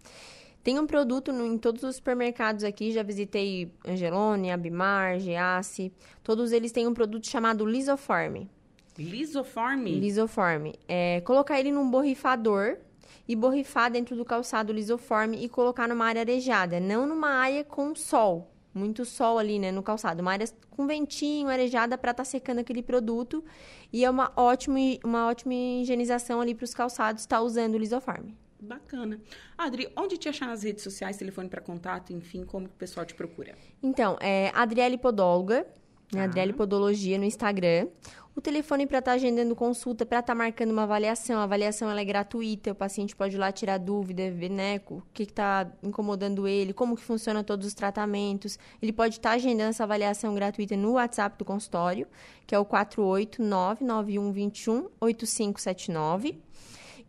Tem 0.64 0.76
um 0.78 0.86
produto 0.88 1.32
no, 1.32 1.46
em 1.46 1.56
todos 1.56 1.84
os 1.84 1.96
supermercados 1.96 2.64
aqui, 2.64 2.90
já 2.90 3.04
visitei 3.04 3.72
Angelone, 3.86 4.50
Abimar, 4.50 5.20
Giasse. 5.20 5.92
Todos 6.24 6.50
eles 6.50 6.72
têm 6.72 6.86
um 6.86 6.94
produto 6.94 7.28
chamado 7.28 7.64
Lisoforme. 7.64 8.50
Lisoforme? 8.98 10.00
Lisoforme. 10.00 10.74
É, 10.88 11.20
colocar 11.20 11.60
ele 11.60 11.70
num 11.70 11.88
borrifador 11.88 12.78
e 13.26 13.36
borrifar 13.36 13.90
dentro 13.90 14.16
do 14.16 14.24
calçado 14.24 14.72
lisoforme 14.72 15.44
e 15.44 15.48
colocar 15.48 15.88
numa 15.88 16.06
área 16.06 16.22
arejada, 16.22 16.80
não 16.80 17.06
numa 17.06 17.30
área 17.30 17.64
com 17.64 17.94
sol. 17.94 18.48
Muito 18.74 19.04
sol 19.04 19.38
ali, 19.38 19.58
né, 19.58 19.70
no 19.70 19.82
calçado. 19.82 20.22
Uma 20.22 20.32
área 20.32 20.48
com 20.70 20.86
ventinho, 20.86 21.48
arejada, 21.48 21.98
para 21.98 22.12
estar 22.12 22.22
tá 22.22 22.28
secando 22.28 22.60
aquele 22.60 22.82
produto. 22.82 23.44
E 23.92 24.02
é 24.02 24.08
uma 24.08 24.32
ótima, 24.34 24.78
uma 25.04 25.26
ótima 25.28 25.52
higienização 25.52 26.40
ali 26.40 26.54
para 26.54 26.64
os 26.64 26.72
calçados, 26.72 27.22
estar 27.22 27.36
tá 27.36 27.42
usando 27.42 27.74
o 27.74 27.78
lisoforme. 27.78 28.34
Bacana. 28.58 29.20
Adri, 29.58 29.92
onde 29.96 30.16
te 30.16 30.28
achar 30.28 30.46
nas 30.46 30.62
redes 30.62 30.84
sociais, 30.84 31.16
telefone 31.16 31.48
para 31.48 31.60
contato, 31.60 32.12
enfim, 32.12 32.44
como 32.44 32.66
o 32.66 32.70
pessoal 32.70 33.04
te 33.04 33.14
procura? 33.14 33.56
Então, 33.82 34.16
é 34.20 34.52
Adriele 34.54 34.96
Podóloga, 34.96 35.66
né, 36.12 36.22
ah. 36.22 36.24
Adriele 36.24 36.52
Podologia 36.52 37.18
no 37.18 37.24
Instagram. 37.24 37.88
O 38.34 38.40
telefone 38.40 38.86
para 38.86 38.98
estar 38.98 39.10
tá 39.10 39.14
agendando 39.14 39.54
consulta, 39.54 40.06
para 40.06 40.20
estar 40.20 40.32
tá 40.32 40.34
marcando 40.34 40.70
uma 40.70 40.84
avaliação. 40.84 41.38
A 41.38 41.42
avaliação 41.42 41.90
ela 41.90 42.00
é 42.00 42.04
gratuita, 42.04 42.72
o 42.72 42.74
paciente 42.74 43.14
pode 43.14 43.36
ir 43.36 43.38
lá 43.38 43.52
tirar 43.52 43.76
dúvida, 43.76 44.30
ver 44.30 44.48
né, 44.48 44.80
o 44.88 45.02
que 45.12 45.24
está 45.24 45.70
incomodando 45.82 46.48
ele, 46.48 46.72
como 46.72 46.96
que 46.96 47.02
funciona 47.02 47.44
todos 47.44 47.66
os 47.66 47.74
tratamentos. 47.74 48.58
Ele 48.80 48.92
pode 48.92 49.16
estar 49.16 49.30
tá 49.30 49.34
agendando 49.34 49.70
essa 49.70 49.84
avaliação 49.84 50.34
gratuita 50.34 50.76
no 50.78 50.92
WhatsApp 50.92 51.36
do 51.38 51.44
consultório, 51.44 52.06
que 52.46 52.54
é 52.54 52.58
o 52.58 52.64
489 52.64 53.84
9121 53.84 54.88
8579. 54.98 56.40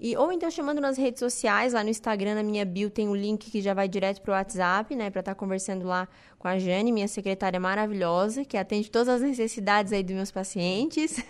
E, 0.03 0.17
ou 0.17 0.33
então 0.33 0.51
chamando 0.51 0.81
nas 0.81 0.97
redes 0.97 1.19
sociais, 1.19 1.71
lá 1.71 1.81
no 1.81 1.89
Instagram, 1.89 2.35
na 2.35 2.43
minha 2.43 2.65
bio, 2.65 2.89
tem 2.89 3.07
o 3.07 3.15
link 3.15 3.49
que 3.49 3.61
já 3.61 3.73
vai 3.73 3.87
direto 3.87 4.21
pro 4.21 4.33
WhatsApp, 4.33 4.93
né? 4.97 5.09
Pra 5.09 5.21
estar 5.21 5.33
tá 5.33 5.39
conversando 5.39 5.85
lá 5.85 6.09
com 6.37 6.45
a 6.45 6.59
Jane, 6.59 6.91
minha 6.91 7.07
secretária 7.07 7.57
maravilhosa, 7.57 8.43
que 8.43 8.57
atende 8.57 8.91
todas 8.91 9.07
as 9.07 9.21
necessidades 9.21 9.93
aí 9.93 10.03
dos 10.03 10.13
meus 10.13 10.29
pacientes. 10.29 11.23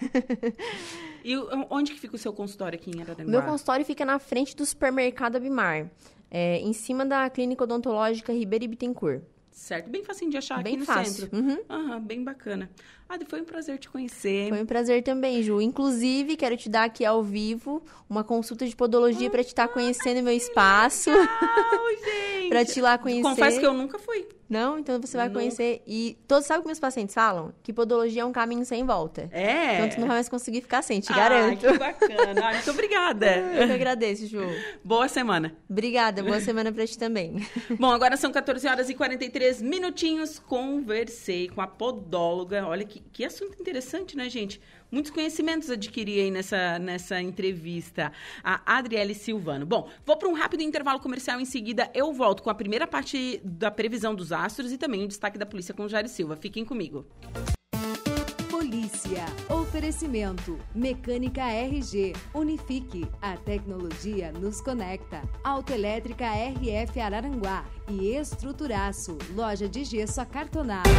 e 1.23 1.38
onde 1.69 1.93
que 1.93 1.99
fica 1.99 2.15
o 2.15 2.17
seu 2.17 2.33
consultório 2.33 2.75
aqui 2.75 2.89
em 2.89 2.99
Araranguá? 2.99 3.29
Meu 3.29 3.43
consultório 3.43 3.86
fica 3.86 4.03
na 4.03 4.17
frente 4.17 4.55
do 4.55 4.65
supermercado 4.65 5.36
Abimar, 5.36 5.91
é, 6.31 6.57
em 6.57 6.73
cima 6.73 7.05
da 7.05 7.29
clínica 7.29 7.65
odontológica 7.65 8.33
Ribeiro 8.33 8.67
Bittencourt. 8.67 9.21
Certo, 9.51 9.88
bem 9.88 10.03
facinho 10.03 10.31
de 10.31 10.38
achar 10.38 10.63
bem 10.63 10.73
aqui 10.73 10.79
no 10.79 10.86
fácil. 10.88 11.13
centro. 11.13 11.38
Uhum. 11.38 11.59
Aham, 11.69 12.01
bem 12.01 12.23
bacana. 12.23 12.71
Ah, 13.13 13.19
foi 13.28 13.41
um 13.41 13.45
prazer 13.45 13.78
te 13.78 13.88
conhecer. 13.88 14.49
Foi 14.49 14.62
um 14.62 14.65
prazer 14.65 15.04
também, 15.04 15.43
Ju. 15.43 15.62
Inclusive, 15.62 16.36
quero 16.36 16.58
te 16.58 16.67
dar 16.67 16.86
aqui 16.86 17.06
ao 17.06 17.21
vivo 17.21 17.84
uma 18.10 18.23
consulta 18.23 18.65
de 18.65 18.76
podologia 18.76 19.28
ah, 19.28 19.32
para 19.32 19.43
te 19.43 19.47
estar 19.47 19.67
tá 19.67 19.73
conhecendo 19.73 20.23
meu 20.23 20.34
espaço. 20.34 21.12
gente! 21.12 22.49
para 22.49 22.65
te 22.65 22.80
ir 22.80 22.82
lá 22.82 22.97
conhecer. 22.97 23.23
Confesso 23.23 23.60
que 23.60 23.65
eu 23.65 23.73
nunca 23.73 23.97
fui. 23.97 24.28
Não? 24.49 24.78
Então 24.78 25.02
você 25.02 25.17
vai 25.17 25.30
conhecer. 25.30 25.82
E 25.88 26.15
todos, 26.28 26.45
sabe 26.45 26.60
o 26.60 26.62
que 26.62 26.67
meus 26.67 26.80
pacientes 26.80 27.15
falam? 27.15 27.52
Que 27.63 27.73
podologia 27.73 28.21
é 28.21 28.26
um 28.26 28.32
caminho 28.32 28.63
sem 28.63 28.86
volta. 28.86 29.28
É. 29.32 29.76
Então 29.76 29.89
tu 29.89 29.99
não 29.99 30.08
vai 30.08 30.17
mais 30.17 30.30
conseguir 30.30 30.62
ficar 30.62 30.84
sem, 30.84 30.99
te 30.99 31.12
ah, 31.12 31.15
garanto. 31.15 31.60
Que 31.60 31.78
bacana. 31.78 32.52
muito 32.54 32.69
obrigada. 32.69 33.26
Eu 33.58 33.67
que 33.67 33.73
agradeço, 33.73 34.28
Ju. 34.28 34.41
Boa 34.84 35.08
semana. 35.08 35.56
Obrigada, 35.67 36.21
boa 36.21 36.39
semana 36.41 36.71
pra 36.71 36.86
ti 36.86 36.97
também. 36.97 37.43
Bom, 37.80 37.91
agora 37.91 38.15
são 38.15 38.32
14 38.32 38.67
horas 38.67 38.89
e 38.89 38.93
43 38.93 39.62
minutinhos. 39.62 40.38
Conversei 40.38 41.49
com 41.49 41.62
a 41.62 41.67
podóloga. 41.67 42.67
Olha 42.67 42.86
que, 42.86 43.02
que 43.12 43.26
assunto 43.26 43.60
interessante, 43.60 44.16
né, 44.16 44.30
gente? 44.30 44.62
muitos 44.94 45.10
conhecimentos 45.10 45.72
adquiri 45.72 46.22
aí 46.22 46.32
nessa, 46.32 46.78
nessa 46.78 47.20
entrevista. 47.20 48.12
A 48.44 48.78
Adriele 48.78 49.16
Silvano. 49.16 49.66
Bom, 49.66 49.89
vou 50.06 50.16
para 50.16 50.30
um 50.30 50.34
rápido 50.34 50.62
intervalo 50.62 51.00
comercial. 51.00 51.42
Em 51.42 51.46
seguida, 51.46 51.89
eu 51.96 52.13
volto 52.13 52.44
com 52.44 52.52
a 52.52 52.54
primeira 52.54 52.86
parte 52.86 53.42
da 53.44 53.72
previsão 53.72 54.13
dos 54.13 54.32
astros 54.32 54.72
e 54.72 54.78
também 54.78 55.04
o 55.04 55.08
destaque 55.08 55.38
da 55.38 55.48
polícia 55.48 55.74
com 55.74 55.88
Jair 55.88 56.08
Silva. 56.08 56.36
Fiquem 56.36 56.63
comigo. 56.63 57.06
Polícia. 58.52 59.26
Oferecimento. 59.50 60.60
Mecânica 60.76 61.42
RG. 61.42 62.13
Unifique. 62.34 63.08
A 63.20 63.36
tecnologia 63.36 64.32
nos 64.32 64.62
conecta. 64.62 65.24
Autoelétrica 65.44 66.26
RF 66.28 67.00
Araranguá. 67.00 67.66
E 67.89 68.16
Estruturaço. 68.16 69.18
Loja 69.36 69.68
de 69.68 69.84
gesso 69.84 70.22
acartonado. 70.22 70.89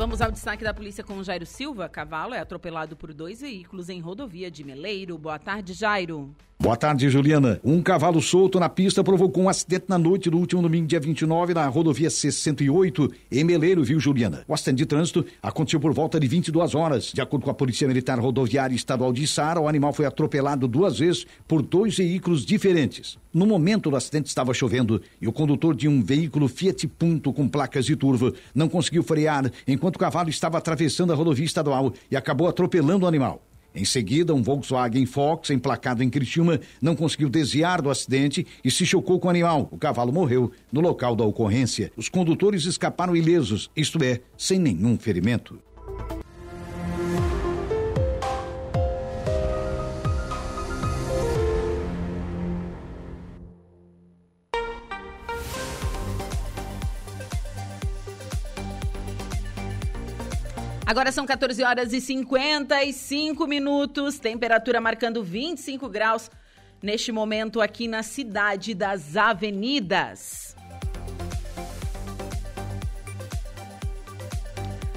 Vamos 0.00 0.22
ao 0.22 0.32
destaque 0.32 0.64
da 0.64 0.72
polícia 0.72 1.04
com 1.04 1.22
Jairo 1.22 1.44
Silva. 1.44 1.86
Cavalo 1.86 2.32
é 2.32 2.38
atropelado 2.40 2.96
por 2.96 3.12
dois 3.12 3.42
veículos 3.42 3.90
em 3.90 4.00
rodovia 4.00 4.50
de 4.50 4.64
Meleiro. 4.64 5.18
Boa 5.18 5.38
tarde, 5.38 5.74
Jairo. 5.74 6.34
Boa 6.58 6.76
tarde, 6.76 7.08
Juliana. 7.08 7.58
Um 7.64 7.82
cavalo 7.82 8.20
solto 8.20 8.60
na 8.60 8.68
pista 8.68 9.02
provocou 9.02 9.44
um 9.44 9.48
acidente 9.48 9.86
na 9.88 9.98
noite 9.98 10.28
do 10.28 10.36
último 10.38 10.60
domingo, 10.60 10.86
dia 10.86 11.00
29, 11.00 11.54
na 11.54 11.66
rodovia 11.68 12.10
68, 12.10 13.10
em 13.32 13.44
Meleiro, 13.44 13.82
viu, 13.82 13.98
Juliana? 13.98 14.42
O 14.46 14.52
acidente 14.52 14.76
de 14.76 14.86
trânsito 14.86 15.24
aconteceu 15.42 15.80
por 15.80 15.94
volta 15.94 16.20
de 16.20 16.26
22 16.26 16.74
horas. 16.74 17.12
De 17.14 17.20
acordo 17.22 17.44
com 17.44 17.50
a 17.50 17.54
Polícia 17.54 17.88
Militar 17.88 18.18
Rodoviária 18.18 18.74
Estadual 18.74 19.10
de 19.10 19.26
Sara, 19.26 19.58
o 19.58 19.68
animal 19.68 19.94
foi 19.94 20.04
atropelado 20.04 20.68
duas 20.68 20.98
vezes 20.98 21.26
por 21.48 21.62
dois 21.62 21.96
veículos 21.96 22.44
diferentes. 22.44 23.18
No 23.32 23.46
momento 23.46 23.90
do 23.90 23.96
acidente 23.96 24.26
estava 24.26 24.52
chovendo 24.52 25.00
e 25.20 25.28
o 25.28 25.32
condutor 25.32 25.72
de 25.72 25.86
um 25.86 26.02
veículo 26.02 26.48
Fiat 26.48 26.88
Punto 26.88 27.32
com 27.32 27.48
placas 27.48 27.86
de 27.86 27.94
turva 27.94 28.34
não 28.52 28.68
conseguiu 28.68 29.04
frear 29.04 29.52
enquanto 29.68 29.94
o 29.94 29.98
cavalo 30.00 30.28
estava 30.28 30.58
atravessando 30.58 31.12
a 31.12 31.16
rodovia 31.16 31.44
estadual 31.44 31.94
e 32.10 32.16
acabou 32.16 32.48
atropelando 32.48 33.04
o 33.04 33.08
animal. 33.08 33.40
Em 33.72 33.84
seguida, 33.84 34.34
um 34.34 34.42
Volkswagen 34.42 35.06
Fox, 35.06 35.50
emplacado 35.50 36.02
em 36.02 36.10
Criciúma, 36.10 36.58
não 36.82 36.96
conseguiu 36.96 37.28
desviar 37.28 37.80
do 37.80 37.88
acidente 37.88 38.44
e 38.64 38.70
se 38.70 38.84
chocou 38.84 39.20
com 39.20 39.28
o 39.28 39.30
animal. 39.30 39.68
O 39.70 39.78
cavalo 39.78 40.12
morreu 40.12 40.50
no 40.72 40.80
local 40.80 41.14
da 41.14 41.22
ocorrência. 41.22 41.92
Os 41.96 42.08
condutores 42.08 42.64
escaparam 42.64 43.14
ilesos, 43.14 43.70
isto 43.76 44.02
é, 44.02 44.20
sem 44.36 44.58
nenhum 44.58 44.98
ferimento. 44.98 45.56
Agora 60.90 61.12
são 61.12 61.24
14 61.24 61.62
horas 61.62 61.92
e 61.92 62.00
55 62.00 63.46
minutos, 63.46 64.18
temperatura 64.18 64.80
marcando 64.80 65.22
25 65.22 65.88
graus 65.88 66.28
neste 66.82 67.12
momento 67.12 67.60
aqui 67.60 67.86
na 67.86 68.02
cidade 68.02 68.74
das 68.74 69.16
avenidas. 69.16 70.49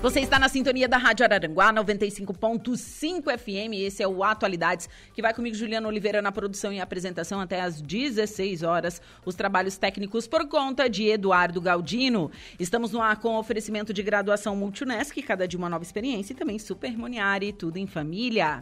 Você 0.03 0.19
está 0.19 0.37
na 0.37 0.49
sintonia 0.49 0.85
da 0.85 0.97
Rádio 0.97 1.23
Araranguá 1.23 1.71
95.5 1.71 3.37
FM. 3.37 3.73
Esse 3.85 4.03
é 4.03 4.07
o 4.07 4.21
Atualidades, 4.21 4.89
que 5.13 5.21
vai 5.21 5.33
comigo, 5.33 5.55
Juliana 5.55 5.87
Oliveira, 5.87 6.21
na 6.21 6.29
produção 6.29 6.73
e 6.73 6.81
apresentação 6.81 7.39
até 7.39 7.61
às 7.61 7.81
16 7.81 8.63
horas. 8.63 9.01
Os 9.25 9.33
trabalhos 9.33 9.77
técnicos 9.77 10.27
por 10.27 10.45
conta 10.49 10.89
de 10.89 11.07
Eduardo 11.07 11.61
Galdino. 11.61 12.29
Estamos 12.59 12.91
no 12.91 13.01
ar 13.01 13.15
com 13.21 13.37
oferecimento 13.37 13.93
de 13.93 14.03
graduação 14.03 14.57
Multunesc, 14.57 15.21
cada 15.21 15.47
dia 15.47 15.57
uma 15.57 15.69
nova 15.69 15.85
experiência, 15.85 16.33
e 16.33 16.35
também 16.35 16.59
Super 16.59 16.97
Moniari, 16.97 17.53
tudo 17.53 17.77
em 17.77 17.87
família. 17.87 18.61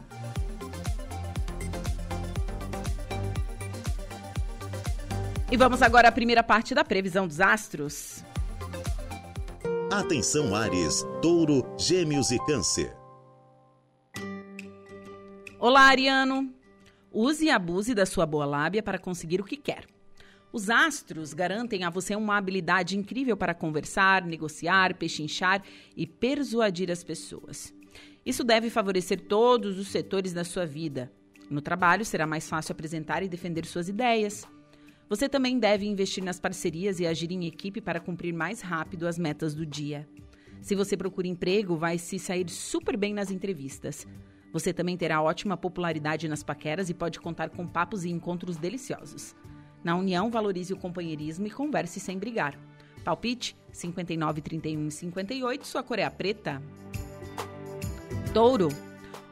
E 5.50 5.56
vamos 5.56 5.82
agora 5.82 6.06
à 6.06 6.12
primeira 6.12 6.44
parte 6.44 6.72
da 6.72 6.84
previsão 6.84 7.26
dos 7.26 7.40
astros. 7.40 8.22
Atenção 9.92 10.54
Ares, 10.54 11.04
Touro, 11.20 11.62
Gêmeos 11.78 12.30
e 12.30 12.38
Câncer. 12.46 12.96
Olá, 15.58 15.82
Ariano. 15.82 16.50
Use 17.12 17.44
e 17.44 17.50
abuse 17.50 17.94
da 17.94 18.06
sua 18.06 18.24
boa 18.24 18.46
lábia 18.46 18.82
para 18.82 18.98
conseguir 18.98 19.38
o 19.42 19.44
que 19.44 19.54
quer. 19.54 19.84
Os 20.50 20.70
astros 20.70 21.34
garantem 21.34 21.84
a 21.84 21.90
você 21.90 22.16
uma 22.16 22.38
habilidade 22.38 22.96
incrível 22.96 23.36
para 23.36 23.52
conversar, 23.52 24.24
negociar, 24.24 24.94
pechinchar 24.94 25.62
e 25.94 26.06
persuadir 26.06 26.90
as 26.90 27.04
pessoas. 27.04 27.70
Isso 28.24 28.42
deve 28.42 28.70
favorecer 28.70 29.20
todos 29.20 29.78
os 29.78 29.88
setores 29.88 30.32
da 30.32 30.42
sua 30.42 30.64
vida. 30.64 31.12
No 31.50 31.60
trabalho, 31.60 32.02
será 32.02 32.26
mais 32.26 32.48
fácil 32.48 32.72
apresentar 32.72 33.22
e 33.22 33.28
defender 33.28 33.66
suas 33.66 33.90
ideias. 33.90 34.48
Você 35.08 35.28
também 35.28 35.58
deve 35.58 35.86
investir 35.86 36.24
nas 36.24 36.40
parcerias 36.40 37.00
e 37.00 37.06
agir 37.06 37.30
em 37.30 37.46
equipe 37.46 37.80
para 37.80 38.00
cumprir 38.00 38.32
mais 38.32 38.60
rápido 38.60 39.06
as 39.06 39.18
metas 39.18 39.54
do 39.54 39.66
dia. 39.66 40.08
Se 40.60 40.74
você 40.74 40.96
procura 40.96 41.26
emprego, 41.26 41.76
vai 41.76 41.98
se 41.98 42.18
sair 42.18 42.48
super 42.48 42.96
bem 42.96 43.12
nas 43.12 43.30
entrevistas. 43.30 44.06
Você 44.52 44.72
também 44.72 44.96
terá 44.96 45.20
ótima 45.20 45.56
popularidade 45.56 46.28
nas 46.28 46.42
paqueras 46.42 46.88
e 46.88 46.94
pode 46.94 47.18
contar 47.18 47.50
com 47.50 47.66
papos 47.66 48.04
e 48.04 48.10
encontros 48.10 48.56
deliciosos. 48.56 49.34
Na 49.82 49.96
união, 49.96 50.30
valorize 50.30 50.72
o 50.72 50.76
companheirismo 50.76 51.46
e 51.46 51.50
converse 51.50 51.98
sem 51.98 52.18
brigar. 52.18 52.56
Palpite 53.04 53.56
59, 53.72 54.40
31 54.40 54.86
e 54.86 54.90
58, 54.90 55.66
sua 55.66 55.82
cor 55.82 55.98
é 55.98 56.04
a 56.04 56.10
preta. 56.10 56.62
Touro. 58.32 58.68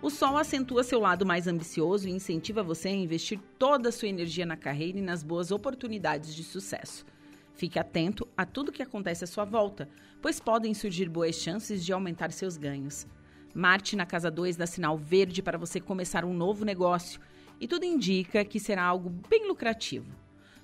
O 0.03 0.09
Sol 0.09 0.39
acentua 0.39 0.83
seu 0.83 0.99
lado 0.99 1.27
mais 1.27 1.47
ambicioso 1.47 2.09
e 2.09 2.11
incentiva 2.11 2.63
você 2.63 2.89
a 2.89 2.93
investir 2.93 3.39
toda 3.59 3.91
a 3.91 3.93
sua 3.93 4.09
energia 4.09 4.47
na 4.47 4.57
carreira 4.57 4.99
e 4.99 5.03
nas 5.03 5.23
boas 5.23 5.51
oportunidades 5.51 6.35
de 6.35 6.43
sucesso. 6.43 7.05
Fique 7.53 7.79
atento 7.79 8.27
a 8.35 8.47
tudo 8.47 8.73
que 8.73 8.83
acontece 8.83 9.25
à 9.25 9.27
sua 9.27 9.45
volta, 9.45 9.91
pois 10.23 10.41
podem 10.41 10.73
surgir 10.73 11.07
boas 11.07 11.35
chances 11.37 11.85
de 11.85 11.93
aumentar 11.93 12.33
seus 12.33 12.57
ganhos. 12.57 13.07
Marte 13.55 13.95
na 13.95 14.07
casa 14.07 14.31
2 14.31 14.57
dá 14.57 14.67
sinal 14.67 14.97
verde 14.97 15.43
para 15.43 15.59
você 15.59 15.79
começar 15.79 16.25
um 16.25 16.33
novo 16.33 16.65
negócio 16.65 17.21
e 17.61 17.69
tudo 17.69 17.85
indica 17.85 18.43
que 18.43 18.59
será 18.59 18.83
algo 18.85 19.11
bem 19.29 19.47
lucrativo. 19.47 20.11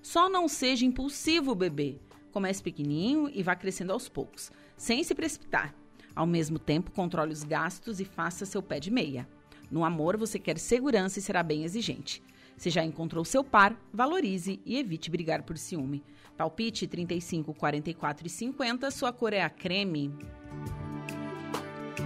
Só 0.01 0.31
não 0.31 0.49
seja 0.49 0.87
impulsivo, 0.87 1.55
bebê. 1.55 1.99
Comece 2.33 2.63
pequenininho 2.63 3.31
e 3.35 3.43
vá 3.43 3.55
crescendo 3.55 3.93
aos 3.93 4.09
poucos, 4.09 4.51
sem 4.79 5.05
se 5.05 5.15
precipitar. 5.15 5.75
Ao 6.17 6.27
mesmo 6.27 6.59
tempo, 6.59 6.91
controle 6.91 7.31
os 7.31 7.45
gastos 7.45 8.01
e 8.01 8.05
faça 8.07 8.47
seu 8.47 8.63
pé 8.63 8.81
de 8.81 8.91
meia. 8.91 9.29
No 9.71 9.85
amor, 9.85 10.17
você 10.17 10.39
quer 10.39 10.59
segurança 10.59 11.19
e 11.19 11.23
será 11.23 11.43
bem 11.43 11.63
exigente. 11.63 12.23
Se 12.57 12.71
já 12.71 12.83
encontrou 12.83 13.23
seu 13.23 13.45
par, 13.45 13.79
valorize 13.93 14.59
e 14.65 14.79
evite 14.79 15.11
brigar 15.11 15.43
por 15.43 15.59
ciúme. 15.59 16.03
Palpite 16.35 16.87
35, 16.87 17.53
44 17.53 18.27
e 18.27 18.31
50, 18.31 18.91
sua 18.91 19.13
cor 19.13 19.35
é 19.35 19.43
a 19.43 19.51
creme. 19.51 20.11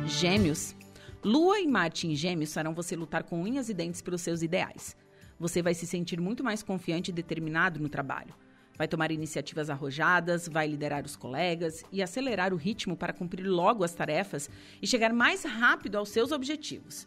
Gêmeos. 0.06 0.74
Lua 1.22 1.60
e 1.60 1.68
Marte 1.68 2.08
em 2.08 2.16
Gêmeos 2.16 2.52
farão 2.52 2.74
você 2.74 2.96
lutar 2.96 3.22
com 3.22 3.40
unhas 3.40 3.68
e 3.68 3.74
dentes 3.74 4.02
pelos 4.02 4.22
seus 4.22 4.42
ideais. 4.42 4.96
Você 5.38 5.62
vai 5.62 5.74
se 5.74 5.86
sentir 5.86 6.20
muito 6.20 6.42
mais 6.42 6.64
confiante 6.64 7.10
e 7.10 7.14
determinado 7.14 7.78
no 7.78 7.88
trabalho. 7.88 8.34
Vai 8.80 8.88
tomar 8.88 9.12
iniciativas 9.12 9.68
arrojadas, 9.68 10.48
vai 10.48 10.66
liderar 10.66 11.04
os 11.04 11.14
colegas 11.14 11.84
e 11.92 12.02
acelerar 12.02 12.54
o 12.54 12.56
ritmo 12.56 12.96
para 12.96 13.12
cumprir 13.12 13.46
logo 13.46 13.84
as 13.84 13.92
tarefas 13.92 14.48
e 14.80 14.86
chegar 14.86 15.12
mais 15.12 15.44
rápido 15.44 15.96
aos 15.96 16.08
seus 16.08 16.32
objetivos. 16.32 17.06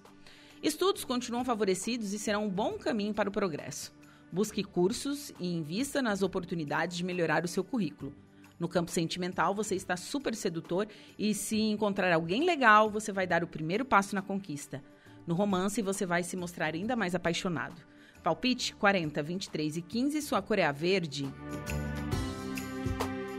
Estudos 0.61 1.03
continuam 1.03 1.43
favorecidos 1.43 2.13
e 2.13 2.19
serão 2.19 2.45
um 2.45 2.49
bom 2.49 2.73
caminho 2.73 3.11
para 3.11 3.27
o 3.27 3.31
progresso. 3.31 3.91
Busque 4.31 4.63
cursos 4.63 5.33
e 5.39 5.51
invista 5.51 5.99
nas 5.99 6.21
oportunidades 6.21 6.95
de 6.95 7.03
melhorar 7.03 7.43
o 7.43 7.47
seu 7.47 7.63
currículo. 7.63 8.13
No 8.59 8.67
campo 8.69 8.91
sentimental, 8.91 9.55
você 9.55 9.73
está 9.73 9.97
super 9.97 10.35
sedutor 10.35 10.87
e, 11.17 11.33
se 11.33 11.59
encontrar 11.59 12.13
alguém 12.13 12.45
legal, 12.45 12.87
você 12.87 13.11
vai 13.11 13.25
dar 13.25 13.43
o 13.43 13.47
primeiro 13.47 13.83
passo 13.83 14.13
na 14.13 14.21
conquista. 14.21 14.83
No 15.25 15.33
romance, 15.33 15.81
você 15.81 16.05
vai 16.05 16.21
se 16.21 16.37
mostrar 16.37 16.75
ainda 16.75 16.95
mais 16.95 17.15
apaixonado. 17.15 17.92
Palpite 18.23 18.73
40, 18.75 19.21
23 19.21 19.77
e 19.77 19.81
15, 19.81 20.21
sua 20.21 20.41
cor 20.41 20.57
é 20.57 20.71
verde. 20.71 21.27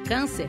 Câncer. 0.06 0.48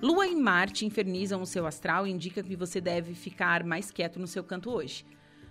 Lua 0.00 0.28
e 0.28 0.36
Marte 0.36 0.86
infernizam 0.86 1.42
o 1.42 1.46
seu 1.46 1.66
astral 1.66 2.06
e 2.06 2.10
indica 2.10 2.40
que 2.40 2.54
você 2.54 2.80
deve 2.80 3.14
ficar 3.14 3.64
mais 3.64 3.90
quieto 3.90 4.20
no 4.20 4.28
seu 4.28 4.44
canto 4.44 4.70
hoje. 4.70 5.04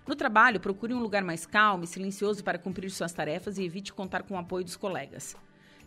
No 0.07 0.15
trabalho, 0.15 0.61
procure 0.61 0.93
um 0.93 1.01
lugar 1.01 1.21
mais 1.21 1.45
calmo 1.45 1.83
e 1.83 1.87
silencioso 1.87 2.43
para 2.45 2.57
cumprir 2.57 2.89
suas 2.91 3.11
tarefas 3.11 3.57
e 3.57 3.65
evite 3.65 3.91
contar 3.91 4.23
com 4.23 4.35
o 4.35 4.37
apoio 4.37 4.63
dos 4.63 4.77
colegas. 4.77 5.35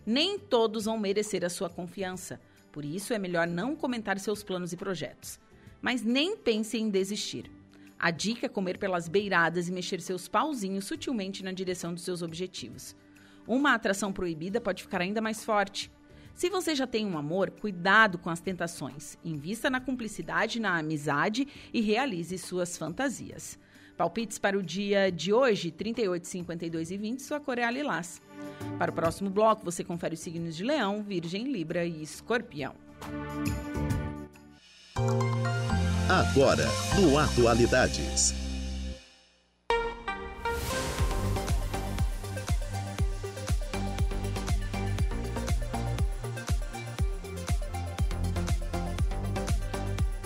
Nem 0.05 0.39
todos 0.39 0.84
vão 0.84 0.99
merecer 0.99 1.43
a 1.43 1.49
sua 1.49 1.70
confiança, 1.70 2.39
por 2.70 2.84
isso 2.84 3.14
é 3.14 3.18
melhor 3.18 3.47
não 3.47 3.74
comentar 3.74 4.18
seus 4.18 4.43
planos 4.43 4.74
e 4.74 4.76
projetos. 4.76 5.41
Mas 5.80 6.03
nem 6.03 6.37
pense 6.37 6.76
em 6.76 6.91
desistir. 6.91 7.51
A 7.99 8.11
dica 8.11 8.47
é 8.47 8.49
comer 8.49 8.78
pelas 8.78 9.09
beiradas 9.09 9.68
e 9.68 9.72
mexer 9.72 10.01
seus 10.01 10.28
pauzinhos 10.28 10.84
sutilmente 10.84 11.42
na 11.42 11.53
direção 11.53 11.94
dos 11.94 12.03
seus 12.03 12.22
objetivos. 12.22 12.94
Uma 13.47 13.74
atração 13.74 14.12
proibida 14.12 14.61
pode 14.61 14.82
ficar 14.82 15.01
ainda 15.01 15.20
mais 15.20 15.44
forte. 15.44 15.90
Se 16.34 16.51
você 16.51 16.74
já 16.74 16.86
tem 16.86 17.07
um 17.07 17.16
amor, 17.16 17.51
cuidado 17.51 18.18
com 18.18 18.28
as 18.28 18.40
tentações. 18.40 19.16
Invista 19.24 19.70
na 19.70 19.80
cumplicidade, 19.80 20.61
na 20.61 20.76
amizade 20.76 21.49
e 21.72 21.80
realize 21.80 22.36
suas 22.36 22.76
fantasias. 22.76 23.59
Palpites 23.97 24.38
para 24.38 24.59
o 24.59 24.62
dia 24.62 25.11
de 25.11 25.32
hoje, 25.32 25.70
38, 25.70 26.26
52 26.26 26.90
e 26.90 26.97
20, 26.99 27.22
sua 27.22 27.40
cor 27.40 27.59
é 27.59 27.64
a 27.64 27.70
lilás. 27.70 28.20
Para 28.78 28.90
o 28.90 28.94
próximo 28.94 29.30
bloco, 29.30 29.64
você 29.64 29.82
confere 29.82 30.12
os 30.12 30.20
signos 30.20 30.55
de 30.55 30.64
Leão, 30.64 31.03
Virgem, 31.03 31.51
Libra 31.51 31.86
e 31.86 32.03
Escorpião. 32.03 32.74
Agora, 36.09 36.69
no 37.01 37.19
Atualidades. 37.19 38.45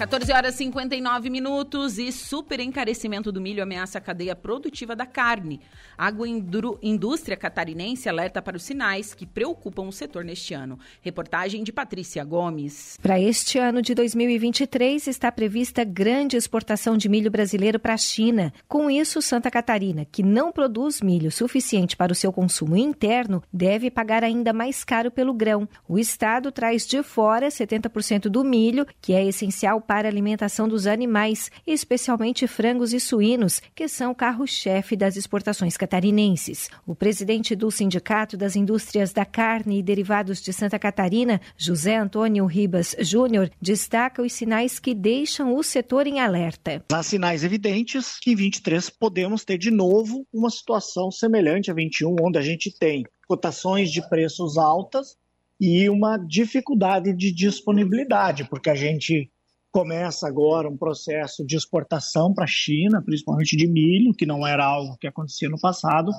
14 0.01 0.33
horas 0.33 0.55
e 0.55 0.65
59 0.65 1.29
minutos 1.29 1.99
e 1.99 2.11
super 2.11 2.59
encarecimento 2.59 3.31
do 3.31 3.39
milho 3.39 3.63
ameaça 3.63 3.99
a 3.99 4.01
cadeia 4.01 4.35
produtiva 4.35 4.97
da 4.97 5.05
carne. 5.05 5.61
A 5.99 6.07
agroindústria 6.07 7.37
catarinense 7.37 8.09
alerta 8.09 8.41
para 8.41 8.57
os 8.57 8.63
sinais 8.63 9.13
que 9.13 9.27
preocupam 9.27 9.83
o 9.83 9.93
setor 9.93 10.25
neste 10.25 10.55
ano. 10.55 10.79
Reportagem 11.03 11.63
de 11.63 11.71
Patrícia 11.71 12.25
Gomes. 12.25 12.99
Para 13.03 13.21
este 13.21 13.59
ano 13.59 13.83
de 13.83 13.95
2023 13.95 15.07
está 15.07 15.31
prevista 15.31 15.85
grande 15.85 16.35
exportação 16.35 16.97
de 16.97 17.07
milho 17.07 17.31
brasileiro 17.31 17.79
para 17.79 17.93
a 17.93 17.99
China. 17.99 18.55
Com 18.67 18.91
isso, 18.91 19.21
Santa 19.21 19.51
Catarina, 19.51 20.07
que 20.11 20.23
não 20.23 20.51
produz 20.51 21.03
milho 21.03 21.31
suficiente 21.31 21.95
para 21.95 22.11
o 22.11 22.17
seu 22.17 22.33
consumo 22.33 22.75
interno, 22.75 23.43
deve 23.53 23.91
pagar 23.91 24.25
ainda 24.25 24.51
mais 24.55 24.83
caro 24.83 25.11
pelo 25.11 25.35
grão. 25.35 25.69
O 25.87 25.99
estado 25.99 26.51
traz 26.51 26.87
de 26.87 27.03
fora 27.03 27.49
70% 27.49 28.31
do 28.31 28.43
milho, 28.43 28.87
que 28.99 29.13
é 29.13 29.23
essencial 29.23 29.79
para 29.91 30.07
a 30.07 30.13
alimentação 30.13 30.69
dos 30.69 30.87
animais, 30.87 31.51
especialmente 31.67 32.47
frangos 32.47 32.93
e 32.93 33.01
suínos, 33.01 33.61
que 33.75 33.89
são 33.89 34.15
carro-chefe 34.15 34.95
das 34.95 35.17
exportações 35.17 35.77
catarinenses. 35.77 36.71
O 36.87 36.95
presidente 36.95 37.57
do 37.57 37.73
Sindicato 37.73 38.37
das 38.37 38.55
Indústrias 38.55 39.13
da 39.13 39.25
Carne 39.25 39.81
e 39.81 39.83
Derivados 39.83 40.41
de 40.41 40.53
Santa 40.53 40.79
Catarina, 40.79 41.41
José 41.59 41.97
Antônio 41.97 42.47
Ribas 42.47 42.95
Júnior, 43.01 43.51
destaca 43.61 44.23
os 44.23 44.33
sinais 44.33 44.79
que 44.79 44.95
deixam 44.95 45.57
o 45.57 45.63
setor 45.65 46.07
em 46.07 46.21
alerta. 46.21 46.85
Há 46.93 47.03
sinais 47.03 47.43
evidentes 47.43 48.17
que 48.21 48.31
em 48.31 48.37
23 48.37 48.91
podemos 48.91 49.45
ter 49.45 49.59
de 49.59 49.73
novo 49.73 50.25
uma 50.33 50.51
situação 50.51 51.11
semelhante 51.11 51.69
a 51.69 51.75
21, 51.75 52.15
onde 52.23 52.39
a 52.39 52.43
gente 52.43 52.73
tem 52.79 53.03
cotações 53.27 53.91
de 53.91 54.09
preços 54.09 54.57
altas 54.57 55.17
e 55.61 55.91
uma 55.91 56.17
dificuldade 56.17 57.13
de 57.13 57.33
disponibilidade, 57.33 58.45
porque 58.45 58.71
a 58.71 58.77
gente 58.77 59.29
começa 59.73 60.27
agora 60.27 60.69
um 60.69 60.77
processo 60.77 61.45
de 61.45 61.57
exportação 61.57 62.35
para 62.35 62.45
a 62.45 62.49
China, 62.49 63.03
principalmente 63.05 63.57
de 63.57 63.67
milho, 63.67 64.15
que 64.15 64.27
não 64.27 64.47
era 64.47 64.65
algo 64.65 64.97
que 64.99 65.07
acontecia 65.07 65.49
no 65.49 65.61
passado, 65.61 66.11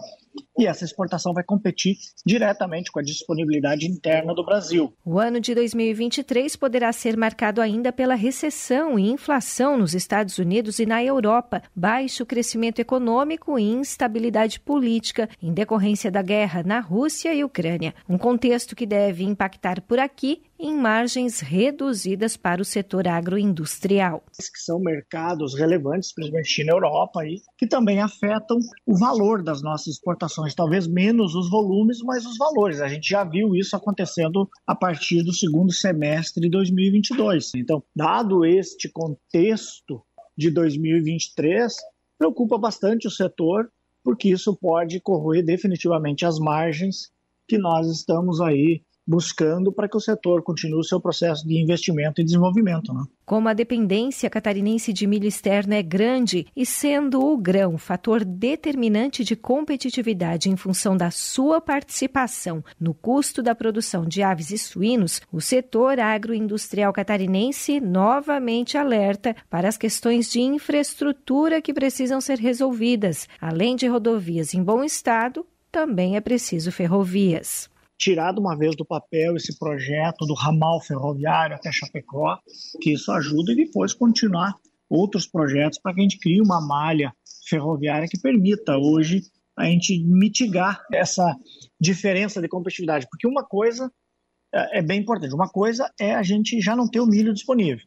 e 0.57 0.65
essa 0.65 0.85
exportação 0.85 1.33
vai 1.33 1.43
competir 1.43 1.97
diretamente 2.25 2.91
com 2.91 2.99
a 2.99 3.03
disponibilidade 3.03 3.85
interna 3.87 4.33
do 4.33 4.45
Brasil. 4.45 4.93
O 5.03 5.19
ano 5.19 5.39
de 5.39 5.53
2023 5.53 6.55
poderá 6.55 6.91
ser 6.93 7.17
marcado 7.17 7.61
ainda 7.61 7.91
pela 7.91 8.15
recessão 8.15 8.97
e 8.97 9.09
inflação 9.09 9.77
nos 9.77 9.93
Estados 9.93 10.37
Unidos 10.37 10.79
e 10.79 10.85
na 10.85 11.03
Europa, 11.03 11.61
baixo 11.75 12.25
crescimento 12.25 12.79
econômico 12.79 13.57
e 13.57 13.63
instabilidade 13.63 14.59
política 14.59 15.29
em 15.41 15.53
decorrência 15.53 16.11
da 16.11 16.21
guerra 16.21 16.63
na 16.63 16.79
Rússia 16.79 17.33
e 17.33 17.43
Ucrânia. 17.43 17.93
Um 18.07 18.17
contexto 18.17 18.75
que 18.75 18.85
deve 18.85 19.23
impactar 19.23 19.81
por 19.81 19.99
aqui 19.99 20.43
em 20.62 20.78
margens 20.78 21.39
reduzidas 21.39 22.38
para 22.38 22.62
o 22.62 22.66
setor 22.66 23.07
agroindustrial. 23.07 24.24
Que 24.38 24.59
são 24.59 24.80
mercados 24.80 25.57
relevantes, 25.57 26.14
principalmente 26.14 26.49
China 26.49 26.72
e 26.72 26.76
Europa, 26.76 27.22
aí, 27.22 27.41
que 27.57 27.66
também 27.66 27.99
afetam 27.99 28.59
o 28.86 28.95
valor 28.95 29.41
das 29.41 29.64
nossas 29.64 29.95
exportações 29.95 30.53
talvez 30.53 30.88
menos 30.88 31.34
os 31.34 31.49
volumes, 31.49 31.99
mas 32.03 32.28
os 32.28 32.38
valores. 32.38 32.80
A 32.80 32.88
gente 32.88 33.09
já 33.09 33.24
viu 33.24 33.55
isso 33.55 33.76
acontecendo 33.76 34.47
a 34.68 34.76
partir 34.76 35.24
do 35.24 35.34
segundo 35.34 35.72
semestre 35.72 36.41
de 36.41 36.49
2022. 36.49 37.51
Então, 37.55 37.84
dado 37.95 38.45
este 38.45 38.88
contexto 38.88 40.03
de 40.38 40.51
2023, 40.51 41.76
preocupa 42.20 42.59
bastante 42.59 43.07
o 43.07 43.12
setor, 43.12 43.72
porque 44.03 44.30
isso 44.30 44.55
pode 44.55 44.99
corroer 44.99 45.43
definitivamente 45.43 46.24
as 46.24 46.38
margens 46.38 47.12
que 47.47 47.57
nós 47.57 47.88
estamos 47.88 48.39
aí 48.39 48.84
buscando 49.12 49.74
para 49.74 49.89
que 49.89 49.97
o 49.97 49.99
setor 49.99 50.41
continue 50.41 50.80
o 50.80 50.84
seu 50.84 51.01
processo 51.01 51.45
de 51.45 51.62
investimento 51.62 52.22
e 52.22 52.24
desenvolvimento. 52.24 52.93
Né? 52.93 53.03
Como 53.26 53.49
a 53.49 53.53
dependência 53.53 54.30
catarinense 54.30 54.93
de 54.93 55.05
milho 55.05 55.28
externo 55.28 55.74
é 55.74 55.84
grande 55.84 56.47
e 56.55 56.66
sendo 56.66 57.22
o 57.22 57.38
grão 57.38 57.78
fator 57.78 58.24
determinante 58.24 59.26
de 59.26 59.36
competitividade 59.36 60.49
em 60.49 60.55
função 60.55 60.95
da 60.95 61.12
sua 61.12 61.59
participação 61.59 62.64
no 62.80 62.93
custo 62.93 63.43
da 63.43 63.53
produção 63.53 64.05
de 64.05 64.24
aves 64.24 64.49
e 64.49 64.57
suínos, 64.57 65.22
o 65.30 65.41
setor 65.41 65.99
agroindustrial 65.99 66.93
catarinense 66.93 67.82
novamente 67.82 68.78
alerta 68.78 69.36
para 69.49 69.68
as 69.68 69.78
questões 69.78 70.32
de 70.32 70.39
infraestrutura 70.39 71.62
que 71.62 71.74
precisam 71.74 72.22
ser 72.22 72.39
resolvidas. 72.39 73.28
Além 73.41 73.76
de 73.76 73.88
rodovias 73.88 74.53
em 74.53 74.64
bom 74.64 74.86
estado, 74.86 75.45
também 75.70 76.16
é 76.16 76.22
preciso 76.22 76.72
ferrovias 76.72 77.70
tirar 78.01 78.33
de 78.33 78.39
uma 78.39 78.57
vez 78.57 78.75
do 78.75 78.83
papel 78.83 79.35
esse 79.35 79.57
projeto 79.59 80.25
do 80.25 80.33
ramal 80.33 80.81
ferroviário 80.81 81.55
até 81.55 81.71
Chapecó, 81.71 82.39
que 82.81 82.93
isso 82.93 83.11
ajuda 83.11 83.51
e 83.51 83.55
depois 83.55 83.93
continuar 83.93 84.55
outros 84.89 85.27
projetos 85.27 85.79
para 85.79 85.93
que 85.93 85.99
a 85.99 86.03
gente 86.03 86.19
crie 86.19 86.41
uma 86.41 86.59
malha 86.59 87.13
ferroviária 87.47 88.07
que 88.09 88.19
permita 88.19 88.75
hoje 88.75 89.21
a 89.55 89.65
gente 89.65 90.03
mitigar 90.03 90.83
essa 90.91 91.35
diferença 91.79 92.41
de 92.41 92.47
competitividade, 92.47 93.05
porque 93.09 93.27
uma 93.27 93.45
coisa 93.45 93.91
é, 94.51 94.79
é 94.79 94.81
bem 94.81 94.99
importante, 94.99 95.35
uma 95.35 95.49
coisa 95.49 95.91
é 95.99 96.15
a 96.15 96.23
gente 96.23 96.59
já 96.59 96.75
não 96.75 96.89
ter 96.89 96.99
o 96.99 97.05
milho 97.05 97.33
disponível, 97.33 97.85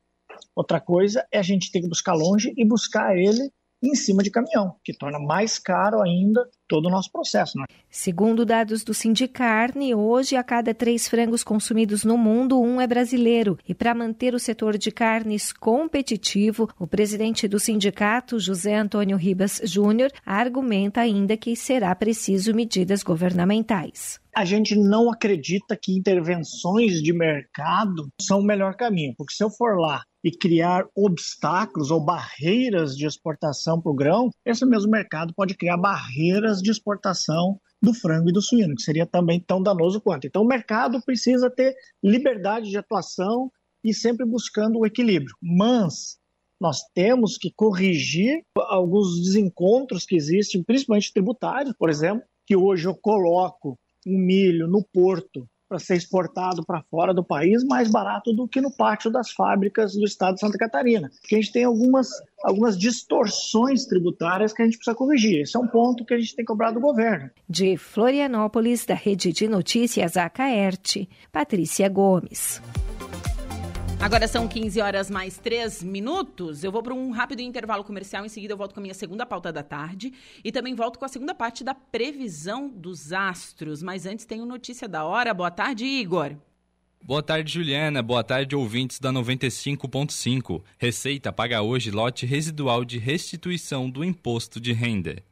outra 0.55 0.81
coisa 0.81 1.27
é 1.33 1.39
a 1.39 1.43
gente 1.43 1.73
ter 1.73 1.81
que 1.81 1.89
buscar 1.89 2.15
longe 2.15 2.55
e 2.57 2.65
buscar 2.65 3.17
ele 3.19 3.51
em 3.89 3.95
cima 3.95 4.23
de 4.23 4.31
caminhão, 4.31 4.77
que 4.85 4.97
torna 4.97 5.19
mais 5.19 5.59
caro 5.59 6.01
ainda 6.03 6.49
todo 6.69 6.87
o 6.87 6.91
nosso 6.91 7.11
processo. 7.11 7.59
Né? 7.59 7.65
Segundo 7.91 8.45
dados 8.45 8.83
do 8.83 8.95
Sindicarne, 8.95 9.95
hoje 9.95 10.37
a 10.37 10.43
cada 10.43 10.75
três 10.75 11.09
frangos 11.09 11.45
consumidos 11.45 12.05
no 12.05 12.17
mundo, 12.17 12.61
um 12.61 12.81
é 12.81 12.87
brasileiro. 12.87 13.59
E 13.69 13.75
para 13.75 13.95
manter 13.95 14.35
o 14.35 14.39
setor 14.39 14.77
de 14.79 14.91
carnes 14.91 15.53
competitivo, 15.53 16.69
o 16.79 16.87
presidente 16.87 17.47
do 17.47 17.59
sindicato, 17.59 18.39
José 18.39 18.75
Antônio 18.75 19.17
Ribas 19.17 19.61
Júnior, 19.65 20.11
argumenta 20.25 21.01
ainda 21.01 21.37
que 21.37 21.55
será 21.55 21.95
preciso 21.95 22.55
medidas 22.55 23.03
governamentais 23.03 24.24
a 24.35 24.45
gente 24.45 24.75
não 24.77 25.11
acredita 25.11 25.77
que 25.77 25.97
intervenções 25.97 27.03
de 27.03 27.13
mercado 27.13 28.09
são 28.21 28.41
o 28.41 28.45
melhor 28.45 28.75
caminho, 28.77 29.15
porque 29.17 29.35
se 29.35 29.45
eu 29.45 29.51
for 29.51 29.79
lá 29.79 30.03
e 30.25 30.31
criar 30.31 30.87
obstáculos 30.97 31.91
ou 31.91 32.01
barreiras 32.01 32.97
de 32.97 33.07
exportação 33.07 33.81
para 33.81 33.93
o 33.93 33.95
grão, 33.95 34.31
esse 34.45 34.65
mesmo 34.67 34.91
mercado 34.91 35.33
pode 35.35 35.55
criar 35.55 35.77
barreiras 35.77 36.61
de 36.61 36.71
exportação 36.71 37.59
do 37.83 37.93
frango 37.93 38.31
e 38.31 38.33
do 38.33 38.41
suíno, 38.41 38.75
que 38.75 38.83
seria 38.83 39.07
também 39.07 39.39
tão 39.39 39.63
danoso 39.63 40.01
quanto. 40.01 40.27
Então, 40.27 40.43
o 40.43 40.49
mercado 40.49 41.01
precisa 41.05 41.51
ter 41.51 41.75
liberdade 42.03 42.71
de 42.71 42.79
atuação 42.79 43.51
e 43.85 43.93
sempre 43.93 44.25
buscando 44.25 44.79
o 44.79 44.87
equilíbrio. 44.87 45.35
Mas 45.43 46.17
nós 46.59 46.81
temos 46.95 47.37
que 47.37 47.53
corrigir 47.55 48.43
alguns 48.57 49.21
desencontros 49.23 50.07
que 50.07 50.17
existem, 50.17 50.63
principalmente 50.63 51.13
tributários, 51.13 51.75
por 51.79 51.91
exemplo, 51.91 52.25
que 52.47 52.57
hoje 52.57 52.87
eu 52.87 52.95
coloco 52.95 53.79
um 54.07 54.19
milho 54.19 54.67
no 54.69 54.83
porto 54.83 55.49
para 55.69 55.79
ser 55.79 55.97
exportado 55.97 56.65
para 56.65 56.83
fora 56.83 57.13
do 57.13 57.25
país 57.25 57.65
mais 57.65 57.91
barato 57.91 58.33
do 58.33 58.47
que 58.47 58.61
no 58.61 58.71
pátio 58.71 59.11
das 59.11 59.31
fábricas 59.31 59.95
do 59.95 60.05
estado 60.05 60.35
de 60.35 60.41
Santa 60.41 60.59
Catarina. 60.59 61.11
Porque 61.21 61.35
a 61.35 61.41
gente 61.41 61.53
tem 61.53 61.65
algumas, 61.65 62.09
algumas 62.43 62.79
distorções 62.79 63.87
tributárias 63.87 64.53
que 64.53 64.63
a 64.63 64.65
gente 64.65 64.77
precisa 64.77 64.95
corrigir. 64.97 65.41
Esse 65.41 65.57
é 65.57 65.61
um 65.61 65.67
ponto 65.67 66.05
que 66.05 66.15
a 66.15 66.19
gente 66.19 66.37
tem 66.37 66.45
cobrado 66.45 66.75
do 66.75 66.81
governo. 66.81 67.31
De 67.49 67.77
Florianópolis, 67.77 68.85
da 68.85 68.95
Rede 68.95 69.33
de 69.33 69.49
Notícias 69.49 70.17
Acaerte, 70.17 71.09
Patrícia 71.33 71.89
Gomes. 71.89 72.63
Agora 74.01 74.29
são 74.29 74.47
15 74.47 74.81
horas 74.81 75.11
mais 75.11 75.39
3 75.39 75.83
minutos. 75.83 76.63
Eu 76.63 76.71
vou 76.71 76.83
para 76.83 76.95
um 76.95 77.11
rápido 77.11 77.41
intervalo 77.41 77.85
comercial. 77.85 78.25
Em 78.25 78.29
seguida, 78.29 78.53
eu 78.53 78.57
volto 78.57 78.75
com 78.75 78.81
a 78.81 78.83
minha 78.83 78.95
segunda 78.95 79.25
pauta 79.25 79.53
da 79.53 79.63
tarde. 79.63 80.13
E 80.45 80.53
também 80.53 80.75
volto 80.75 80.99
com 80.99 81.05
a 81.05 81.09
segunda 81.09 81.35
parte 81.35 81.65
da 81.65 81.75
previsão 81.75 82.69
dos 82.69 83.13
astros. 83.13 83.83
Mas 83.83 84.05
antes, 84.05 84.25
tenho 84.25 84.45
notícia 84.45 84.87
da 84.87 85.05
hora. 85.05 85.33
Boa 85.33 85.51
tarde, 85.51 85.85
Igor. 85.85 86.37
Boa 87.03 87.23
tarde, 87.23 87.53
Juliana. 87.53 88.03
Boa 88.03 88.25
tarde, 88.25 88.57
ouvintes 88.57 88.99
da 88.99 89.13
95.5. 89.13 90.63
Receita 90.79 91.33
paga 91.33 91.63
hoje 91.63 91.91
lote 91.91 92.27
residual 92.27 92.85
de 92.85 92.99
restituição 92.99 93.89
do 93.91 94.05
imposto 94.05 94.61
de 94.61 94.73
renda. 94.73 95.23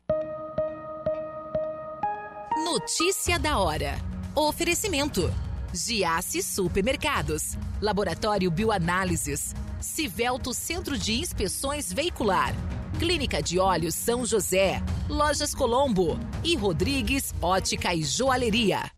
Notícia 2.64 3.38
da 3.38 3.58
hora. 3.58 3.98
Oferecimento. 4.34 5.30
Giasse 5.74 6.42
Supermercados, 6.42 7.56
Laboratório 7.80 8.50
Bioanálises, 8.50 9.54
Civelto 9.80 10.52
Centro 10.52 10.98
de 10.98 11.14
Inspeções 11.14 11.90
Veicular, 11.90 12.54
Clínica 12.98 13.42
de 13.42 13.58
Olhos 13.58 13.94
São 13.94 14.26
José, 14.26 14.82
Lojas 15.08 15.54
Colombo. 15.54 16.18
E 16.44 16.56
Rodrigues 16.56 17.32
Ótica 17.40 17.94
e 17.94 18.02
Joalheria. 18.02 18.90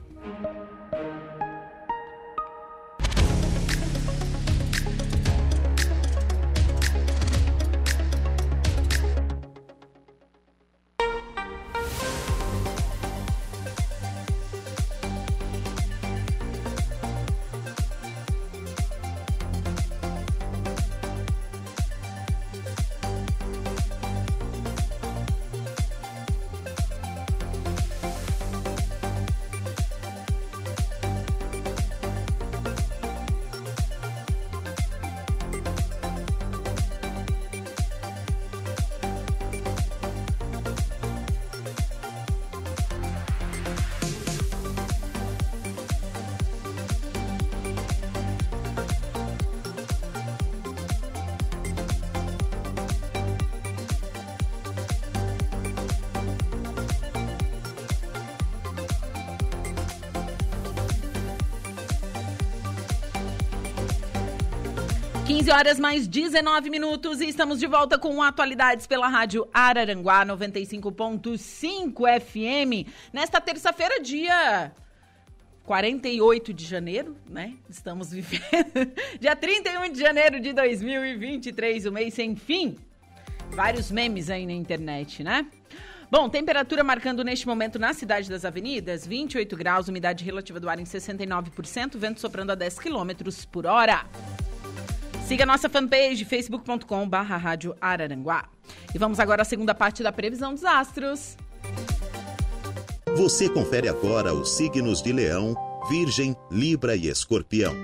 Horas 65.57 65.81
mais 65.81 66.07
19 66.07 66.69
minutos 66.69 67.23
e 67.23 67.29
estamos 67.29 67.59
de 67.59 67.67
volta 67.67 67.99
com 67.99 68.23
atualidades 68.23 68.87
pela 68.87 69.09
Rádio 69.09 69.49
Araranguá 69.55 70.23
95.5 70.27 72.21
FM. 72.21 72.87
Nesta 73.11 73.41
terça-feira, 73.41 73.99
dia 74.03 74.71
48 75.65 76.53
de 76.53 76.63
janeiro, 76.63 77.17
né? 77.27 77.55
Estamos 77.71 78.11
vivendo. 78.11 78.93
dia 79.19 79.35
31 79.35 79.93
de 79.93 79.99
janeiro 79.99 80.41
de 80.41 80.53
2023, 80.53 81.87
o 81.87 81.93
mês 81.93 82.13
sem 82.13 82.37
fim. 82.37 82.77
Vários 83.53 83.91
memes 83.91 84.29
aí 84.29 84.45
na 84.45 84.53
internet, 84.53 85.25
né? 85.25 85.47
Bom, 86.11 86.29
temperatura 86.29 86.85
marcando 86.85 87.25
neste 87.25 87.47
momento 87.47 87.79
na 87.79 87.95
cidade 87.95 88.29
das 88.29 88.45
avenidas, 88.45 89.07
28 89.07 89.57
graus, 89.57 89.89
umidade 89.89 90.23
relativa 90.23 90.61
do 90.61 90.69
ar 90.69 90.79
em 90.79 90.85
69%, 90.85 91.97
vento 91.97 92.21
soprando 92.21 92.53
a 92.53 92.55
10 92.55 92.79
quilômetros 92.79 93.47
por 93.47 93.65
hora. 93.65 94.05
Siga 95.27 95.45
nossa 95.45 95.69
fanpage 95.69 96.25
facebook.com 96.25 97.09
barra 97.09 97.37
rádio 97.37 97.75
Araranguá. 97.81 98.49
E 98.95 98.99
vamos 98.99 99.19
agora 99.19 99.43
à 99.43 99.45
segunda 99.45 99.75
parte 99.75 100.01
da 100.01 100.13
previsão 100.13 100.55
dos 100.55 100.65
astros. 100.65 101.37
Você 103.17 103.49
confere 103.49 103.89
agora 103.89 104.33
os 104.33 104.57
signos 104.57 105.03
de 105.03 105.13
Leão, 105.13 105.57
Virgem, 105.91 106.37
Libra 106.49 106.95
e 106.95 107.09
Escorpião. 107.09 107.75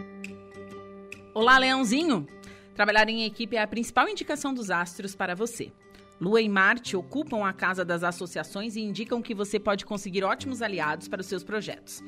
Olá, 1.34 1.58
Leãozinho! 1.58 2.28
Trabalhar 2.76 3.08
em 3.08 3.24
equipe 3.24 3.56
é 3.56 3.62
a 3.62 3.66
principal 3.66 4.08
indicação 4.08 4.54
dos 4.54 4.70
astros 4.70 5.16
para 5.16 5.34
você. 5.34 5.72
Lua 6.20 6.40
e 6.40 6.48
Marte 6.48 6.96
ocupam 6.96 7.44
a 7.44 7.52
casa 7.52 7.84
das 7.84 8.04
associações 8.04 8.76
e 8.76 8.80
indicam 8.82 9.20
que 9.20 9.34
você 9.34 9.58
pode 9.58 9.84
conseguir 9.84 10.22
ótimos 10.22 10.62
aliados 10.62 11.08
para 11.08 11.20
os 11.20 11.26
seus 11.26 11.42
projetos. 11.42 12.04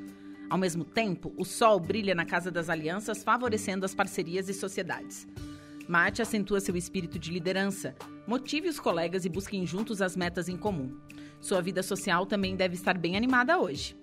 Ao 0.54 0.58
mesmo 0.58 0.84
tempo, 0.84 1.34
o 1.36 1.44
Sol 1.44 1.80
brilha 1.80 2.14
na 2.14 2.24
casa 2.24 2.48
das 2.48 2.68
alianças, 2.68 3.24
favorecendo 3.24 3.84
as 3.84 3.92
parcerias 3.92 4.48
e 4.48 4.54
sociedades. 4.54 5.26
Marte 5.88 6.22
acentua 6.22 6.60
seu 6.60 6.76
espírito 6.76 7.18
de 7.18 7.32
liderança. 7.32 7.92
Motive 8.24 8.68
os 8.68 8.78
colegas 8.78 9.24
e 9.24 9.28
busquem 9.28 9.66
juntos 9.66 10.00
as 10.00 10.16
metas 10.16 10.48
em 10.48 10.56
comum. 10.56 10.96
Sua 11.40 11.60
vida 11.60 11.82
social 11.82 12.24
também 12.24 12.54
deve 12.54 12.76
estar 12.76 12.96
bem 12.96 13.16
animada 13.16 13.58
hoje. 13.58 13.96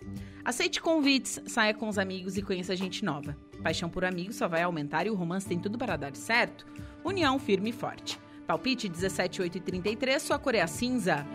Aceite 0.43 0.81
convites, 0.81 1.41
saia 1.47 1.73
com 1.73 1.87
os 1.87 1.97
amigos 1.97 2.35
e 2.35 2.41
conheça 2.41 2.75
gente 2.75 3.05
nova. 3.05 3.37
Paixão 3.63 3.89
por 3.89 4.03
amigos 4.03 4.35
só 4.35 4.45
vai 4.45 4.63
aumentar 4.63 5.07
e 5.07 5.09
o 5.09 5.15
romance 5.15 5.47
tem 5.47 5.57
tudo 5.57 5.77
para 5.77 5.95
dar 5.95 6.13
certo. 6.17 6.65
União 7.01 7.39
firme 7.39 7.69
e 7.69 7.73
forte. 7.73 8.19
Palpite 8.45 8.89
17, 8.89 9.41
8 9.41 9.57
e 9.57 9.61
33, 9.61 10.21
sua 10.21 10.37
cor 10.37 10.53
é 10.53 10.59
a 10.59 10.67
cinza. 10.67 11.25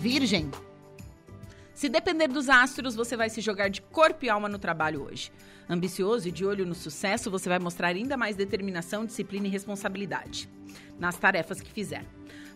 Virgem. 0.00 0.52
Se 1.76 1.90
depender 1.90 2.28
dos 2.28 2.48
astros, 2.48 2.94
você 2.94 3.18
vai 3.18 3.28
se 3.28 3.42
jogar 3.42 3.68
de 3.68 3.82
corpo 3.82 4.24
e 4.24 4.30
alma 4.30 4.48
no 4.48 4.58
trabalho 4.58 5.02
hoje. 5.02 5.30
Ambicioso 5.68 6.26
e 6.26 6.32
de 6.32 6.42
olho 6.42 6.64
no 6.64 6.74
sucesso, 6.74 7.30
você 7.30 7.50
vai 7.50 7.58
mostrar 7.58 7.88
ainda 7.88 8.16
mais 8.16 8.34
determinação, 8.34 9.04
disciplina 9.04 9.46
e 9.46 9.50
responsabilidade 9.50 10.48
nas 10.98 11.18
tarefas 11.18 11.60
que 11.60 11.70
fizer. 11.70 12.06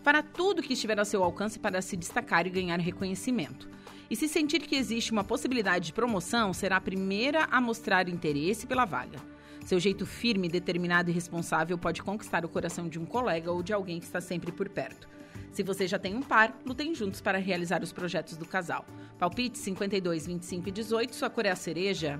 Fará 0.01 0.23
tudo 0.23 0.57
o 0.57 0.63
que 0.63 0.73
estiver 0.73 0.97
ao 0.97 1.05
seu 1.05 1.23
alcance 1.23 1.59
para 1.59 1.83
se 1.83 1.95
destacar 1.95 2.47
e 2.47 2.49
ganhar 2.49 2.79
reconhecimento. 2.79 3.69
E 4.09 4.15
se 4.15 4.27
sentir 4.27 4.61
que 4.61 4.75
existe 4.75 5.11
uma 5.11 5.23
possibilidade 5.23 5.85
de 5.85 5.93
promoção, 5.93 6.51
será 6.51 6.77
a 6.77 6.81
primeira 6.81 7.47
a 7.51 7.61
mostrar 7.61 8.09
interesse 8.09 8.65
pela 8.65 8.85
vaga. 8.85 9.19
Seu 9.63 9.79
jeito 9.79 10.03
firme, 10.03 10.49
determinado 10.49 11.11
e 11.11 11.13
responsável 11.13 11.77
pode 11.77 12.01
conquistar 12.01 12.43
o 12.43 12.49
coração 12.49 12.89
de 12.89 12.97
um 12.97 13.05
colega 13.05 13.51
ou 13.51 13.61
de 13.61 13.71
alguém 13.71 13.99
que 13.99 14.05
está 14.07 14.19
sempre 14.19 14.51
por 14.51 14.67
perto. 14.67 15.07
Se 15.51 15.63
você 15.63 15.87
já 15.87 15.99
tem 15.99 16.15
um 16.15 16.21
par, 16.21 16.57
lutem 16.65 16.95
juntos 16.95 17.21
para 17.21 17.37
realizar 17.37 17.83
os 17.83 17.91
projetos 17.91 18.37
do 18.37 18.45
casal. 18.45 18.85
Palpite 19.19 19.57
52, 19.57 20.27
25 20.27 20.69
e 20.69 20.71
18, 20.71 21.15
sua 21.15 21.29
cor 21.29 21.45
é 21.45 21.51
a 21.51 21.55
cereja. 21.55 22.19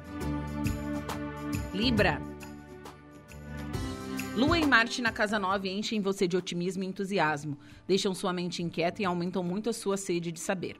Libra. 1.73 2.21
Lua 4.35 4.57
e 4.57 4.65
Marte 4.65 5.01
na 5.01 5.11
casa 5.11 5.37
9 5.37 5.69
enchem 5.69 5.99
você 5.99 6.27
de 6.27 6.37
otimismo 6.37 6.83
e 6.83 6.87
entusiasmo, 6.87 7.57
deixam 7.87 8.13
sua 8.13 8.31
mente 8.31 8.63
inquieta 8.63 9.01
e 9.01 9.05
aumentam 9.05 9.43
muito 9.43 9.69
a 9.69 9.73
sua 9.73 9.97
sede 9.97 10.31
de 10.31 10.39
saber. 10.39 10.77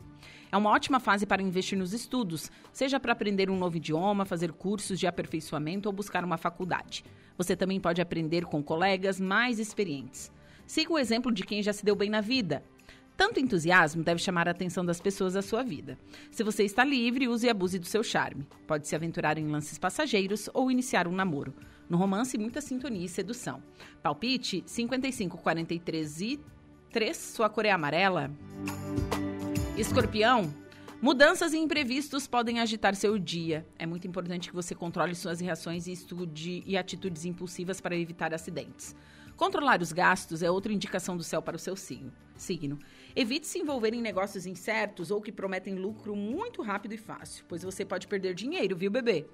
É 0.52 0.58
uma 0.58 0.70
ótima 0.70 1.00
fase 1.00 1.26
para 1.26 1.42
investir 1.42 1.78
nos 1.78 1.94
estudos, 1.94 2.52
seja 2.74 3.00
para 3.00 3.14
aprender 3.14 3.50
um 3.50 3.58
novo 3.58 3.78
idioma, 3.78 4.26
fazer 4.26 4.52
cursos 4.52 5.00
de 5.00 5.08
aperfeiçoamento 5.08 5.88
ou 5.88 5.94
buscar 5.94 6.24
uma 6.24 6.38
faculdade. 6.38 7.04
Você 7.38 7.56
também 7.56 7.80
pode 7.80 8.02
aprender 8.02 8.46
com 8.46 8.62
colegas 8.62 9.20
mais 9.20 9.60
experientes. 9.60 10.32
Siga 10.66 10.93
o 10.93 10.99
exemplo 10.99 11.32
de 11.32 11.43
quem 11.43 11.62
já 11.62 11.74
se 11.74 11.86
deu 11.86 11.95
bem 11.95 12.09
na 12.09 12.22
vida. 12.22 12.64
Tanto 13.18 13.39
entusiasmo 13.39 14.03
deve 14.03 14.20
chamar 14.20 14.47
a 14.47 14.51
atenção 14.51 14.84
das 14.84 14.99
pessoas 14.99 15.36
à 15.36 15.41
sua 15.41 15.62
vida. 15.62 15.97
Se 16.32 16.43
você 16.43 16.64
está 16.64 16.84
livre, 16.84 17.28
use 17.28 17.45
e 17.45 17.49
abuse 17.49 17.78
do 17.78 17.86
seu 17.86 18.03
charme. 18.03 18.47
Pode 18.66 18.88
se 18.88 18.95
aventurar 18.95 19.38
em 19.38 19.47
lances 19.47 19.78
passageiros 19.78 20.49
ou 20.53 20.72
iniciar 20.72 21.07
um 21.07 21.12
namoro. 21.12 21.53
No 21.88 21.97
romance, 21.97 22.38
muita 22.38 22.62
sintonia 22.62 23.05
e 23.05 23.09
sedução. 23.09 23.62
Palpite 24.01 24.64
55, 24.66 25.38
43 25.38 26.22
e 26.22 26.39
3, 26.91 27.16
sua 27.16 27.49
cor 27.49 27.66
é 27.66 27.70
amarela. 27.72 28.32
Escorpião, 29.78 30.53
mudanças 31.01 31.53
e 31.53 31.57
imprevistos 31.57 32.28
podem 32.28 32.59
agitar 32.59 32.95
seu 32.95 33.20
dia. 33.20 33.66
É 33.78 33.86
muito 33.86 34.07
importante 34.07 34.49
que 34.49 34.55
você 34.55 34.74
controle 34.74 35.14
suas 35.16 35.39
reações 35.39 35.86
e 35.86 35.91
estude 35.91 36.64
e 36.66 36.78
atitudes 36.78 37.24
impulsivas 37.26 37.80
para 37.80 37.95
evitar 37.95 38.34
acidentes. 38.34 38.95
Controlar 39.36 39.82
os 39.82 39.92
gastos 39.92 40.44
é 40.44 40.52
outra 40.52 40.72
indicação 40.72 41.18
do 41.18 41.24
céu 41.24 41.42
para 41.42 41.56
o 41.56 41.60
seu 41.60 41.76
signo. 41.76 42.12
signo. 42.36 42.80
Evite 43.16 43.48
se 43.48 43.60
envolver 43.60 43.94
em 43.94 44.02
negócios 44.02 44.46
incertos 44.46 45.12
ou 45.12 45.22
que 45.22 45.32
prometem 45.32 45.76
lucro 45.76 46.16
muito 46.16 46.62
rápido 46.62 46.94
e 46.94 46.98
fácil, 46.98 47.46
pois 47.48 47.64
você 47.64 47.84
pode 47.84 48.08
perder 48.08 48.34
dinheiro, 48.34 48.76
viu, 48.76 48.90
bebê? 48.90 49.26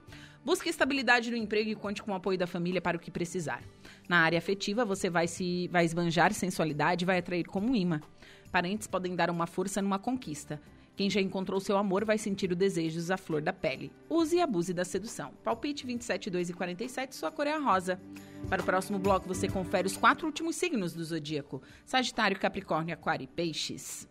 Busque 0.43 0.69
estabilidade 0.69 1.29
no 1.29 1.37
emprego 1.37 1.69
e 1.69 1.75
conte 1.75 2.01
com 2.01 2.11
o 2.11 2.15
apoio 2.15 2.37
da 2.37 2.47
família 2.47 2.81
para 2.81 2.97
o 2.97 2.99
que 2.99 3.11
precisar. 3.11 3.61
Na 4.07 4.19
área 4.19 4.37
afetiva, 4.37 4.85
você 4.85 5.09
vai 5.09 5.27
se 5.27 5.67
vai 5.67 5.83
esbanjar 5.83 6.33
sensualidade 6.33 7.03
e 7.03 7.05
vai 7.05 7.19
atrair 7.19 7.43
como 7.43 7.75
imã. 7.75 7.99
Parentes 8.51 8.87
podem 8.87 9.15
dar 9.15 9.29
uma 9.29 9.45
força 9.45 9.81
numa 9.81 9.99
conquista. 9.99 10.61
Quem 10.97 11.11
já 11.11 11.21
encontrou 11.21 11.59
seu 11.59 11.77
amor 11.77 12.03
vai 12.03 12.17
sentir 12.17 12.51
o 12.51 12.55
desejo 12.55 13.13
à 13.13 13.17
flor 13.17 13.39
da 13.39 13.53
pele. 13.53 13.91
Use 14.09 14.35
e 14.35 14.41
abuse 14.41 14.73
da 14.73 14.83
sedução. 14.83 15.31
Palpite 15.43 15.85
27, 15.85 16.31
2 16.31 16.49
e 16.49 16.53
47, 16.53 17.15
sua 17.15 17.31
cor 17.31 17.45
é 17.45 17.53
a 17.53 17.59
rosa. 17.59 18.01
Para 18.49 18.63
o 18.63 18.65
próximo 18.65 18.97
bloco, 18.97 19.27
você 19.27 19.47
confere 19.47 19.85
os 19.85 19.95
quatro 19.95 20.25
últimos 20.25 20.55
signos 20.55 20.93
do 20.93 21.05
zodíaco: 21.05 21.61
Sagitário, 21.85 22.39
Capricórnio, 22.39 22.95
Aquário 22.95 23.25
e 23.25 23.27
Peixes. 23.27 24.09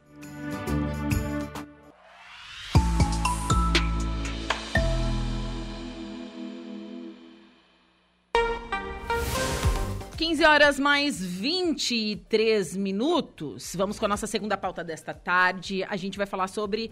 15 10.26 10.44
horas 10.44 10.80
mais 10.80 11.24
23 11.24 12.76
minutos. 12.76 13.76
Vamos 13.76 13.96
com 13.96 14.06
a 14.06 14.08
nossa 14.08 14.26
segunda 14.26 14.56
pauta 14.56 14.82
desta 14.82 15.14
tarde. 15.14 15.84
A 15.84 15.96
gente 15.96 16.18
vai 16.18 16.26
falar 16.26 16.48
sobre. 16.48 16.90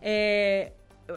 É, 0.00 0.70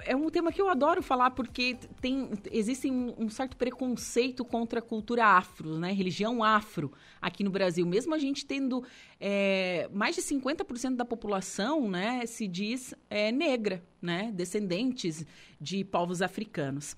é 0.07 0.15
um 0.15 0.27
tema 0.31 0.51
que 0.51 0.59
eu 0.59 0.67
adoro 0.67 1.03
falar 1.03 1.29
porque 1.29 1.77
tem 2.01 2.31
existe 2.51 2.89
um 2.89 3.29
certo 3.29 3.55
preconceito 3.55 4.43
contra 4.43 4.79
a 4.79 4.81
cultura 4.81 5.23
afro, 5.23 5.77
né? 5.77 5.93
Religião 5.93 6.43
afro 6.43 6.91
aqui 7.21 7.43
no 7.43 7.51
Brasil. 7.51 7.85
Mesmo 7.85 8.15
a 8.15 8.17
gente 8.17 8.43
tendo 8.43 8.83
é, 9.19 9.87
mais 9.93 10.15
de 10.15 10.23
50% 10.23 10.95
da 10.95 11.05
população, 11.05 11.87
né, 11.87 12.25
se 12.25 12.47
diz 12.47 12.95
é, 13.07 13.31
negra, 13.31 13.83
né? 14.01 14.31
Descendentes 14.33 15.23
de 15.59 15.83
povos 15.83 16.23
africanos. 16.23 16.97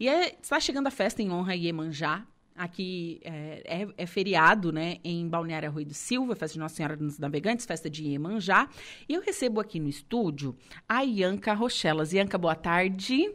E 0.00 0.08
é, 0.08 0.36
está 0.42 0.58
chegando 0.58 0.88
a 0.88 0.90
festa 0.90 1.22
em 1.22 1.30
honra 1.30 1.52
a 1.52 1.54
Iemanjá, 1.54 2.26
Aqui 2.56 3.20
é, 3.24 3.62
é, 3.64 3.88
é, 3.96 4.06
feriado, 4.06 4.70
né, 4.70 4.98
em 5.02 5.26
Balneário 5.26 5.70
Rui 5.70 5.84
do 5.84 5.94
Silva, 5.94 6.36
festa 6.36 6.54
de 6.54 6.58
Nossa 6.58 6.74
Senhora 6.74 6.96
dos 6.96 7.18
Navegantes, 7.18 7.64
festa 7.64 7.88
de 7.88 8.04
Iemanjá. 8.04 8.68
E 9.08 9.14
eu 9.14 9.22
recebo 9.22 9.60
aqui 9.60 9.80
no 9.80 9.88
estúdio 9.88 10.54
a 10.88 11.02
Ianca 11.02 11.54
Rochelas. 11.54 12.12
Ianca, 12.12 12.36
boa 12.36 12.54
tarde. 12.54 13.32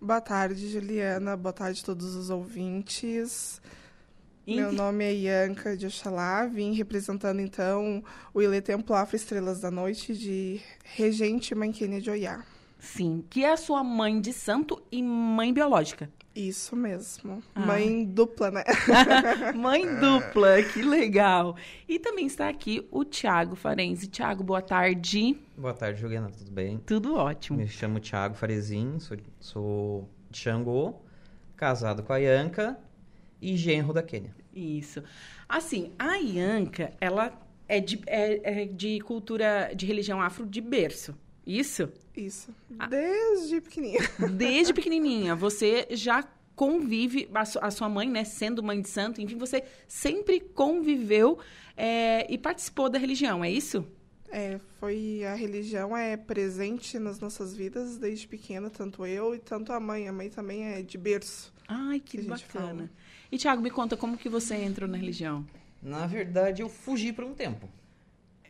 Boa 0.00 0.20
tarde, 0.20 0.68
Juliana. 0.70 1.36
Boa 1.36 1.52
tarde 1.52 1.80
a 1.82 1.84
todos 1.84 2.14
os 2.14 2.30
ouvintes. 2.30 3.60
Meu 4.46 4.72
nome 4.72 5.04
é 5.04 5.12
Ianca 5.12 5.76
de 5.76 5.86
Oxalá, 5.86 6.46
vim 6.46 6.72
representando 6.72 7.40
então 7.40 8.02
o 8.32 8.40
Ilê 8.40 8.62
Templo 8.62 8.96
Afro 8.96 9.14
Estrelas 9.14 9.60
da 9.60 9.70
Noite 9.70 10.16
de 10.16 10.58
Regente 10.82 11.54
Manquênia 11.54 12.00
de 12.00 12.08
Oiá. 12.08 12.42
Sim, 12.78 13.22
que 13.28 13.44
é 13.44 13.52
a 13.52 13.58
sua 13.58 13.84
mãe 13.84 14.18
de 14.18 14.32
santo 14.32 14.82
e 14.90 15.02
mãe 15.02 15.52
biológica. 15.52 16.10
Isso 16.38 16.76
mesmo. 16.76 17.42
Ah. 17.52 17.66
Mãe 17.66 18.04
dupla, 18.04 18.52
né? 18.52 18.62
Mãe 19.56 19.84
dupla, 19.98 20.62
que 20.62 20.82
legal. 20.82 21.56
E 21.88 21.98
também 21.98 22.26
está 22.26 22.48
aqui 22.48 22.86
o 22.92 23.04
Tiago 23.04 23.56
Farenzi. 23.56 24.06
Tiago, 24.06 24.44
boa 24.44 24.62
tarde. 24.62 25.36
Boa 25.56 25.74
tarde, 25.74 26.00
Juliana, 26.00 26.30
tudo 26.30 26.52
bem? 26.52 26.78
Tudo 26.86 27.16
ótimo. 27.16 27.58
Me 27.58 27.66
chamo 27.66 27.98
Tiago 27.98 28.36
Farezin, 28.36 29.00
sou, 29.00 29.16
sou 29.40 30.08
de 30.30 30.38
Xangô, 30.38 30.94
casado 31.56 32.04
com 32.04 32.12
a 32.12 32.18
Ianca 32.18 32.78
e 33.42 33.56
genro 33.56 33.92
da 33.92 34.02
Quênia. 34.02 34.32
Isso. 34.54 35.02
Assim, 35.48 35.92
a 35.98 36.18
Ianca, 36.18 36.92
ela 37.00 37.32
é 37.66 37.80
de, 37.80 38.00
é, 38.06 38.62
é 38.62 38.64
de 38.64 39.00
cultura, 39.00 39.72
de 39.74 39.84
religião 39.86 40.22
afro 40.22 40.46
de 40.46 40.60
berço. 40.60 41.18
Isso? 41.44 41.90
Isso. 42.18 42.54
Ah. 42.78 42.86
Desde 42.86 43.60
pequenininha. 43.60 44.00
Desde 44.36 44.74
pequenininha. 44.74 45.34
Você 45.36 45.86
já 45.90 46.22
convive, 46.56 47.30
a, 47.32 47.70
sua 47.70 47.88
mãe, 47.88 48.10
né, 48.10 48.24
sendo 48.24 48.62
mãe 48.64 48.80
de 48.80 48.88
santo, 48.88 49.20
enfim, 49.20 49.38
você 49.38 49.62
sempre 49.86 50.40
conviveu 50.40 51.38
é, 51.76 52.26
e 52.28 52.36
participou 52.36 52.90
da 52.90 52.98
religião, 52.98 53.44
é 53.44 53.50
isso? 53.50 53.86
É, 54.30 54.58
foi 54.80 55.24
a 55.24 55.34
religião 55.34 55.96
é 55.96 56.16
presente 56.16 56.98
nas 56.98 57.20
nossas 57.20 57.54
vidas 57.54 57.96
desde 57.96 58.26
pequena, 58.26 58.68
tanto 58.68 59.06
eu 59.06 59.34
e 59.34 59.38
tanto 59.38 59.72
a 59.72 59.80
mãe. 59.80 60.06
A 60.08 60.12
mãe 60.12 60.28
também 60.28 60.64
é 60.64 60.82
de 60.82 60.98
berço. 60.98 61.52
Ai, 61.66 62.00
que, 62.00 62.18
que 62.18 62.24
bacana. 62.24 62.90
E 63.30 63.38
Tiago, 63.38 63.62
me 63.62 63.70
conta 63.70 63.96
como 63.96 64.18
que 64.18 64.28
você 64.28 64.56
entrou 64.56 64.88
na 64.88 64.98
religião? 64.98 65.46
Na 65.82 66.06
verdade, 66.06 66.60
eu 66.60 66.68
fugi 66.68 67.12
por 67.12 67.24
um 67.24 67.34
tempo. 67.34 67.68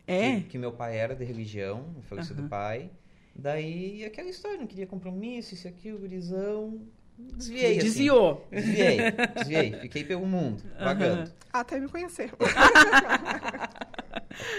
É? 0.05 0.37
Que, 0.37 0.49
que 0.49 0.57
meu 0.57 0.71
pai 0.71 0.97
era 0.97 1.15
de 1.15 1.23
religião, 1.23 1.85
o 1.97 2.01
falecido 2.01 2.41
uhum. 2.41 2.49
pai. 2.49 2.89
Daí, 3.39 4.03
aquela 4.03 4.29
história, 4.29 4.57
não 4.57 4.67
queria 4.67 4.85
compromisso, 4.85 5.53
isso 5.53 5.67
aqui, 5.67 5.91
o 5.91 5.99
gurizão. 5.99 6.81
Desviei, 7.17 7.77
assim. 7.77 7.87
Desviou. 7.87 8.47
Desviei, 8.51 8.97
desviei. 9.35 9.73
Fiquei 9.81 10.03
pelo 10.03 10.25
mundo, 10.25 10.63
vagando. 10.77 11.29
Uhum. 11.29 11.35
Até 11.51 11.79
me 11.79 11.87
conhecer. 11.87 12.31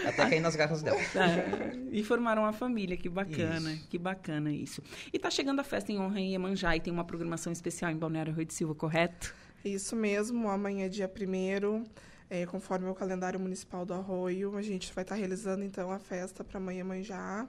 Até 0.05 0.29
cair 0.29 0.41
nas 0.41 0.57
garras 0.57 0.83
dela. 0.83 0.99
É, 0.99 1.79
e 1.91 2.03
formaram 2.03 2.43
uma 2.43 2.53
família, 2.53 2.97
que 2.97 3.09
bacana, 3.09 3.73
isso. 3.73 3.89
que 3.89 3.99
bacana 3.99 4.53
isso. 4.53 4.83
E 5.13 5.19
tá 5.19 5.31
chegando 5.31 5.61
a 5.61 5.65
festa 5.65 5.91
em 5.93 5.99
honra 5.99 6.21
em 6.21 6.33
Iemanjá 6.33 6.77
e 6.77 6.81
tem 6.81 6.93
uma 6.93 7.05
programação 7.05 7.53
especial 7.53 7.91
em 7.91 7.97
Balneário 7.97 8.35
Rio 8.35 8.45
de 8.45 8.53
Silva, 8.53 8.75
correto? 8.75 9.35
Isso 9.65 9.97
mesmo, 9.97 10.49
amanhã 10.49 10.87
é 10.87 10.89
dia 10.89 11.09
primeiro, 11.09 11.85
é, 12.29 12.45
conforme 12.47 12.89
o 12.89 12.95
calendário 12.95 13.41
municipal 13.41 13.87
do 13.87 13.95
Arroio, 13.95 14.57
a 14.57 14.63
gente 14.63 14.93
vai 14.93 15.03
estar 15.03 15.15
tá 15.15 15.19
realizando 15.19 15.65
então 15.65 15.91
a 15.91 15.99
festa 15.99 16.45
para 16.45 16.59
amanhã 16.59 16.79
Iemanjá. 16.79 17.49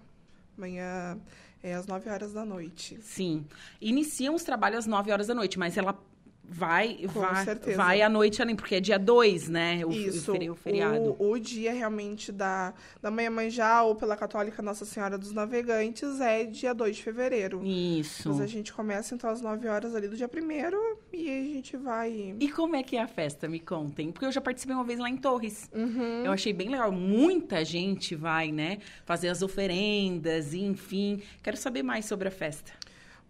Amanhã 0.62 1.18
é 1.64 1.74
às 1.74 1.88
9 1.88 2.07
horas 2.07 2.34
da 2.34 2.45
noite. 2.45 2.99
Sim. 3.01 3.47
Iniciam 3.82 4.36
os 4.36 4.43
trabalhos 4.43 4.80
às 4.80 4.86
9 4.86 5.12
horas 5.12 5.26
da 5.26 5.34
noite, 5.34 5.57
mas 5.57 5.76
ela 5.76 5.99
vai 6.44 7.08
Com 7.14 7.22
vai, 7.22 7.46
certeza. 7.46 7.78
vai 7.78 8.02
à 8.02 8.10
noite 8.10 8.42
além, 8.42 8.56
porque 8.56 8.76
é 8.76 8.80
dia 8.80 9.00
2, 9.00 9.50
né? 9.50 9.86
O, 9.86 9.92
Isso, 9.92 10.32
o 10.32 10.56
feriado. 10.56 11.16
O, 11.18 11.32
o, 11.32 11.39
dia 11.39 11.72
realmente 11.72 12.32
da, 12.32 12.74
da 13.02 13.10
Manhã 13.10 13.30
Manjá 13.30 13.84
ou 13.84 13.96
pela 13.96 14.18
Católica 14.18 14.62
Nossa 14.62 14.86
Senhora 14.86 15.18
dos 15.18 15.32
Navegantes 15.32 16.20
é 16.20 16.44
dia 16.44 16.74
2 16.74 16.98
de 16.98 17.04
fevereiro. 17.04 17.62
Isso. 17.64 18.30
Mas 18.30 18.42
a 18.42 18.48
gente 18.48 18.74
começa 18.74 19.16
então 19.16 19.30
às 19.30 19.42
9 19.42 19.68
horas 19.68 19.96
ali 19.96 20.08
do 20.08 20.18
dia 20.18 20.30
1 20.30 20.98
e 21.14 21.30
a 21.30 21.44
gente 21.54 21.78
vai. 21.78 22.36
E 22.39 22.50
como 22.50 22.76
é 22.76 22.84
que 22.84 22.98
é 22.98 23.02
a 23.02 23.08
festa? 23.08 23.48
Me 23.48 23.60
contem. 23.60 24.12
Porque 24.12 24.26
eu 24.26 24.32
já 24.32 24.42
participei 24.42 24.76
uma 24.76 24.84
vez 24.84 25.00
lá 25.00 25.10
em 25.10 25.18
Torres. 25.18 25.70
Uhum. 25.74 26.26
Eu 26.26 26.32
achei 26.32 26.52
bem 26.52 26.70
legal. 26.70 26.92
Muita 26.92 27.64
gente 27.64 28.16
vai, 28.16 28.52
né? 28.52 28.80
Fazer 29.06 29.30
as 29.30 29.42
oferendas, 29.42 30.54
enfim. 30.54 31.22
Quero 31.42 31.58
saber 31.58 31.84
mais 31.84 32.06
sobre 32.06 32.28
a 32.28 32.32
festa. 32.32 32.72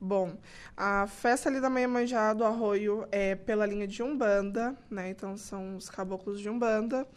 Bom, 0.03 0.35
a 0.75 1.05
festa 1.05 1.47
ali 1.47 1.61
da 1.61 1.69
Manhã 1.69 1.87
do 2.35 2.43
Arroio 2.43 3.07
é 3.11 3.35
pela 3.35 3.67
linha 3.67 3.87
de 3.87 4.01
Umbanda, 4.01 4.75
né? 4.89 5.11
Então 5.11 5.37
são 5.37 5.77
os 5.77 5.91
caboclos 5.91 6.39
de 6.39 6.49
Umbanda. 6.49 7.07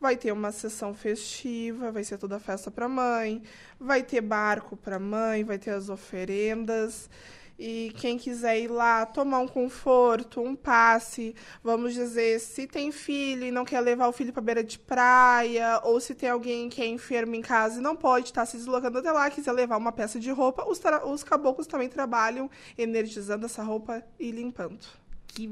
Vai 0.00 0.16
ter 0.16 0.32
uma 0.32 0.50
sessão 0.50 0.94
festiva, 0.94 1.92
vai 1.92 2.02
ser 2.02 2.16
toda 2.16 2.40
festa 2.40 2.70
para 2.70 2.88
mãe, 2.88 3.42
vai 3.78 4.02
ter 4.02 4.22
barco 4.22 4.74
para 4.74 4.98
mãe, 4.98 5.44
vai 5.44 5.58
ter 5.58 5.72
as 5.72 5.90
oferendas. 5.90 7.10
E 7.58 7.92
quem 7.96 8.18
quiser 8.18 8.58
ir 8.58 8.68
lá 8.68 9.06
tomar 9.06 9.38
um 9.38 9.46
conforto, 9.46 10.40
um 10.40 10.56
passe, 10.56 11.34
vamos 11.62 11.94
dizer, 11.94 12.40
se 12.40 12.66
tem 12.66 12.90
filho 12.90 13.44
e 13.44 13.52
não 13.52 13.64
quer 13.64 13.80
levar 13.80 14.08
o 14.08 14.12
filho 14.12 14.32
para 14.32 14.42
beira 14.42 14.64
de 14.64 14.78
praia, 14.78 15.80
ou 15.84 16.00
se 16.00 16.14
tem 16.14 16.28
alguém 16.28 16.68
que 16.68 16.82
é 16.82 16.86
enfermo 16.86 17.34
em 17.36 17.42
casa 17.42 17.78
e 17.78 17.82
não 17.82 17.94
pode 17.94 18.26
estar 18.26 18.44
se 18.44 18.56
deslocando 18.56 18.98
até 18.98 19.12
lá, 19.12 19.30
quiser 19.30 19.52
levar 19.52 19.76
uma 19.76 19.92
peça 19.92 20.18
de 20.18 20.30
roupa, 20.30 20.68
os, 20.68 20.80
os 21.04 21.22
caboclos 21.22 21.66
também 21.68 21.88
trabalham 21.88 22.50
energizando 22.76 23.46
essa 23.46 23.62
roupa 23.62 24.02
e 24.18 24.32
limpando. 24.32 24.86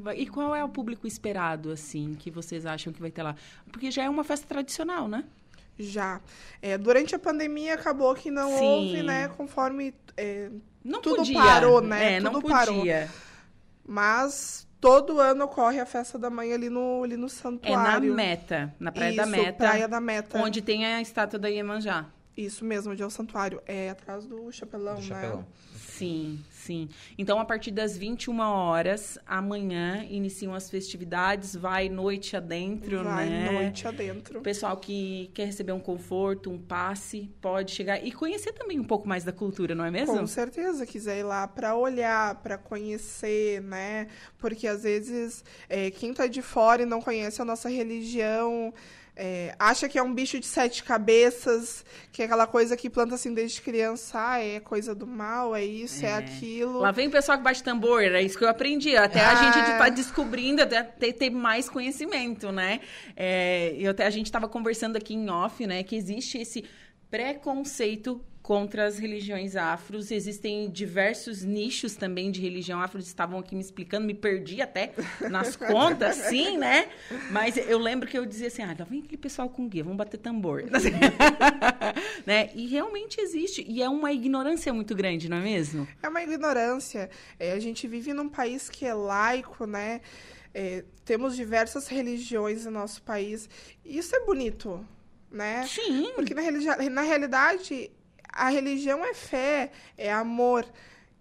Vai... 0.01 0.19
E 0.19 0.27
qual 0.27 0.55
é 0.55 0.65
o 0.65 0.69
público 0.69 1.07
esperado, 1.07 1.71
assim, 1.71 2.15
que 2.15 2.31
vocês 2.31 2.67
acham 2.67 2.93
que 2.93 3.01
vai 3.01 3.11
ter 3.11 3.23
lá? 3.23 3.35
Porque 3.71 3.91
já 3.91 4.05
é 4.05 4.09
uma 4.09 4.25
festa 4.25 4.47
tradicional, 4.47 5.09
né? 5.09 5.25
Já. 5.79 6.21
É, 6.61 6.77
durante 6.79 7.15
a 7.15 7.19
pandemia 7.19 7.75
acabou 7.75 8.15
que 8.15 8.31
não 8.31 8.51
Sim. 8.51 8.65
houve, 8.65 9.03
né? 9.03 9.29
Conforme 9.29 9.95
é, 10.17 10.51
não 10.85 11.01
tudo 11.01 11.17
podia. 11.17 11.41
parou, 11.41 11.81
né? 11.81 12.15
É, 12.15 12.21
tudo 12.21 12.33
não 12.33 12.41
podia. 12.41 12.57
Parou. 12.57 13.09
Mas 13.87 14.67
todo 14.81 15.21
ano 15.21 15.45
ocorre 15.45 15.81
a 15.81 15.87
festa 15.87 16.19
da 16.19 16.29
mãe 16.29 16.53
ali 16.53 16.69
no, 16.69 17.03
ali 17.05 17.17
no 17.17 17.29
santuário. 17.29 18.07
É 18.07 18.11
na 18.11 18.15
Meta, 18.17 18.75
na 18.79 18.93
Praia 18.93 19.11
Isso, 19.11 19.17
da 19.17 19.27
Meta. 19.27 19.53
Praia 19.53 19.89
da 19.89 20.01
Meta. 20.01 20.39
Onde 20.39 20.61
tem 20.61 20.85
a 20.85 21.01
estátua 21.01 21.39
da 21.39 21.49
Iemanjá. 21.49 22.07
Isso 22.37 22.65
mesmo, 22.65 22.93
onde 22.93 23.03
é 23.03 23.07
o 23.07 23.11
santuário. 23.11 23.63
É 23.67 23.91
atrás 23.91 24.27
do 24.27 24.51
chapelão, 24.51 24.95
do 24.95 25.01
né? 25.03 25.07
Chapelão. 25.07 25.47
Sim, 26.03 26.45
sim. 26.51 26.89
Então, 27.17 27.39
a 27.39 27.45
partir 27.45 27.71
das 27.71 27.97
21 27.97 28.41
horas, 28.41 29.19
amanhã, 29.27 30.05
iniciam 30.11 30.53
as 30.55 30.69
festividades, 30.69 31.55
vai 31.55 31.89
noite 31.89 32.37
adentro, 32.37 33.05
vai 33.05 33.29
né? 33.29 33.45
Vai 33.45 33.55
noite 33.55 33.87
adentro. 33.87 34.41
O 34.41 34.43
pessoal 34.43 34.77
que 34.77 35.31
quer 35.33 35.47
receber 35.47 35.73
um 35.73 35.81
conforto, 35.81 36.51
um 36.51 36.59
passe, 36.59 37.31
pode 37.41 37.71
chegar 37.71 38.05
e 38.05 38.11
conhecer 38.11 38.53
também 38.53 38.81
um 38.81 38.85
pouco 38.85 39.09
mais 39.09 39.23
da 39.23 39.33
cultura, 39.33 39.75
não 39.75 39.85
é 39.85 39.91
mesmo? 39.91 40.19
Com 40.19 40.27
certeza, 40.27 40.85
quiser 40.85 41.19
ir 41.19 41.23
lá 41.23 41.47
para 41.47 41.77
olhar, 41.77 42.35
para 42.43 42.59
conhecer, 42.59 43.61
né? 43.63 44.09
Porque 44.39 44.67
às 44.67 44.83
vezes 44.83 45.45
é, 45.69 45.91
quem 45.91 46.13
tá 46.13 46.27
de 46.27 46.43
fora 46.43 46.83
e 46.83 46.87
não 46.87 47.01
conhece 47.01 47.41
a 47.41 47.45
nossa 47.45 47.69
religião 47.69 48.75
é, 49.15 49.55
acha 49.59 49.89
que 49.89 49.99
é 49.99 50.03
um 50.03 50.15
bicho 50.15 50.41
de 50.41 50.47
sete 50.47 50.83
cabeças, 50.83 51.85
que 52.11 52.23
é 52.23 52.25
aquela 52.25 52.47
coisa 52.47 52.77
que 52.77 52.89
planta 52.89 53.15
assim 53.15 53.35
desde 53.35 53.61
criança, 53.61 54.19
ah, 54.19 54.43
é 54.43 54.59
coisa 54.59 54.95
do 54.95 55.07
mal, 55.07 55.55
é 55.55 55.63
isso, 55.63 56.05
é, 56.05 56.09
é 56.09 56.15
aquilo. 56.15 56.79
Lá 56.79 56.91
vem 56.91 57.09
o 57.09 57.11
pessoal 57.11 57.37
que 57.37 57.45
bate 57.45 57.63
tambor, 57.63 58.03
é 58.03 58.23
isso 58.23 58.39
que 58.39 58.45
eu 58.45 58.49
aprendi. 58.49 58.97
Até 58.97 59.21
ah. 59.21 59.33
a 59.33 59.45
gente 59.45 59.71
está 59.71 59.89
descobrindo, 59.91 60.63
até 60.63 60.83
ter, 60.83 61.13
ter, 61.13 61.31
mais 61.31 61.69
conhecimento, 61.69 62.51
né? 62.51 62.81
É, 63.15 63.75
e 63.77 63.87
até 63.87 64.07
a 64.07 64.11
gente 64.11 64.27
estava 64.27 64.49
conversando 64.49 64.97
aqui 64.97 65.15
em 65.15 65.29
off, 65.29 65.67
né, 65.67 65.83
que 65.83 65.95
existe 65.95 66.39
esse 66.39 66.65
preconceito 67.11 68.25
contra 68.43 68.87
as 68.87 68.99
religiões 68.99 69.55
afros. 69.55 70.11
Existem 70.11 70.69
diversos 70.69 71.43
nichos 71.43 71.95
também 71.95 72.31
de 72.31 72.41
religião 72.41 72.81
afro. 72.81 72.99
Estavam 72.99 73.39
aqui 73.39 73.55
me 73.55 73.61
explicando, 73.61 74.07
me 74.07 74.15
perdi 74.15 74.61
até 74.61 74.93
nas 75.31 75.55
contas, 75.57 76.17
sim, 76.17 76.59
né? 76.59 76.89
Mas 77.31 77.57
eu 77.57 77.79
lembro 77.79 78.09
que 78.09 78.19
eu 78.19 78.27
dizia 78.27 78.49
assim: 78.49 78.63
ah, 78.63 78.75
lá 78.79 78.85
vem 78.85 79.01
aquele 79.01 79.17
pessoal 79.17 79.49
com 79.49 79.69
guia, 79.69 79.85
vamos 79.85 79.97
bater 79.97 80.19
tambor. 80.19 80.65
né? 82.27 82.51
E 82.55 82.67
realmente 82.67 83.21
existe. 83.21 83.65
E 83.69 83.83
é 83.83 83.89
uma 83.89 84.13
ignorância 84.13 84.73
muito 84.75 84.95
grande, 84.95 85.29
não 85.29 85.37
é 85.37 85.43
mesmo? 85.43 85.87
É 86.03 86.09
uma 86.09 86.23
ignorância. 86.23 87.09
É, 87.39 87.53
a 87.53 87.61
gente 87.61 87.87
vive 87.87 88.13
num 88.13 88.29
país 88.29 88.69
que 88.69 88.85
é 88.85 88.93
laico, 88.93 89.67
né? 89.67 90.01
É, 90.55 90.85
temos 91.05 91.35
diversas 91.35 91.87
religiões 91.87 92.67
no 92.67 92.73
nosso 92.73 93.03
país. 93.03 93.49
E 93.85 93.97
isso 93.97 94.15
é 94.15 94.21
bonito, 94.21 94.85
né? 95.31 95.65
Sim. 95.67 96.13
Porque 96.15 96.35
na, 96.35 96.43
na 96.91 97.03
realidade 97.03 97.91
a 98.33 98.49
religião 98.49 99.05
é 99.05 99.15
fé, 99.15 99.71
é 99.97 100.13
amor. 100.13 100.67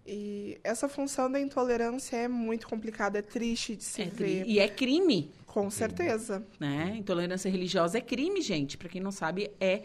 E 0.06 0.58
essa 0.64 0.88
função 0.88 1.30
da 1.30 1.38
intolerância 1.38 2.16
é 2.16 2.26
muito 2.26 2.66
complicada, 2.66 3.18
é 3.18 3.22
triste 3.22 3.76
de 3.76 3.84
se 3.84 4.02
é 4.02 4.06
ver. 4.06 4.46
E 4.46 4.58
é 4.58 4.68
crime. 4.68 5.30
Com 5.46 5.70
certeza. 5.70 6.44
Né? 6.58 6.94
Intolerância 6.96 7.50
religiosa 7.50 7.98
é 7.98 8.00
crime, 8.00 8.40
gente. 8.40 8.76
Para 8.76 8.88
quem 8.88 9.00
não 9.00 9.12
sabe, 9.12 9.50
é 9.60 9.82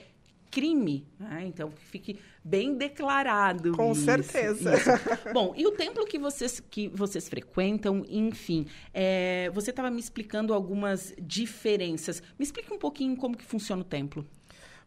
crime. 0.50 1.06
Né? 1.20 1.44
Então, 1.46 1.72
fique 1.72 2.20
bem 2.44 2.76
declarado. 2.76 3.74
Com 3.74 3.92
isso, 3.92 4.06
certeza. 4.06 4.74
Isso. 4.74 4.90
Bom, 5.34 5.54
e 5.56 5.68
o 5.68 5.72
templo 5.72 6.06
que 6.06 6.18
vocês, 6.18 6.60
que 6.60 6.88
vocês 6.88 7.28
frequentam, 7.28 8.06
enfim, 8.08 8.66
é, 8.94 9.52
você 9.54 9.70
estava 9.70 9.92
me 9.92 10.00
explicando 10.00 10.54
algumas 10.54 11.14
diferenças. 11.22 12.24
Me 12.40 12.44
explica 12.44 12.74
um 12.74 12.80
pouquinho 12.80 13.16
como 13.18 13.38
que 13.38 13.46
funciona 13.46 13.82
o 13.82 13.86
templo. 13.86 14.26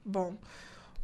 Bom, 0.04 0.34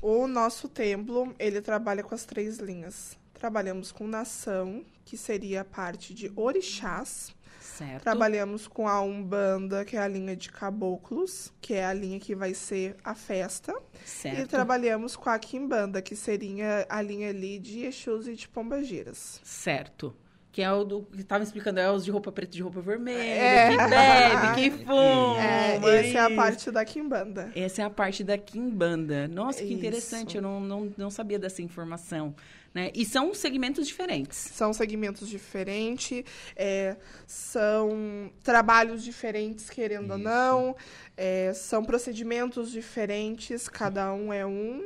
o 0.03 0.26
nosso 0.26 0.68
templo, 0.68 1.34
ele 1.38 1.61
trabalha 1.61 2.03
com 2.03 2.14
as 2.14 2.24
três 2.24 2.59
linhas. 2.59 3.16
Trabalhamos 3.34 3.92
com 3.92 4.07
nação, 4.07 4.84
que 5.05 5.16
seria 5.16 5.62
a 5.62 5.64
parte 5.64 6.14
de 6.14 6.32
orixás. 6.34 7.34
Certo. 7.61 8.03
Trabalhamos 8.03 8.66
com 8.66 8.88
a 8.88 9.01
Umbanda, 9.03 9.84
que 9.84 9.97
é 9.97 10.01
a 10.01 10.09
linha 10.09 10.34
de 10.34 10.51
caboclos, 10.51 11.53
que 11.61 11.74
é 11.74 11.84
a 11.84 11.92
linha 11.92 12.18
que 12.18 12.34
vai 12.34 12.55
ser 12.55 12.97
a 13.05 13.14
festa. 13.14 13.74
Certo. 14.05 14.40
E 14.40 14.47
trabalhamos 14.47 15.16
com 15.16 15.28
a 15.28 15.38
Kimbanda, 15.38 16.01
que 16.01 16.16
seria 16.16 16.86
a 16.88 17.03
linha 17.03 17.28
ali 17.30 17.59
de 17.59 17.84
Exus 17.84 18.26
e 18.26 18.34
de 18.34 18.49
Pombagiras. 18.49 19.40
Certo 19.44 20.14
que 20.57 20.62
é 20.62 20.72
o 20.72 20.84
do 20.84 21.02
que 21.02 21.20
estava 21.20 21.44
explicando, 21.44 21.80
é 21.80 21.92
os 21.92 22.02
de 22.02 22.11
roupa 22.11 22.32
preta 22.32 22.54
e 22.54 22.57
de 22.57 22.62
roupa 22.62 22.80
vermelha, 22.80 23.18
é. 23.18 23.68
que 23.68 23.76
bebe, 23.76 24.54
que 24.54 24.70
fuma. 24.86 25.38
É, 25.38 25.98
essa 25.98 26.18
é 26.18 26.20
a 26.22 26.30
parte 26.34 26.70
da 26.70 26.82
Kimbanda. 26.82 27.52
Essa 27.54 27.82
é 27.82 27.84
a 27.84 27.90
parte 27.90 28.24
da 28.24 28.38
Kimbanda. 28.38 29.28
Nossa, 29.28 29.59
que 29.59 29.64
Isso. 29.66 29.74
interessante, 29.74 30.36
eu 30.36 30.42
não, 30.42 30.59
não, 30.59 30.94
não 30.96 31.11
sabia 31.11 31.38
dessa 31.38 31.61
informação. 31.61 32.34
Né? 32.72 32.90
E 32.94 33.04
são 33.04 33.34
segmentos 33.34 33.86
diferentes. 33.86 34.38
São 34.38 34.72
segmentos 34.72 35.28
diferentes, 35.28 36.24
é, 36.57 36.96
são 37.26 38.32
trabalhos 38.42 39.04
diferentes, 39.04 39.68
querendo 39.68 40.04
Isso. 40.04 40.12
ou 40.12 40.18
não, 40.18 40.76
é, 41.18 41.52
são 41.52 41.84
procedimentos 41.84 42.70
diferentes, 42.70 43.68
cada 43.68 44.11
um 44.14 44.32
é 44.32 44.46
um, 44.46 44.82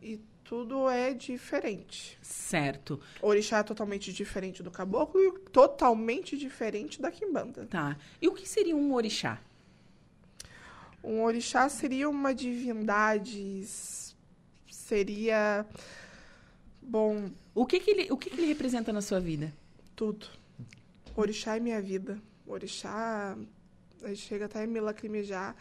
e 0.00 0.18
tudo 0.50 0.90
é 0.90 1.14
diferente. 1.14 2.18
Certo. 2.20 3.00
Orixá 3.22 3.58
é 3.58 3.62
totalmente 3.62 4.12
diferente 4.12 4.64
do 4.64 4.70
caboclo 4.72 5.20
e 5.20 5.38
totalmente 5.50 6.36
diferente 6.36 7.00
da 7.00 7.08
quimbanda. 7.08 7.66
Tá. 7.66 7.96
E 8.20 8.26
o 8.26 8.34
que 8.34 8.48
seria 8.48 8.74
um 8.74 8.92
orixá? 8.92 9.40
Um 11.04 11.22
orixá 11.22 11.68
seria 11.68 12.10
uma 12.10 12.34
divindade, 12.34 13.64
seria 14.68 15.64
bom. 16.82 17.30
O 17.54 17.64
que 17.64 17.78
que 17.78 17.92
ele, 17.92 18.10
o 18.10 18.16
que 18.16 18.28
que 18.28 18.40
ele 18.40 18.48
representa 18.48 18.92
na 18.92 19.00
sua 19.00 19.20
vida? 19.20 19.54
Tudo. 19.94 20.26
Orixá 21.14 21.58
é 21.58 21.60
minha 21.60 21.80
vida. 21.80 22.20
Orixá 22.44 23.38
chega 24.16 24.46
até 24.46 24.64
a 24.64 24.66
me 24.66 24.80
lacrimejar. 24.80 25.54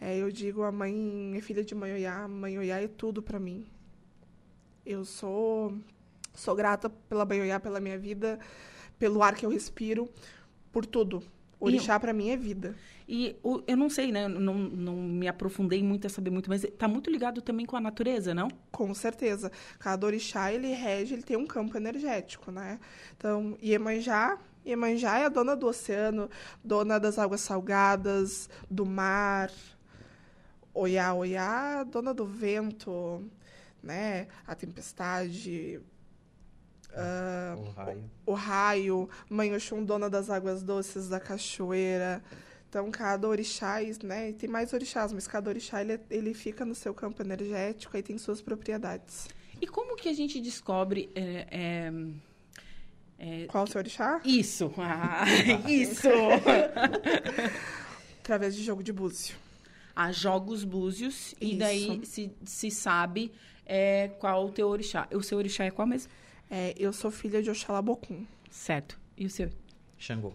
É, 0.00 0.16
eu 0.16 0.30
digo, 0.30 0.62
a 0.62 0.70
mãe 0.70 1.34
é 1.36 1.40
filha 1.40 1.64
de 1.64 1.74
mãe 1.74 1.94
Oiá, 1.94 2.28
mãe 2.28 2.56
Oiá 2.56 2.80
é 2.80 2.86
tudo 2.86 3.20
para 3.20 3.40
mim. 3.40 3.66
Eu 4.86 5.04
sou 5.04 5.76
sou 6.32 6.54
grata 6.54 6.88
pela 6.88 7.24
mãe 7.24 7.40
Oiá, 7.40 7.58
pela 7.58 7.80
minha 7.80 7.98
vida, 7.98 8.38
pelo 8.98 9.22
ar 9.22 9.34
que 9.34 9.44
eu 9.44 9.50
respiro, 9.50 10.08
por 10.70 10.86
tudo. 10.86 11.22
Orixá 11.58 11.98
para 11.98 12.12
mim 12.12 12.28
é 12.28 12.36
vida. 12.36 12.76
E 13.08 13.34
o, 13.42 13.62
eu 13.66 13.76
não 13.76 13.88
sei, 13.88 14.12
né? 14.12 14.28
Não, 14.28 14.54
não 14.54 14.94
me 14.94 15.26
aprofundei 15.26 15.82
muito 15.82 16.06
a 16.06 16.10
saber 16.10 16.30
muito, 16.30 16.50
mas 16.50 16.66
tá 16.78 16.86
muito 16.86 17.10
ligado 17.10 17.40
também 17.40 17.64
com 17.64 17.76
a 17.76 17.80
natureza, 17.80 18.34
não? 18.34 18.48
Com 18.70 18.92
certeza. 18.92 19.50
Cada 19.78 20.06
orixá, 20.06 20.52
ele 20.52 20.72
rege, 20.74 21.14
ele 21.14 21.22
tem 21.22 21.36
um 21.36 21.46
campo 21.46 21.76
energético, 21.76 22.50
né? 22.50 22.78
Então, 23.16 23.56
Iemanjá, 23.62 24.38
Iemanjá 24.66 25.18
é 25.18 25.24
a 25.24 25.28
dona 25.30 25.56
do 25.56 25.66
oceano, 25.66 26.28
dona 26.62 26.98
das 26.98 27.18
águas 27.18 27.40
salgadas, 27.40 28.50
do 28.70 28.84
mar. 28.84 29.50
Oiá, 30.74 31.14
Oiá, 31.14 31.84
dona 31.84 32.12
do 32.12 32.26
vento, 32.26 33.24
né? 33.86 34.28
A 34.46 34.54
tempestade, 34.54 35.80
Uh, 36.96 37.60
o 37.60 37.70
raio. 37.72 38.10
O, 38.24 38.30
o 38.30 38.34
raio, 38.34 39.10
Mãe 39.28 39.54
Oxum, 39.54 39.84
dona 39.84 40.08
das 40.08 40.30
águas 40.30 40.62
doces 40.62 41.08
da 41.08 41.20
cachoeira. 41.20 42.22
Então, 42.68 42.90
cada 42.90 43.28
orixá, 43.28 43.76
né? 44.02 44.32
Tem 44.32 44.48
mais 44.48 44.72
orixás, 44.72 45.12
mas 45.12 45.26
cada 45.26 45.50
orixá 45.50 45.82
ele, 45.82 46.00
ele 46.10 46.34
fica 46.34 46.64
no 46.64 46.74
seu 46.74 46.94
campo 46.94 47.22
energético 47.22 47.96
e 47.96 48.02
tem 48.02 48.18
suas 48.18 48.40
propriedades. 48.40 49.28
E 49.60 49.66
como 49.66 49.96
que 49.96 50.08
a 50.08 50.12
gente 50.12 50.40
descobre. 50.40 51.10
É, 51.14 51.46
é, 51.50 51.92
é, 53.18 53.46
Qual 53.46 53.64
o 53.64 53.66
seu 53.66 53.78
orixá? 53.78 54.20
Isso! 54.24 54.72
Ah, 54.78 55.24
isso! 55.68 56.08
Através 58.20 58.56
de 58.56 58.64
jogo 58.64 58.82
de 58.82 58.92
búzio. 58.92 59.36
Há 59.94 60.12
jogos 60.12 60.64
búzios, 60.64 61.14
isso. 61.14 61.36
e 61.40 61.56
daí 61.56 62.04
se, 62.04 62.30
se 62.44 62.70
sabe 62.70 63.32
é, 63.66 64.08
qual 64.20 64.46
o 64.46 64.52
teu 64.52 64.68
orixá. 64.68 65.08
O 65.12 65.22
seu 65.22 65.36
orixá 65.36 65.64
é 65.64 65.70
qual 65.70 65.86
mesmo? 65.86 66.10
É, 66.48 66.74
eu 66.78 66.92
sou 66.92 67.10
filha 67.10 67.42
de 67.42 67.50
Oxalá 67.50 67.82
Bocum. 67.82 68.24
Certo. 68.50 68.98
E 69.16 69.26
o 69.26 69.30
seu? 69.30 69.50
Xangô. 69.98 70.32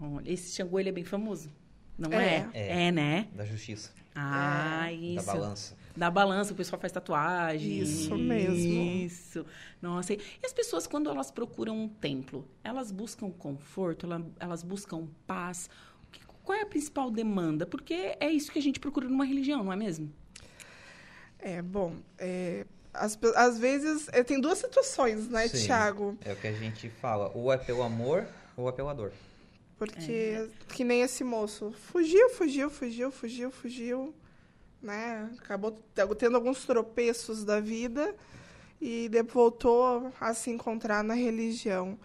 Olha, 0.00 0.30
esse 0.30 0.54
Xangô, 0.56 0.80
ele 0.80 0.88
é 0.88 0.92
bem 0.92 1.04
famoso. 1.04 1.50
Não 1.96 2.12
é? 2.12 2.48
É, 2.52 2.60
é, 2.60 2.86
é 2.88 2.92
né? 2.92 3.28
Da 3.34 3.44
justiça. 3.44 3.92
Ah, 4.14 4.90
é. 4.90 4.94
isso. 4.94 5.26
Da 5.26 5.32
balança. 5.32 5.76
Da 5.96 6.10
balança, 6.10 6.52
o 6.52 6.56
pessoal 6.56 6.80
faz 6.80 6.92
tatuagem. 6.92 7.80
Isso 7.80 8.16
mesmo. 8.16 8.82
Isso. 8.82 9.46
Nossa, 9.80 10.14
e 10.14 10.20
as 10.42 10.52
pessoas, 10.52 10.86
quando 10.86 11.08
elas 11.08 11.30
procuram 11.30 11.76
um 11.76 11.88
templo, 11.88 12.48
elas 12.64 12.90
buscam 12.90 13.30
conforto, 13.30 14.08
elas 14.40 14.62
buscam 14.62 15.06
paz. 15.26 15.68
Qual 16.42 16.58
é 16.58 16.62
a 16.62 16.66
principal 16.66 17.10
demanda? 17.10 17.66
Porque 17.66 18.16
é 18.18 18.30
isso 18.30 18.50
que 18.50 18.58
a 18.58 18.62
gente 18.62 18.80
procura 18.80 19.08
numa 19.08 19.24
religião, 19.24 19.62
não 19.62 19.72
é 19.72 19.76
mesmo? 19.76 20.12
É, 21.42 21.60
bom, 21.60 21.96
é, 22.18 22.64
as, 22.94 23.18
às 23.34 23.58
vezes, 23.58 24.08
é, 24.12 24.22
tem 24.22 24.40
duas 24.40 24.58
situações, 24.58 25.28
né, 25.28 25.48
Sim, 25.48 25.64
Tiago? 25.66 26.16
É 26.24 26.32
o 26.32 26.36
que 26.36 26.46
a 26.46 26.52
gente 26.52 26.88
fala, 26.88 27.30
ou 27.34 27.52
é 27.52 27.58
pelo 27.58 27.82
amor 27.82 28.26
ou 28.56 28.68
é 28.68 28.72
pela 28.72 28.94
dor. 28.94 29.12
Porque, 29.76 30.12
é. 30.12 30.48
que 30.68 30.84
nem 30.84 31.02
esse 31.02 31.24
moço, 31.24 31.74
fugiu, 31.90 32.30
fugiu, 32.30 32.70
fugiu, 32.70 33.10
fugiu, 33.10 33.50
fugiu, 33.50 34.14
né? 34.80 35.28
Acabou 35.38 35.72
tendo 36.16 36.36
alguns 36.36 36.64
tropeços 36.64 37.44
da 37.44 37.58
vida 37.58 38.14
e 38.80 39.08
depois 39.08 39.32
voltou 39.34 40.12
a 40.20 40.32
se 40.34 40.50
encontrar 40.50 41.02
na 41.02 41.14
religião. 41.14 41.98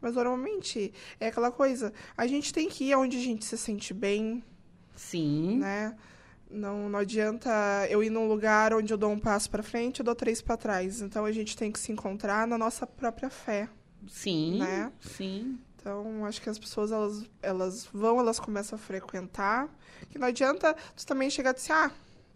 Mas 0.00 0.14
normalmente 0.14 0.92
é 1.18 1.28
aquela 1.28 1.50
coisa, 1.50 1.92
a 2.16 2.26
gente 2.26 2.52
tem 2.52 2.68
que 2.68 2.84
ir 2.84 2.94
onde 2.94 3.16
a 3.16 3.20
gente 3.20 3.44
se 3.44 3.58
sente 3.58 3.92
bem. 3.92 4.44
Sim. 4.94 5.58
Né? 5.58 5.96
Não, 6.50 6.88
não 6.88 6.98
adianta 6.98 7.50
eu 7.90 8.02
ir 8.02 8.10
num 8.10 8.28
lugar 8.28 8.72
onde 8.72 8.92
eu 8.92 8.96
dou 8.96 9.10
um 9.10 9.18
passo 9.18 9.50
para 9.50 9.62
frente, 9.62 10.00
eu 10.00 10.04
dou 10.04 10.14
três 10.14 10.40
para 10.40 10.56
trás. 10.56 11.00
Então 11.00 11.24
a 11.24 11.32
gente 11.32 11.56
tem 11.56 11.72
que 11.72 11.78
se 11.78 11.92
encontrar 11.92 12.46
na 12.46 12.56
nossa 12.56 12.86
própria 12.86 13.28
fé. 13.28 13.68
Sim. 14.08 14.58
Né? 14.58 14.92
Sim. 15.00 15.58
Então 15.78 16.24
acho 16.24 16.40
que 16.40 16.48
as 16.48 16.58
pessoas 16.58 16.92
elas, 16.92 17.24
elas 17.42 17.88
vão, 17.92 18.20
elas 18.20 18.38
começam 18.38 18.76
a 18.76 18.78
frequentar. 18.78 19.68
Que 20.10 20.18
não 20.18 20.28
adianta 20.28 20.74
tu 20.96 21.04
também 21.04 21.30
chegar 21.30 21.50
e 21.50 21.54
dizer, 21.54 21.72
ah, 21.72 21.90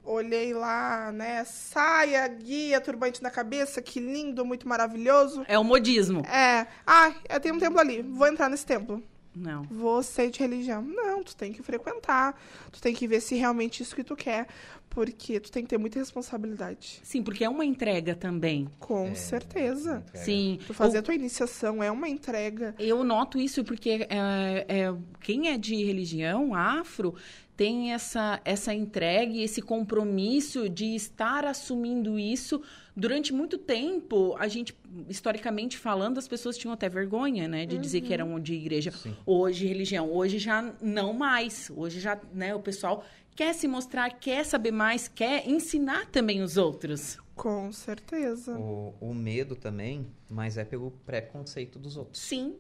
olhei 0.05 0.53
lá, 0.53 1.13
né, 1.13 1.45
saia, 1.45 2.27
guia, 2.27 2.81
turbante 2.81 3.23
na 3.23 3.31
cabeça, 3.31 3.81
que 3.83 4.01
lindo, 4.01 4.45
muito 4.45 4.69
maravilhoso. 4.69 5.45
É 5.47 5.59
o 5.59 5.65
modismo. 5.65 6.21
É. 6.27 6.67
Ah, 6.87 7.13
tem 7.41 7.53
um 7.53 7.59
templo 7.59 7.79
ali, 7.79 8.03
vou 8.03 8.27
entrar 8.27 8.49
nesse 8.49 8.67
templo. 8.67 9.03
Não. 9.35 9.63
Você 9.65 10.29
de 10.29 10.41
religião. 10.41 10.83
Não, 10.83 11.23
tu 11.23 11.37
tem 11.37 11.53
que 11.53 11.63
frequentar. 11.63 12.35
Tu 12.73 12.81
tem 12.81 12.95
que 12.95 13.07
ver 13.07 13.21
se 13.21 13.37
realmente 13.37 13.83
isso 13.83 13.95
que 13.95 14.05
tu 14.05 14.17
quer. 14.17 14.47
Porque 14.89 15.39
tu 15.39 15.53
tem 15.53 15.63
que 15.63 15.69
ter 15.69 15.79
muita 15.79 16.01
responsabilidade. 16.01 17.01
Sim, 17.05 17.23
porque 17.23 17.45
é 17.45 17.49
uma 17.49 17.65
entrega 17.65 18.15
também. 18.17 18.69
Com 18.81 19.07
é, 19.07 19.15
certeza. 19.15 20.05
Sim. 20.15 20.59
Tu 20.67 20.75
fazer 20.75 20.97
o... 20.97 21.01
a 21.01 21.03
tua 21.03 21.15
iniciação 21.15 21.81
é 21.81 21.91
uma 21.91 22.09
entrega. 22.09 22.75
Eu 22.79 23.05
noto 23.05 23.39
isso 23.39 23.63
porque 23.63 24.07
é, 24.11 24.67
é, 24.69 24.95
quem 25.21 25.49
é 25.49 25.57
de 25.57 25.77
religião 25.85 26.55
afro 26.55 27.15
tem 27.57 27.93
essa, 27.93 28.41
essa 28.43 28.73
entrega 28.73 29.33
e 29.33 29.43
esse 29.43 29.61
compromisso 29.61 30.67
de 30.67 30.95
estar 30.95 31.45
assumindo 31.45 32.19
isso 32.19 32.63
durante 33.01 33.33
muito 33.33 33.57
tempo, 33.57 34.37
a 34.39 34.47
gente, 34.47 34.77
historicamente 35.09 35.79
falando, 35.79 36.19
as 36.19 36.29
pessoas 36.29 36.59
tinham 36.59 36.73
até 36.73 36.87
vergonha, 36.87 37.49
né? 37.49 37.65
De 37.65 37.77
uhum. 37.77 37.81
dizer 37.81 38.03
que 38.03 38.09
uhum. 38.09 38.13
eram 38.13 38.41
de 38.41 38.53
igreja. 38.53 38.91
Sim. 38.91 39.17
Hoje, 39.25 39.67
religião. 39.67 40.13
Hoje 40.13 40.39
já 40.39 40.75
não 40.83 41.15
mais. 41.15 41.73
Hoje 41.75 41.99
já, 41.99 42.21
né, 42.35 42.55
o 42.55 42.61
pessoal 42.61 43.03
quer 43.35 43.55
se 43.55 43.67
mostrar, 43.67 44.11
quer 44.11 44.45
saber 44.45 44.71
mais, 44.71 45.09
quer 45.09 45.49
ensinar 45.49 46.07
também 46.11 46.43
os 46.43 46.59
outros. 46.59 47.19
Com 47.35 47.73
certeza. 47.73 48.59
O, 48.59 48.95
o 49.01 49.15
medo 49.15 49.57
também, 49.57 50.07
mas 50.29 50.59
é 50.59 50.65
pelo 50.65 50.91
preconceito 51.07 51.79
dos 51.79 51.97
outros. 51.97 52.23
Sim, 52.23 52.55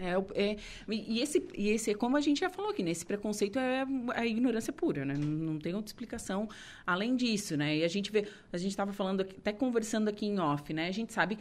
é, 0.00 0.50
é, 0.50 0.56
e, 0.88 1.20
esse, 1.20 1.46
e 1.54 1.68
esse, 1.68 1.94
como 1.94 2.16
a 2.16 2.20
gente 2.20 2.40
já 2.40 2.48
falou 2.48 2.70
aqui, 2.70 2.82
né? 2.82 2.90
Esse 2.90 3.04
preconceito 3.04 3.58
é 3.58 3.86
a 4.14 4.26
ignorância 4.26 4.72
pura, 4.72 5.04
né? 5.04 5.14
Não, 5.14 5.28
não 5.28 5.58
tem 5.58 5.74
outra 5.74 5.90
explicação 5.90 6.48
além 6.86 7.14
disso, 7.14 7.56
né? 7.56 7.76
E 7.76 7.84
a 7.84 7.88
gente 7.88 8.10
vê, 8.10 8.26
a 8.52 8.56
gente 8.56 8.70
estava 8.70 8.92
falando, 8.92 9.20
aqui, 9.20 9.36
até 9.38 9.52
conversando 9.52 10.08
aqui 10.08 10.26
em 10.26 10.38
off, 10.38 10.72
né? 10.72 10.88
A 10.88 10.92
gente 10.92 11.12
sabe 11.12 11.38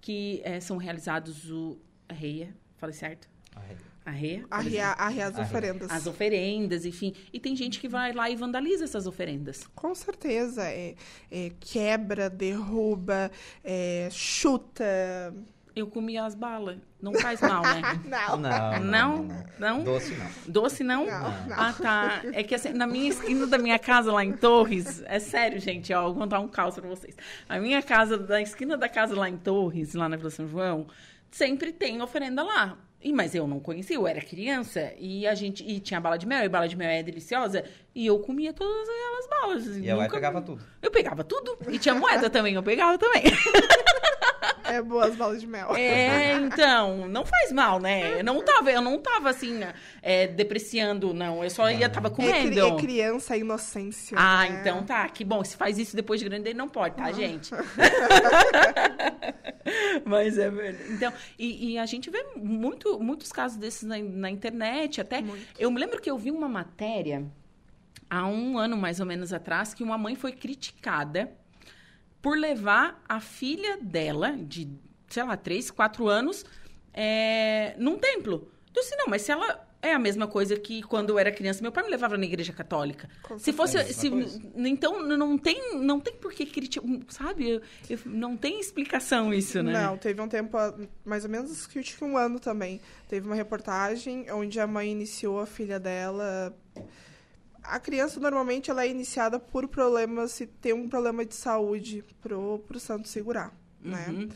que 0.00 0.40
é, 0.44 0.60
são 0.60 0.76
realizados 0.76 1.50
o 1.50 1.78
a 2.08 2.14
reia, 2.14 2.54
falei 2.76 2.94
certo? 2.94 3.28
A 3.54 3.60
reia. 3.60 3.92
A 4.04 4.10
reia, 4.10 4.46
arreia, 4.50 4.86
arreia 4.88 5.26
as 5.28 5.38
oferendas. 5.38 5.90
As 5.90 6.06
oferendas, 6.08 6.84
enfim. 6.84 7.14
E 7.32 7.38
tem 7.38 7.54
gente 7.54 7.78
que 7.78 7.88
vai 7.88 8.12
lá 8.12 8.28
e 8.28 8.34
vandaliza 8.34 8.82
essas 8.82 9.06
oferendas. 9.06 9.64
Com 9.76 9.94
certeza. 9.94 10.64
É, 10.64 10.96
é 11.30 11.52
quebra, 11.60 12.28
derruba, 12.28 13.30
é, 13.62 14.08
chuta, 14.10 15.32
eu 15.74 15.86
comia 15.86 16.24
as 16.24 16.34
balas. 16.34 16.78
Não 17.00 17.14
faz 17.14 17.40
mal, 17.40 17.62
né? 17.62 17.82
não. 18.04 18.36
Não, 18.36 19.22
não. 19.22 19.44
Não? 19.58 19.84
Doce 19.84 20.14
não. 20.14 20.30
Doce 20.46 20.84
não? 20.84 21.06
Não, 21.06 21.46
não? 21.46 21.56
Ah, 21.56 21.72
tá. 21.72 22.20
É 22.32 22.42
que 22.42 22.54
assim, 22.54 22.72
na 22.72 22.86
minha 22.86 23.08
esquina 23.08 23.46
da 23.46 23.58
minha 23.58 23.78
casa 23.78 24.12
lá 24.12 24.24
em 24.24 24.32
Torres, 24.32 25.02
é 25.06 25.18
sério, 25.18 25.58
gente, 25.58 25.92
ó, 25.92 26.04
vou 26.04 26.14
contar 26.14 26.40
um 26.40 26.48
caos 26.48 26.74
pra 26.74 26.88
vocês. 26.88 27.16
A 27.48 27.58
minha 27.58 27.82
casa, 27.82 28.16
da 28.16 28.40
esquina 28.40 28.76
da 28.76 28.88
casa 28.88 29.18
lá 29.18 29.28
em 29.28 29.36
Torres, 29.36 29.94
lá 29.94 30.08
na 30.08 30.16
Vila 30.16 30.30
São 30.30 30.46
João, 30.46 30.86
sempre 31.30 31.72
tem 31.72 32.00
oferenda 32.00 32.42
lá. 32.42 32.78
E, 33.04 33.12
mas 33.12 33.34
eu 33.34 33.48
não 33.48 33.58
conhecia, 33.58 33.96
eu 33.96 34.06
era 34.06 34.20
criança 34.20 34.92
e 34.96 35.26
a 35.26 35.34
gente 35.34 35.64
e 35.64 35.80
tinha 35.80 36.00
bala 36.00 36.16
de 36.16 36.24
mel, 36.24 36.44
e 36.44 36.48
bala 36.48 36.68
de 36.68 36.76
mel 36.76 36.88
é 36.88 37.02
deliciosa, 37.02 37.64
e 37.92 38.06
eu 38.06 38.20
comia 38.20 38.52
todas 38.52 38.88
aquelas 38.88 39.28
balas. 39.28 39.76
E 39.76 39.88
ela 39.88 40.08
pegava 40.08 40.40
tudo. 40.40 40.62
Eu 40.80 40.90
pegava 40.90 41.24
tudo. 41.24 41.58
E 41.68 41.80
tinha 41.80 41.96
moeda 41.96 42.30
também, 42.30 42.54
eu 42.54 42.62
pegava 42.62 42.96
também. 42.96 43.24
É 44.72 44.80
boas 44.80 45.14
balas 45.14 45.38
de 45.38 45.46
mel. 45.46 45.76
É, 45.76 46.32
então, 46.32 47.06
não 47.06 47.26
faz 47.26 47.52
mal, 47.52 47.78
né? 47.78 48.20
Eu 48.20 48.24
não 48.24 48.42
tava, 48.42 48.72
eu 48.72 48.80
não 48.80 48.98
tava 48.98 49.28
assim, 49.28 49.60
é, 50.00 50.26
depreciando, 50.26 51.12
não. 51.12 51.44
Eu 51.44 51.50
só 51.50 51.70
ia, 51.70 51.90
tava 51.90 52.08
comendo. 52.08 52.58
É, 52.58 52.68
é 52.68 52.76
criança, 52.76 53.36
é 53.36 53.40
inocência. 53.40 54.16
Ah, 54.18 54.48
né? 54.48 54.60
então 54.60 54.82
tá, 54.82 55.06
que 55.10 55.24
bom. 55.24 55.44
Se 55.44 55.58
faz 55.58 55.78
isso 55.78 55.94
depois 55.94 56.20
de 56.20 56.26
grande, 56.26 56.48
ele 56.48 56.58
não 56.58 56.70
pode, 56.70 56.96
tá, 56.96 57.12
gente? 57.12 57.50
Mas 60.06 60.38
é 60.38 60.48
verdade. 60.48 60.90
Então, 60.90 61.12
e, 61.38 61.72
e, 61.72 61.78
a 61.78 61.84
gente 61.84 62.08
vê 62.08 62.24
muito, 62.34 62.98
muitos 62.98 63.30
casos 63.30 63.58
desses 63.58 63.82
na, 63.82 63.98
na 63.98 64.30
internet, 64.30 65.02
até. 65.02 65.20
Muito. 65.20 65.46
Eu 65.58 65.70
me 65.70 65.78
lembro 65.78 66.00
que 66.00 66.10
eu 66.10 66.16
vi 66.16 66.30
uma 66.30 66.48
matéria 66.48 67.26
há 68.08 68.26
um 68.26 68.56
ano 68.56 68.78
mais 68.78 69.00
ou 69.00 69.06
menos 69.06 69.34
atrás 69.34 69.74
que 69.74 69.84
uma 69.84 69.98
mãe 69.98 70.14
foi 70.14 70.32
criticada 70.32 71.30
por 72.22 72.38
levar 72.38 73.02
a 73.08 73.20
filha 73.20 73.76
dela, 73.82 74.32
de, 74.38 74.70
sei 75.08 75.24
lá, 75.24 75.36
3, 75.36 75.70
4 75.70 76.08
anos, 76.08 76.44
é, 76.94 77.74
num 77.76 77.98
templo. 77.98 78.48
Eu 78.74 78.80
disse, 78.80 78.96
não, 78.96 79.06
mas 79.08 79.22
se 79.22 79.32
ela 79.32 79.66
é 79.82 79.92
a 79.92 79.98
mesma 79.98 80.28
coisa 80.28 80.56
que 80.56 80.80
quando 80.82 81.10
eu 81.10 81.18
era 81.18 81.32
criança, 81.32 81.60
meu 81.60 81.72
pai 81.72 81.82
me 81.82 81.90
levava 81.90 82.16
na 82.16 82.24
igreja 82.24 82.52
católica. 82.52 83.10
Com 83.22 83.36
se 83.36 83.52
fosse, 83.52 83.92
se, 83.92 84.08
então 84.54 85.02
não 85.02 85.36
tem, 85.36 85.74
não 85.74 85.98
tem 85.98 86.14
por 86.14 86.32
que 86.32 86.46
criticar, 86.46 86.88
sabe? 87.08 87.50
Eu, 87.50 87.62
eu, 87.90 87.98
não 88.06 88.36
tem 88.36 88.60
explicação 88.60 89.34
isso, 89.34 89.60
né? 89.60 89.72
Não, 89.72 89.98
teve 89.98 90.20
um 90.20 90.28
tempo, 90.28 90.56
mais 91.04 91.24
ou 91.24 91.30
menos 91.30 91.66
que 91.66 91.82
um 92.00 92.16
ano 92.16 92.38
também. 92.38 92.80
Teve 93.08 93.26
uma 93.26 93.34
reportagem 93.34 94.30
onde 94.30 94.60
a 94.60 94.66
mãe 94.68 94.92
iniciou 94.92 95.40
a 95.40 95.46
filha 95.46 95.80
dela. 95.80 96.56
A 97.62 97.78
criança 97.78 98.18
normalmente 98.18 98.70
ela 98.70 98.84
é 98.84 98.88
iniciada 98.88 99.38
por 99.38 99.68
problemas, 99.68 100.32
se 100.32 100.46
tem 100.46 100.72
um 100.72 100.88
problema 100.88 101.24
de 101.24 101.34
saúde 101.34 102.04
pro 102.20 102.58
pro 102.66 102.80
santo 102.80 103.08
segurar, 103.08 103.54
né? 103.80 104.06
uhum. 104.08 104.26
né? 104.26 104.34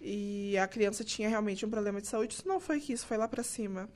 E 0.00 0.56
a 0.58 0.68
criança 0.68 1.02
tinha 1.02 1.28
realmente 1.28 1.64
um 1.64 1.70
problema 1.70 2.00
de 2.00 2.06
saúde, 2.06 2.34
isso 2.34 2.46
não 2.46 2.60
foi 2.60 2.80
que 2.80 2.92
isso 2.92 3.06
foi 3.06 3.16
lá 3.16 3.26
para 3.26 3.42
cima. 3.42 3.88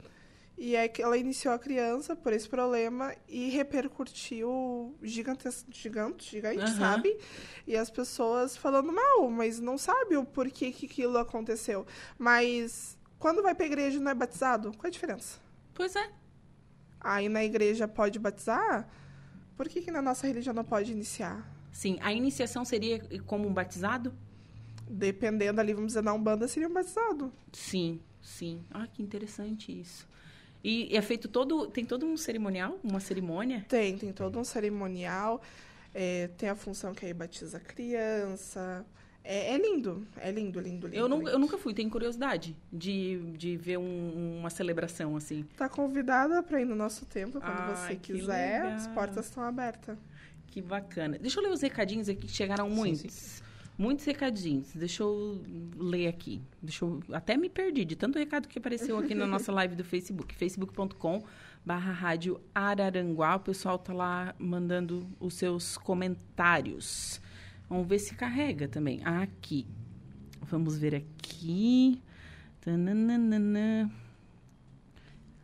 E 0.63 0.77
aí 0.77 0.91
ela 0.99 1.17
iniciou 1.17 1.55
a 1.55 1.59
criança 1.59 2.15
por 2.15 2.35
esse 2.35 2.47
problema 2.47 3.15
e 3.27 3.49
repercutiu 3.49 4.95
gigantes, 5.03 5.65
gigante, 5.71 6.31
gigante, 6.31 6.59
uhum. 6.59 6.79
sabe? 6.79 7.17
E 7.67 7.75
as 7.75 7.89
pessoas 7.91 8.59
falando 8.59 8.93
mal, 8.93 9.31
mas 9.31 9.59
não 9.59 9.79
sabe 9.79 10.19
o 10.19 10.25
porquê 10.25 10.71
que 10.71 10.85
aquilo 10.85 11.17
aconteceu. 11.17 11.87
Mas 12.19 12.99
quando 13.19 13.43
vai 13.43 13.55
pra 13.55 13.65
igreja 13.65 13.99
não 13.99 14.11
é 14.11 14.15
batizado, 14.15 14.71
qual 14.73 14.85
é 14.85 14.89
a 14.89 14.91
diferença? 14.91 15.39
Pois 15.73 15.97
é. 15.97 16.11
Aí 17.01 17.29
na 17.29 17.43
igreja 17.45 17.89
pode 17.89 18.19
batizar, 18.19 18.89
por 19.57 19.69
que, 19.69 19.81
que 19.81 19.91
na 19.91 20.03
nossa 20.03 20.27
religião 20.27 20.55
não 20.55 20.65
pode 20.65 20.93
iniciar? 20.93 21.49
Sim, 21.73 21.99
a 22.03 22.13
iniciação 22.13 22.65
seria 22.65 23.01
como 23.27 23.49
um 23.49 23.53
batizado? 23.53 24.13
Dependendo 24.89 25.61
ali, 25.61 25.73
vamos 25.73 25.89
dizer, 25.89 26.03
na 26.03 26.13
Umbanda 26.13 26.49
seria 26.49 26.69
um 26.69 26.73
batizado. 26.73 27.33
Sim, 27.53 28.01
sim. 28.21 28.65
Ah, 28.71 28.87
que 28.87 29.03
interessante 29.03 29.79
isso. 29.81 30.07
E 30.63 30.95
é 30.95 31.01
feito 31.01 31.29
todo. 31.29 31.69
Tem 31.69 31.85
todo 31.85 32.05
um 32.05 32.17
cerimonial? 32.17 32.79
Uma 32.83 33.01
cerimônia? 33.01 33.65
Tem, 33.69 33.97
tem 33.97 34.13
todo 34.13 34.39
um 34.39 34.45
cerimonial. 34.45 35.41
É, 35.95 36.29
tem 36.37 36.49
a 36.49 36.55
função 36.55 36.93
que 36.93 37.07
aí 37.07 37.15
batiza 37.15 37.57
a 37.57 37.61
criança. 37.61 38.85
É, 39.33 39.55
é, 39.55 39.59
lindo, 39.59 40.05
é 40.17 40.29
lindo, 40.33 40.59
lindo, 40.59 40.89
lindo. 40.89 40.97
Eu, 40.99 41.07
lindo. 41.07 41.31
eu 41.31 41.39
nunca 41.39 41.57
fui, 41.57 41.73
tenho 41.73 41.89
curiosidade 41.89 42.57
de, 42.73 43.17
de 43.37 43.57
ver 43.57 43.79
um, 43.79 44.39
uma 44.41 44.51
celebração 44.51 45.17
assim. 45.17 45.45
Tá 45.57 45.69
convidada 45.69 46.43
para 46.43 46.61
ir 46.61 46.65
no 46.65 46.75
nosso 46.75 47.07
templo 47.07 47.41
quando 47.41 47.61
ah, 47.61 47.77
você 47.77 47.95
quiser. 47.95 48.65
Legal. 48.65 48.77
As 48.77 48.89
portas 48.89 49.27
estão 49.27 49.45
abertas. 49.45 49.97
Que 50.49 50.61
bacana. 50.61 51.17
Deixa 51.17 51.39
eu 51.39 51.45
ler 51.45 51.53
os 51.53 51.61
recadinhos 51.61 52.09
aqui 52.09 52.27
que 52.27 52.33
chegaram 52.33 52.69
muitos. 52.69 53.03
Sim, 53.03 53.09
sim. 53.09 53.43
Muitos 53.79 54.05
recadinhos. 54.05 54.67
Deixa 54.75 55.05
eu 55.05 55.41
ler 55.77 56.09
aqui. 56.09 56.43
Deixa 56.61 56.85
eu... 56.85 57.01
Até 57.13 57.37
me 57.37 57.49
perdi 57.49 57.85
de 57.85 57.95
tanto 57.95 58.19
recado 58.19 58.49
que 58.49 58.59
apareceu 58.59 58.99
aqui 58.99 59.15
na 59.15 59.29
nossa 59.29 59.53
live 59.55 59.77
do 59.77 59.85
Facebook. 59.85 60.35
facebook.com 60.35 61.23
barra 61.65 61.93
rádio 61.93 62.41
Araranguá. 62.53 63.37
O 63.37 63.41
pessoal 63.41 63.79
tá 63.79 63.93
lá 63.93 64.35
mandando 64.41 65.07
os 65.21 65.35
seus 65.35 65.79
comentários. 65.79 67.21
Vamos 67.71 67.87
ver 67.87 68.01
se 68.01 68.17
carrega 68.17 68.67
também. 68.67 69.01
Aqui. 69.05 69.65
Vamos 70.43 70.77
ver 70.77 70.97
aqui. 70.97 72.03
Tananana. 72.61 73.89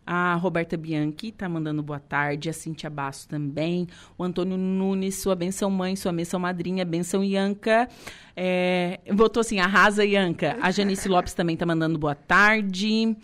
A 0.05 0.35
Roberta 0.35 0.77
Bianchi 0.77 1.29
está 1.29 1.49
mandando 1.49 1.85
boa 1.85 2.01
tarde. 2.01 2.51
A 2.51 2.53
Cintia 2.53 2.91
Basso 2.91 3.29
também. 3.29 3.87
O 4.19 4.25
Antônio 4.25 4.57
Nunes, 4.57 5.15
sua 5.17 5.37
benção 5.37 5.71
mãe, 5.71 5.95
sua 5.95 6.13
benção 6.13 6.41
madrinha, 6.41 6.85
benção 6.85 7.23
Ianca. 7.23 7.89
É, 8.35 8.99
botou 9.15 9.41
assim, 9.41 9.61
arrasa 9.61 10.05
Ianca. 10.05 10.59
A 10.61 10.73
Janice 10.73 11.09
Lopes 11.09 11.33
também 11.33 11.55
está 11.55 11.65
mandando 11.65 11.97
boa 11.97 12.17
tarde. 12.17 13.17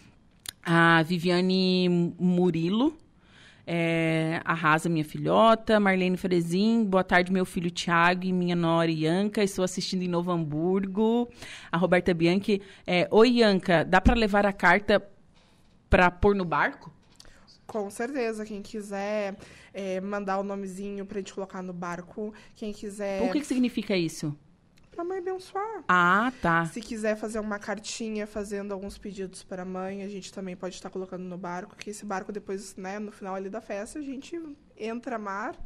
A 0.64 1.02
Viviane 1.02 2.14
Murilo. 2.20 2.96
É, 3.66 4.40
arrasa 4.44 4.88
minha 4.88 5.04
filhota, 5.04 5.78
Marlene 5.78 6.16
Frezin, 6.16 6.84
boa 6.84 7.04
tarde 7.04 7.32
meu 7.32 7.44
filho 7.44 7.70
Tiago 7.70 8.24
e 8.24 8.32
minha 8.32 8.56
nora 8.56 8.90
Ianca, 8.90 9.42
estou 9.42 9.64
assistindo 9.64 10.02
em 10.02 10.08
Novo 10.08 10.32
Hamburgo. 10.32 11.28
A 11.70 11.76
Roberta 11.76 12.12
Bianchi, 12.12 12.60
é, 12.86 13.06
oi 13.10 13.38
Ianca, 13.38 13.84
dá 13.84 14.00
para 14.00 14.14
levar 14.14 14.44
a 14.44 14.52
carta 14.52 15.00
para 15.88 16.10
pôr 16.10 16.34
no 16.34 16.44
barco? 16.44 16.92
Com 17.66 17.88
certeza. 17.90 18.44
Quem 18.44 18.60
quiser 18.60 19.36
é, 19.72 20.00
mandar 20.00 20.38
o 20.38 20.42
nomezinho 20.42 21.06
pra 21.06 21.18
gente 21.18 21.32
colocar 21.32 21.62
no 21.62 21.72
barco. 21.72 22.34
Quem 22.54 22.72
quiser. 22.72 23.22
O 23.22 23.32
que, 23.32 23.40
que 23.40 23.46
significa 23.46 23.96
isso? 23.96 24.36
Pra 24.92 25.04
mãe 25.04 25.18
abençoar. 25.18 25.82
Ah, 25.88 26.30
tá. 26.42 26.66
Se 26.66 26.80
quiser 26.80 27.16
fazer 27.16 27.40
uma 27.40 27.58
cartinha 27.58 28.26
fazendo 28.26 28.72
alguns 28.72 28.98
pedidos 28.98 29.42
para 29.42 29.62
a 29.62 29.64
mãe, 29.64 30.02
a 30.02 30.08
gente 30.08 30.30
também 30.32 30.54
pode 30.54 30.74
estar 30.74 30.90
colocando 30.90 31.24
no 31.24 31.38
barco, 31.38 31.74
que 31.74 31.90
esse 31.90 32.04
barco 32.04 32.30
depois, 32.30 32.76
né, 32.76 32.98
no 32.98 33.10
final 33.10 33.34
ali 33.34 33.48
da 33.48 33.60
festa, 33.60 33.98
a 33.98 34.02
gente 34.02 34.38
entra 34.76 35.18
mar. 35.18 35.56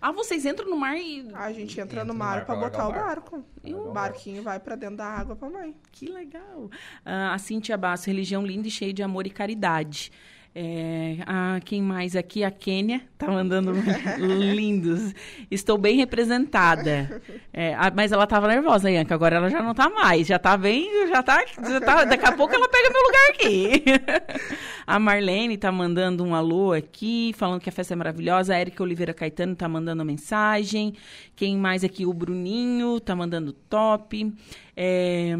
Ah, 0.00 0.10
vocês 0.10 0.44
entram 0.44 0.68
no 0.68 0.76
mar 0.76 0.96
e. 0.96 1.28
A 1.34 1.52
gente 1.52 1.72
entra, 1.80 2.00
entra 2.00 2.04
no 2.04 2.14
mar 2.14 2.44
para 2.44 2.56
botar 2.56 2.88
o 2.88 2.92
barco. 2.92 3.36
barco. 3.36 3.44
E 3.62 3.74
o 3.74 3.92
barquinho 3.92 4.42
vai 4.42 4.58
para 4.58 4.74
dentro 4.74 4.96
da 4.96 5.06
água 5.06 5.36
para 5.36 5.48
mãe. 5.48 5.76
Que 5.92 6.06
legal. 6.06 6.70
Ah, 7.04 7.34
a 7.34 7.38
Cintia 7.38 7.76
Basso, 7.76 8.08
religião 8.08 8.44
linda 8.44 8.66
e 8.66 8.70
cheia 8.70 8.92
de 8.92 9.02
amor 9.02 9.26
e 9.26 9.30
caridade. 9.30 10.10
É, 10.54 11.16
ah, 11.26 11.58
quem 11.64 11.80
mais 11.80 12.14
aqui? 12.14 12.44
A 12.44 12.50
Quênia 12.50 13.00
tá 13.16 13.26
mandando 13.26 13.72
lindos. 14.20 15.14
Estou 15.50 15.78
bem 15.78 15.96
representada. 15.96 17.22
É, 17.52 17.74
mas 17.94 18.12
ela 18.12 18.26
tava 18.26 18.48
nervosa, 18.48 18.90
Ianca. 18.90 19.14
Agora 19.14 19.36
ela 19.36 19.48
já 19.48 19.62
não 19.62 19.74
tá 19.74 19.88
mais. 19.88 20.26
Já 20.26 20.38
tá 20.38 20.56
bem. 20.56 21.08
Já 21.08 21.22
tá, 21.22 21.42
já 21.46 21.80
tá. 21.80 22.04
Daqui 22.04 22.26
a 22.26 22.32
pouco 22.32 22.54
ela 22.54 22.68
pega 22.68 22.90
meu 22.90 23.02
lugar 23.02 23.30
aqui. 23.30 23.84
a 24.86 24.98
Marlene 24.98 25.56
tá 25.56 25.72
mandando 25.72 26.22
um 26.22 26.34
alô 26.34 26.72
aqui, 26.72 27.32
falando 27.34 27.60
que 27.60 27.70
a 27.70 27.72
festa 27.72 27.94
é 27.94 27.96
maravilhosa. 27.96 28.54
A 28.54 28.60
Erika 28.60 28.82
Oliveira 28.82 29.14
Caetano 29.14 29.56
tá 29.56 29.66
mandando 29.66 30.04
mensagem. 30.04 30.92
Quem 31.34 31.56
mais 31.56 31.82
aqui? 31.82 32.04
O 32.04 32.12
Bruninho 32.12 33.00
tá 33.00 33.16
mandando 33.16 33.54
top. 33.54 34.30
É, 34.76 35.34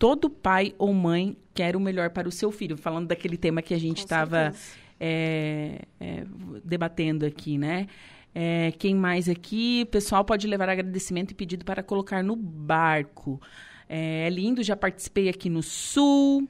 todo 0.00 0.28
pai 0.28 0.74
ou 0.78 0.92
mãe 0.92 1.36
quer 1.54 1.76
o 1.76 1.80
melhor 1.80 2.10
para 2.10 2.28
o 2.28 2.32
seu 2.32 2.50
filho. 2.50 2.76
Falando 2.76 3.08
daquele 3.08 3.36
tema 3.36 3.62
que 3.62 3.74
a 3.74 3.78
gente 3.78 3.98
estava 3.98 4.52
é, 4.98 5.80
é, 6.00 6.24
debatendo 6.64 7.26
aqui, 7.26 7.58
né? 7.58 7.86
É, 8.34 8.72
quem 8.78 8.94
mais 8.94 9.28
aqui? 9.28 9.82
O 9.84 9.90
pessoal 9.90 10.24
pode 10.24 10.46
levar 10.46 10.68
agradecimento 10.68 11.32
e 11.32 11.34
pedido 11.34 11.64
para 11.64 11.82
colocar 11.82 12.22
no 12.22 12.34
barco. 12.34 13.40
É, 13.88 14.26
é 14.26 14.30
lindo, 14.30 14.62
já 14.62 14.76
participei 14.76 15.28
aqui 15.28 15.50
no 15.50 15.62
Sul. 15.62 16.48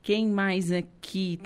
Quem 0.00 0.28
mais 0.28 0.70
aqui? 0.70 1.40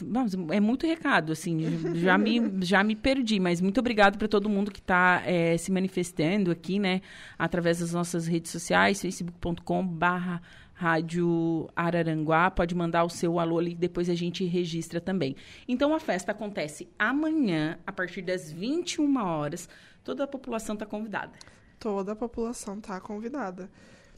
é 0.51 0.59
muito 0.59 0.85
recado, 0.85 1.31
assim, 1.31 1.61
já 1.95 2.19
me, 2.19 2.43
já 2.63 2.83
me 2.83 2.97
perdi, 2.97 3.39
mas 3.39 3.61
muito 3.61 3.79
obrigado 3.79 4.19
para 4.19 4.27
todo 4.27 4.49
mundo 4.49 4.73
que 4.73 4.81
está 4.81 5.23
é, 5.25 5.57
se 5.57 5.71
manifestando 5.71 6.51
aqui, 6.51 6.81
né, 6.81 7.01
através 7.39 7.79
das 7.79 7.93
nossas 7.93 8.27
redes 8.27 8.51
sociais, 8.51 9.01
facebook.com 9.01 9.87
barra 9.87 10.43
Rádio 10.79 11.69
Araranguá. 11.75 12.53
Pode 12.53 12.73
mandar 12.73 13.03
o 13.03 13.11
seu 13.11 13.41
alô 13.41 13.59
ali, 13.59 13.75
depois 13.75 14.09
a 14.09 14.15
gente 14.15 14.45
registra 14.45 15.01
também. 15.01 15.35
Então, 15.67 15.93
a 15.93 15.99
festa 15.99 16.31
acontece 16.31 16.89
amanhã, 16.97 17.77
a 17.85 17.91
partir 17.91 18.23
das 18.23 18.53
21 18.53 19.21
horas. 19.21 19.69
Toda 20.05 20.23
a 20.23 20.27
população 20.27 20.75
está 20.75 20.87
convidada. 20.87 21.33
Toda 21.81 22.13
a 22.13 22.17
população 22.17 22.79
está 22.79 23.01
convidada 23.01 23.69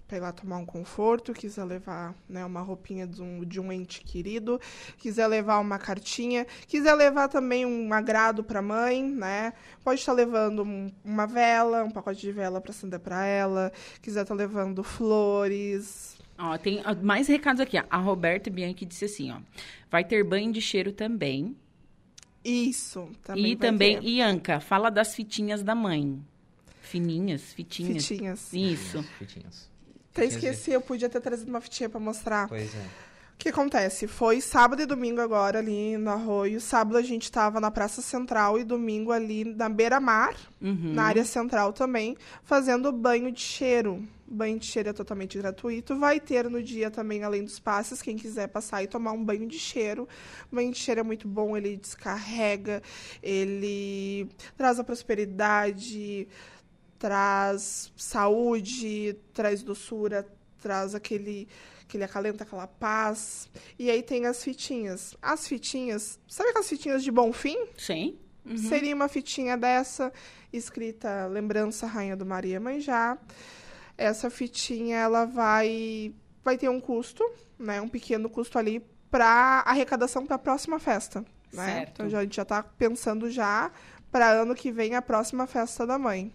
para 0.06 0.18
ir 0.18 0.20
lá 0.20 0.32
tomar 0.32 0.58
um 0.58 0.66
conforto, 0.66 1.32
quiser 1.32 1.64
levar 1.64 2.14
né, 2.28 2.44
uma 2.44 2.60
roupinha 2.60 3.06
de 3.06 3.22
um, 3.22 3.44
de 3.44 3.58
um 3.60 3.72
ente 3.72 4.02
querido, 4.02 4.60
quiser 4.98 5.28
levar 5.28 5.60
uma 5.60 5.78
cartinha, 5.78 6.46
quiser 6.66 6.92
levar 6.94 7.28
também 7.28 7.64
um 7.64 7.90
agrado 7.94 8.42
para 8.44 8.58
a 8.58 8.62
mãe, 8.62 9.02
né? 9.04 9.52
Pode 9.84 10.00
estar 10.00 10.12
tá 10.12 10.16
levando 10.16 10.64
um, 10.64 10.92
uma 11.02 11.26
vela, 11.26 11.84
um 11.84 11.90
pacote 11.90 12.20
de 12.20 12.32
vela 12.32 12.60
para 12.60 12.72
acender 12.72 12.98
para 12.98 13.24
ela, 13.24 13.72
quiser 14.02 14.22
estar 14.22 14.34
tá 14.34 14.38
levando 14.38 14.82
flores, 14.82 16.19
Ó, 16.40 16.56
tem 16.56 16.82
mais 17.02 17.28
recados 17.28 17.60
aqui. 17.60 17.78
Ó. 17.78 17.84
A 17.90 17.98
Roberta 17.98 18.50
Bianchi 18.50 18.86
disse 18.86 19.04
assim, 19.04 19.30
ó. 19.30 19.38
Vai 19.90 20.04
ter 20.04 20.24
banho 20.24 20.50
de 20.50 20.60
cheiro 20.60 20.92
também. 20.92 21.54
Isso, 22.42 23.10
também. 23.22 23.52
E 23.52 23.56
também, 23.56 24.00
ter. 24.00 24.08
Ianca, 24.08 24.60
fala 24.60 24.90
das 24.90 25.14
fitinhas 25.14 25.62
da 25.62 25.74
mãe. 25.74 26.18
Fininhas, 26.80 27.52
fitinhas. 27.52 28.06
Fitinhas. 28.06 28.52
Isso. 28.52 29.02
Fitinhas. 29.18 29.68
Até 30.12 30.24
esqueci, 30.24 30.72
eu 30.72 30.80
podia 30.80 31.08
ter 31.08 31.20
trazido 31.20 31.50
uma 31.50 31.60
fitinha 31.60 31.88
para 31.88 32.00
mostrar. 32.00 32.48
Pois 32.48 32.74
é. 32.74 32.86
O 33.34 33.36
que 33.40 33.48
acontece? 33.48 34.06
Foi 34.06 34.40
sábado 34.40 34.82
e 34.82 34.86
domingo 34.86 35.20
agora 35.20 35.60
ali 35.60 35.96
no 35.96 36.10
Arroio. 36.10 36.60
Sábado 36.60 36.96
a 36.96 37.02
gente 37.02 37.24
estava 37.24 37.60
na 37.60 37.70
Praça 37.70 38.02
Central 38.02 38.58
e 38.58 38.64
domingo 38.64 39.12
ali 39.12 39.44
na 39.44 39.68
beira-mar, 39.68 40.34
uhum. 40.60 40.92
na 40.94 41.04
área 41.04 41.24
central 41.24 41.72
também, 41.72 42.16
fazendo 42.42 42.92
banho 42.92 43.30
de 43.30 43.40
cheiro 43.40 44.02
banho 44.34 44.58
de 44.58 44.66
cheiro 44.66 44.88
é 44.88 44.92
totalmente 44.92 45.36
gratuito. 45.38 45.98
Vai 45.98 46.20
ter 46.20 46.48
no 46.48 46.62
dia 46.62 46.90
também, 46.90 47.22
além 47.22 47.44
dos 47.44 47.58
passes, 47.58 48.00
quem 48.00 48.16
quiser 48.16 48.48
passar 48.48 48.82
e 48.82 48.86
tomar 48.86 49.12
um 49.12 49.24
banho 49.24 49.46
de 49.46 49.58
cheiro. 49.58 50.08
O 50.50 50.56
banho 50.56 50.70
de 50.70 50.78
cheiro 50.78 51.00
é 51.00 51.02
muito 51.02 51.26
bom, 51.26 51.56
ele 51.56 51.76
descarrega, 51.76 52.82
ele 53.22 54.28
traz 54.56 54.78
a 54.78 54.84
prosperidade, 54.84 56.28
traz 56.98 57.92
saúde, 57.96 59.16
traz 59.32 59.62
doçura, 59.62 60.26
traz 60.60 60.94
aquele 60.94 61.48
aquele 61.90 62.04
acalento, 62.04 62.42
aquela 62.42 62.68
paz. 62.68 63.50
E 63.76 63.90
aí 63.90 64.02
tem 64.02 64.26
as 64.26 64.44
fitinhas. 64.44 65.16
As 65.20 65.48
fitinhas, 65.48 66.20
sabe 66.28 66.50
aquelas 66.50 66.68
fitinhas 66.68 67.02
de 67.02 67.10
bom 67.10 67.32
fim? 67.32 67.66
Sim. 67.76 68.16
Uhum. 68.44 68.56
Seria 68.56 68.94
uma 68.94 69.08
fitinha 69.08 69.56
dessa, 69.56 70.12
escrita 70.52 71.26
Lembrança 71.26 71.86
Rainha 71.86 72.16
do 72.16 72.24
Maria 72.24 72.60
Manjá. 72.60 73.18
Essa 74.00 74.30
fitinha, 74.30 74.96
ela 74.96 75.26
vai, 75.26 76.14
vai 76.42 76.56
ter 76.56 76.70
um 76.70 76.80
custo, 76.80 77.22
né? 77.58 77.82
Um 77.82 77.88
pequeno 77.88 78.30
custo 78.30 78.58
ali 78.58 78.82
para 79.10 79.62
arrecadação 79.66 80.24
para 80.24 80.36
a 80.36 80.38
próxima 80.38 80.78
festa. 80.78 81.20
Né? 81.52 81.66
Certo. 81.66 81.90
Então 81.92 82.08
já, 82.08 82.20
a 82.20 82.22
gente 82.22 82.36
já 82.36 82.42
está 82.42 82.62
pensando 82.62 83.30
já 83.30 83.70
para 84.10 84.30
ano 84.30 84.54
que 84.54 84.72
vem 84.72 84.94
a 84.94 85.02
próxima 85.02 85.46
festa 85.46 85.86
da 85.86 85.98
mãe. 85.98 86.32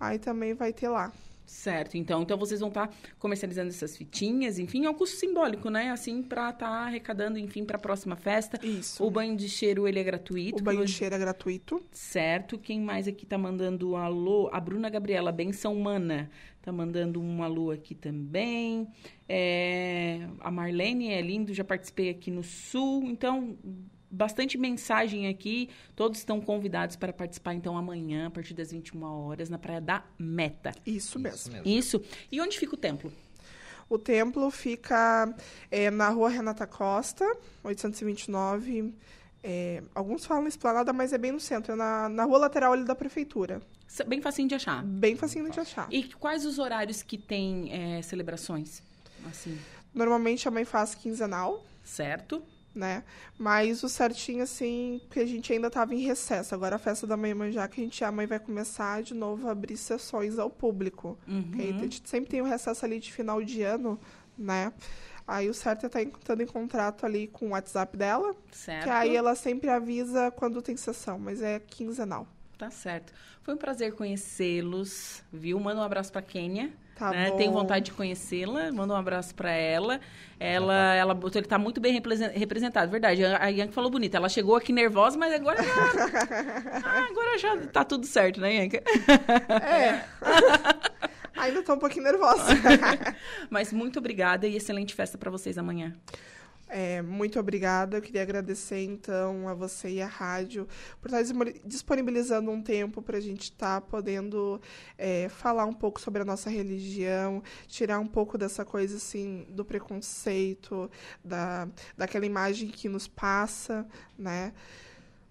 Aí 0.00 0.18
também 0.18 0.52
vai 0.52 0.72
ter 0.72 0.88
lá. 0.88 1.12
Certo, 1.46 1.96
então, 1.96 2.22
então 2.22 2.36
vocês 2.36 2.58
vão 2.58 2.68
estar 2.68 2.88
tá 2.88 2.94
comercializando 3.20 3.68
essas 3.68 3.96
fitinhas, 3.96 4.58
enfim, 4.58 4.84
é 4.84 4.90
um 4.90 4.94
custo 4.94 5.16
simbólico, 5.16 5.70
né? 5.70 5.90
Assim, 5.90 6.20
para 6.20 6.50
estar 6.50 6.66
tá 6.66 6.72
arrecadando, 6.86 7.38
enfim, 7.38 7.64
para 7.64 7.76
a 7.76 7.80
próxima 7.80 8.16
festa. 8.16 8.58
Isso. 8.66 9.04
O 9.04 9.08
banho 9.10 9.36
de 9.36 9.48
cheiro, 9.48 9.86
ele 9.86 10.00
é 10.00 10.02
gratuito. 10.02 10.60
O 10.60 10.64
banho 10.64 10.84
de 10.84 10.90
cheiro 10.90 11.14
é 11.14 11.18
gratuito. 11.18 11.80
Certo. 11.92 12.58
Quem 12.58 12.80
mais 12.80 13.06
aqui 13.06 13.24
tá 13.24 13.38
mandando 13.38 13.92
um 13.92 13.96
alô? 13.96 14.50
A 14.52 14.58
Bruna 14.58 14.90
Gabriela, 14.90 15.30
benção 15.30 15.72
humana, 15.72 16.28
tá 16.66 16.72
mandando 16.72 17.20
um 17.20 17.44
alô 17.44 17.70
aqui 17.70 17.94
também. 17.94 18.88
É... 19.28 20.28
A 20.40 20.50
Marlene 20.50 21.12
é 21.12 21.20
lindo, 21.22 21.54
já 21.54 21.62
participei 21.62 22.10
aqui 22.10 22.28
no 22.28 22.42
Sul. 22.42 23.04
Então, 23.04 23.56
bastante 24.10 24.58
mensagem 24.58 25.28
aqui. 25.28 25.70
Todos 25.94 26.18
estão 26.18 26.40
convidados 26.40 26.96
para 26.96 27.12
participar, 27.12 27.54
então, 27.54 27.76
amanhã, 27.76 28.26
a 28.26 28.30
partir 28.30 28.52
das 28.52 28.72
21 28.72 29.00
horas, 29.04 29.48
na 29.48 29.58
Praia 29.58 29.80
da 29.80 30.04
Meta. 30.18 30.72
Isso 30.84 31.20
mesmo. 31.20 31.54
Isso. 31.64 32.02
E 32.32 32.40
onde 32.40 32.58
fica 32.58 32.74
o 32.74 32.78
templo? 32.78 33.12
O 33.88 33.96
templo 33.96 34.50
fica 34.50 35.32
é, 35.70 35.88
na 35.88 36.08
rua 36.08 36.28
Renata 36.28 36.66
Costa, 36.66 37.24
829. 37.62 38.92
É, 39.48 39.80
alguns 39.94 40.26
falam 40.26 40.48
esplanada, 40.48 40.92
mas 40.92 41.12
é 41.12 41.18
bem 41.18 41.30
no 41.30 41.38
centro, 41.38 41.72
é 41.72 41.76
na, 41.76 42.08
na 42.08 42.24
rua 42.24 42.38
lateral 42.38 42.72
ali 42.72 42.84
da 42.84 42.96
prefeitura. 42.96 43.62
Bem 44.08 44.20
facinho 44.20 44.48
de 44.48 44.56
achar. 44.56 44.84
Bem 44.84 45.14
facinho 45.14 45.48
de 45.48 45.60
achar. 45.60 45.86
E 45.88 46.02
quais 46.14 46.44
os 46.44 46.58
horários 46.58 47.00
que 47.00 47.16
tem 47.16 47.72
é, 47.72 48.02
celebrações? 48.02 48.82
Assim. 49.24 49.56
Normalmente 49.94 50.48
a 50.48 50.50
mãe 50.50 50.64
faz 50.64 50.96
quinzenal. 50.96 51.64
Certo 51.84 52.42
né? 52.76 53.02
Mas 53.38 53.82
o 53.82 53.88
certinho, 53.88 54.42
assim, 54.42 55.00
que 55.10 55.18
a 55.18 55.24
gente 55.24 55.50
ainda 55.52 55.68
estava 55.68 55.94
em 55.94 56.00
recesso. 56.00 56.54
Agora 56.54 56.76
a 56.76 56.78
festa 56.78 57.06
da 57.06 57.16
mãe 57.16 57.34
já 57.50 57.66
que 57.66 57.80
a 57.80 57.84
gente 57.84 58.04
a 58.04 58.12
mãe 58.12 58.26
vai 58.26 58.38
começar 58.38 59.02
de 59.02 59.14
novo 59.14 59.48
a 59.48 59.52
abrir 59.52 59.76
sessões 59.76 60.38
ao 60.38 60.50
público. 60.50 61.18
Uhum. 61.26 61.52
a 61.54 61.82
gente 61.82 62.02
sempre 62.04 62.30
tem 62.30 62.42
o 62.42 62.44
um 62.44 62.48
recesso 62.48 62.84
ali 62.84 63.00
de 63.00 63.10
final 63.10 63.42
de 63.42 63.62
ano, 63.62 63.98
né? 64.36 64.72
Aí 65.26 65.48
o 65.48 65.54
certo 65.54 65.84
é 65.84 65.86
estar 65.86 65.98
tá 65.98 66.04
entrando 66.04 66.42
em 66.42 66.46
contrato 66.46 67.04
ali 67.04 67.26
com 67.26 67.46
o 67.46 67.50
WhatsApp 67.50 67.96
dela. 67.96 68.34
Certo. 68.52 68.84
Que 68.84 68.90
aí 68.90 69.16
ela 69.16 69.34
sempre 69.34 69.68
avisa 69.68 70.30
quando 70.30 70.62
tem 70.62 70.76
sessão, 70.76 71.18
mas 71.18 71.42
é 71.42 71.58
quinzenal. 71.58 72.26
Tá 72.56 72.70
certo. 72.70 73.12
Foi 73.42 73.54
um 73.54 73.58
prazer 73.58 73.92
conhecê-los, 73.92 75.22
viu? 75.32 75.58
Manda 75.60 75.80
um 75.80 75.84
abraço 75.84 76.12
para 76.12 76.22
Kênia. 76.22 76.72
Tá 76.96 77.10
né? 77.10 77.30
Tenho 77.32 77.52
vontade 77.52 77.86
de 77.86 77.92
conhecê-la, 77.92 78.72
manda 78.72 78.94
um 78.94 78.96
abraço 78.96 79.34
para 79.34 79.50
ela. 79.50 80.00
Ela, 80.40 80.94
ela, 80.94 81.12
ele 81.34 81.40
está 81.40 81.58
muito 81.58 81.78
bem 81.78 81.92
representado, 82.34 82.90
verdade. 82.90 83.22
A 83.22 83.48
Yankee 83.48 83.74
falou 83.74 83.90
bonito. 83.90 84.14
Ela 84.14 84.30
chegou 84.30 84.56
aqui 84.56 84.72
nervosa, 84.72 85.18
mas 85.18 85.34
agora 85.34 85.62
já, 85.62 85.72
ah, 86.84 87.06
agora 87.10 87.38
já 87.38 87.56
tá 87.66 87.84
tudo 87.84 88.06
certo, 88.06 88.40
né, 88.40 88.54
Yankee? 88.54 88.80
É. 89.62 90.04
Ainda 91.36 91.60
estou 91.60 91.76
um 91.76 91.78
pouquinho 91.78 92.04
nervosa. 92.04 92.54
mas 93.50 93.72
muito 93.72 93.98
obrigada 93.98 94.46
e 94.46 94.56
excelente 94.56 94.94
festa 94.94 95.18
para 95.18 95.30
vocês 95.30 95.58
amanhã. 95.58 95.94
É, 96.68 97.00
muito 97.00 97.38
obrigada. 97.38 97.96
Eu 97.96 98.02
queria 98.02 98.22
agradecer, 98.22 98.82
então, 98.82 99.48
a 99.48 99.54
você 99.54 99.88
e 99.88 100.02
a 100.02 100.06
rádio 100.06 100.66
por 101.00 101.12
estar 101.12 101.22
disponibilizando 101.64 102.50
um 102.50 102.60
tempo 102.60 103.00
para 103.00 103.18
a 103.18 103.20
gente 103.20 103.44
estar 103.44 103.80
tá 103.80 103.86
podendo 103.86 104.60
é, 104.98 105.28
falar 105.28 105.64
um 105.64 105.72
pouco 105.72 106.00
sobre 106.00 106.22
a 106.22 106.24
nossa 106.24 106.50
religião, 106.50 107.42
tirar 107.68 108.00
um 108.00 108.06
pouco 108.06 108.36
dessa 108.36 108.64
coisa, 108.64 108.96
assim, 108.96 109.46
do 109.50 109.64
preconceito, 109.64 110.90
da, 111.24 111.68
daquela 111.96 112.26
imagem 112.26 112.68
que 112.68 112.88
nos 112.88 113.06
passa, 113.06 113.86
né? 114.18 114.52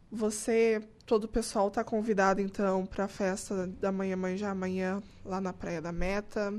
Você, 0.10 0.82
todo 1.06 1.26
o 1.26 1.28
pessoal 1.28 1.68
está 1.68 1.84
convidado, 1.84 2.42
então, 2.42 2.86
para 2.86 3.06
a 3.06 3.08
festa 3.08 3.68
da 3.68 3.92
Manhã 3.92 4.16
Mãe 4.16 4.38
já 4.38 4.52
amanhã, 4.52 5.02
lá 5.24 5.40
na 5.40 5.54
Praia 5.54 5.82
da 5.82 5.92
Meta. 5.92 6.54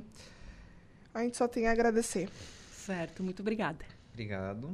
A 1.12 1.22
gente 1.22 1.36
só 1.36 1.48
tem 1.48 1.66
a 1.66 1.72
agradecer. 1.72 2.28
Certo, 2.72 3.22
muito 3.22 3.40
obrigada. 3.40 3.84
Obrigado. 4.12 4.72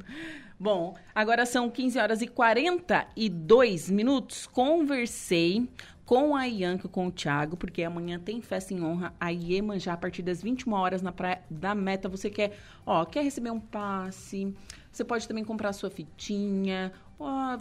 Bom, 0.59 0.95
agora 1.13 1.45
são 1.45 1.69
15 1.69 1.99
horas 1.99 2.21
e 2.21 2.27
42 2.27 3.89
minutos. 3.89 4.47
Conversei 4.47 5.67
com 6.05 6.35
a 6.35 6.45
Ianca, 6.45 6.87
com 6.87 7.07
o 7.07 7.11
Thiago, 7.11 7.57
porque 7.57 7.83
amanhã 7.83 8.19
tem 8.19 8.41
festa 8.41 8.73
em 8.73 8.83
honra 8.83 9.13
a 9.19 9.29
Iemanjá 9.29 9.93
a 9.93 9.97
partir 9.97 10.21
das 10.21 10.41
21 10.41 10.71
horas 10.73 11.01
na 11.01 11.11
praia 11.11 11.41
da 11.49 11.73
Meta. 11.73 12.07
Você 12.07 12.29
quer, 12.29 12.57
ó, 12.85 13.03
quer 13.03 13.23
receber 13.23 13.51
um 13.51 13.59
passe? 13.59 14.53
Você 14.91 15.03
pode 15.03 15.27
também 15.27 15.43
comprar 15.43 15.69
a 15.69 15.73
sua 15.73 15.89
fitinha 15.89 16.93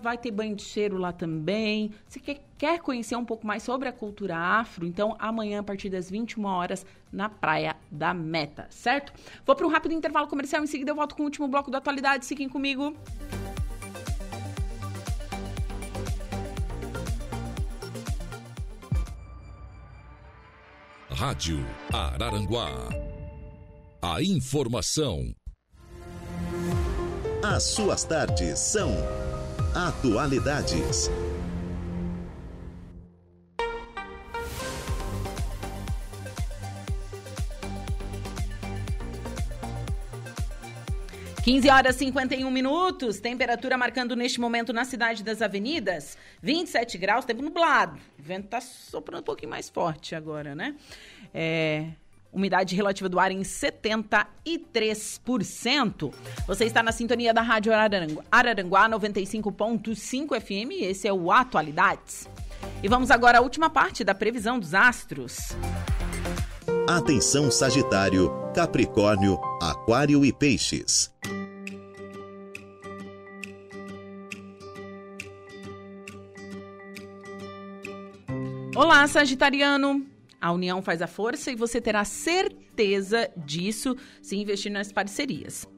Vai 0.00 0.18
ter 0.18 0.30
banho 0.30 0.56
de 0.56 0.62
cheiro 0.62 0.96
lá 0.96 1.12
também. 1.12 1.92
Se 2.08 2.18
quer, 2.18 2.40
quer 2.58 2.80
conhecer 2.80 3.14
um 3.14 3.24
pouco 3.24 3.46
mais 3.46 3.62
sobre 3.62 3.88
a 3.88 3.92
cultura 3.92 4.36
afro, 4.36 4.84
então 4.84 5.14
amanhã, 5.18 5.60
a 5.60 5.62
partir 5.62 5.88
das 5.88 6.10
21 6.10 6.44
horas, 6.44 6.84
na 7.12 7.28
Praia 7.28 7.76
da 7.90 8.12
Meta, 8.12 8.66
certo? 8.70 9.12
Vou 9.46 9.54
para 9.54 9.66
um 9.66 9.70
rápido 9.70 9.92
intervalo 9.92 10.26
comercial, 10.26 10.64
em 10.64 10.66
seguida 10.66 10.90
eu 10.90 10.94
volto 10.96 11.14
com 11.14 11.22
o 11.22 11.26
último 11.26 11.46
bloco 11.46 11.70
da 11.70 11.78
atualidade. 11.78 12.26
Fiquem 12.26 12.48
comigo. 12.48 12.96
Rádio 21.10 21.64
Araranguá. 21.92 22.70
A 24.00 24.20
informação. 24.22 25.32
As 27.44 27.62
suas 27.62 28.02
tardes 28.02 28.58
são 28.58 28.90
Atualidades. 29.74 31.10
Quinze 41.42 41.70
horas 41.70 41.96
e 41.96 42.00
51 42.00 42.50
minutos, 42.50 43.18
temperatura 43.18 43.78
marcando 43.78 44.14
neste 44.14 44.38
momento 44.38 44.74
na 44.74 44.84
cidade 44.84 45.24
das 45.24 45.40
avenidas, 45.40 46.18
27 46.42 46.98
graus, 46.98 47.24
tempo 47.24 47.40
nublado. 47.40 47.98
O 48.18 48.22
vento 48.22 48.44
está 48.44 48.60
soprando 48.60 49.22
um 49.22 49.24
pouquinho 49.24 49.50
mais 49.50 49.70
forte 49.70 50.14
agora, 50.14 50.54
né? 50.54 50.76
É, 51.32 51.92
umidade 52.32 52.74
relativa 52.74 53.08
do 53.08 53.20
ar 53.20 53.30
em 53.30 53.42
73%. 53.42 56.12
Você 56.46 56.64
está 56.64 56.82
na 56.82 56.90
sintonia 56.90 57.34
da 57.34 57.42
Rádio 57.42 57.72
Araranguá, 57.72 58.24
Araranguá 58.30 58.88
95.5 58.88 60.40
FM, 60.40 60.82
esse 60.82 61.06
é 61.06 61.12
o 61.12 61.30
Atualidades. 61.30 62.26
E 62.82 62.88
vamos 62.88 63.10
agora 63.10 63.38
à 63.38 63.40
última 63.40 63.68
parte 63.68 64.02
da 64.02 64.14
previsão 64.14 64.58
dos 64.58 64.72
astros. 64.72 65.50
Atenção 66.88 67.50
Sagitário, 67.50 68.32
Capricórnio, 68.54 69.38
Aquário 69.60 70.24
e 70.24 70.32
Peixes. 70.32 71.12
Olá, 78.74 79.06
Sagitariano! 79.06 80.11
A 80.42 80.50
união 80.50 80.82
faz 80.82 81.00
a 81.00 81.06
força 81.06 81.52
e 81.52 81.54
você 81.54 81.80
terá 81.80 82.04
certeza 82.04 83.30
disso 83.36 83.96
se 84.20 84.34
investir 84.34 84.72
nas 84.72 84.90
parcerias. 84.90 85.68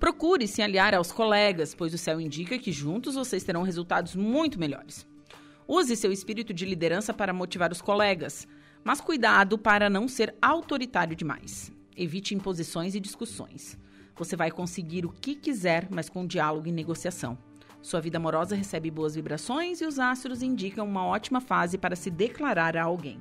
Procure 0.00 0.48
se 0.48 0.62
aliar 0.62 0.94
aos 0.94 1.12
colegas, 1.12 1.74
pois 1.74 1.92
o 1.92 1.98
céu 1.98 2.18
indica 2.18 2.58
que 2.58 2.72
juntos 2.72 3.16
vocês 3.16 3.44
terão 3.44 3.62
resultados 3.62 4.16
muito 4.16 4.58
melhores. 4.58 5.06
Use 5.68 5.94
seu 5.94 6.10
espírito 6.10 6.54
de 6.54 6.64
liderança 6.64 7.12
para 7.12 7.34
motivar 7.34 7.70
os 7.70 7.82
colegas, 7.82 8.48
mas 8.82 8.98
cuidado 8.98 9.58
para 9.58 9.90
não 9.90 10.08
ser 10.08 10.34
autoritário 10.40 11.14
demais. 11.14 11.70
Evite 11.94 12.34
imposições 12.34 12.94
e 12.94 13.00
discussões. 13.00 13.78
Você 14.16 14.36
vai 14.36 14.50
conseguir 14.50 15.04
o 15.04 15.12
que 15.12 15.34
quiser, 15.34 15.86
mas 15.90 16.08
com 16.08 16.26
diálogo 16.26 16.66
e 16.66 16.72
negociação. 16.72 17.36
Sua 17.82 18.00
vida 18.00 18.16
amorosa 18.16 18.56
recebe 18.56 18.90
boas 18.90 19.14
vibrações 19.14 19.82
e 19.82 19.84
os 19.84 19.98
astros 19.98 20.42
indicam 20.42 20.88
uma 20.88 21.04
ótima 21.04 21.42
fase 21.42 21.76
para 21.76 21.94
se 21.94 22.08
declarar 22.08 22.74
a 22.74 22.84
alguém. 22.84 23.20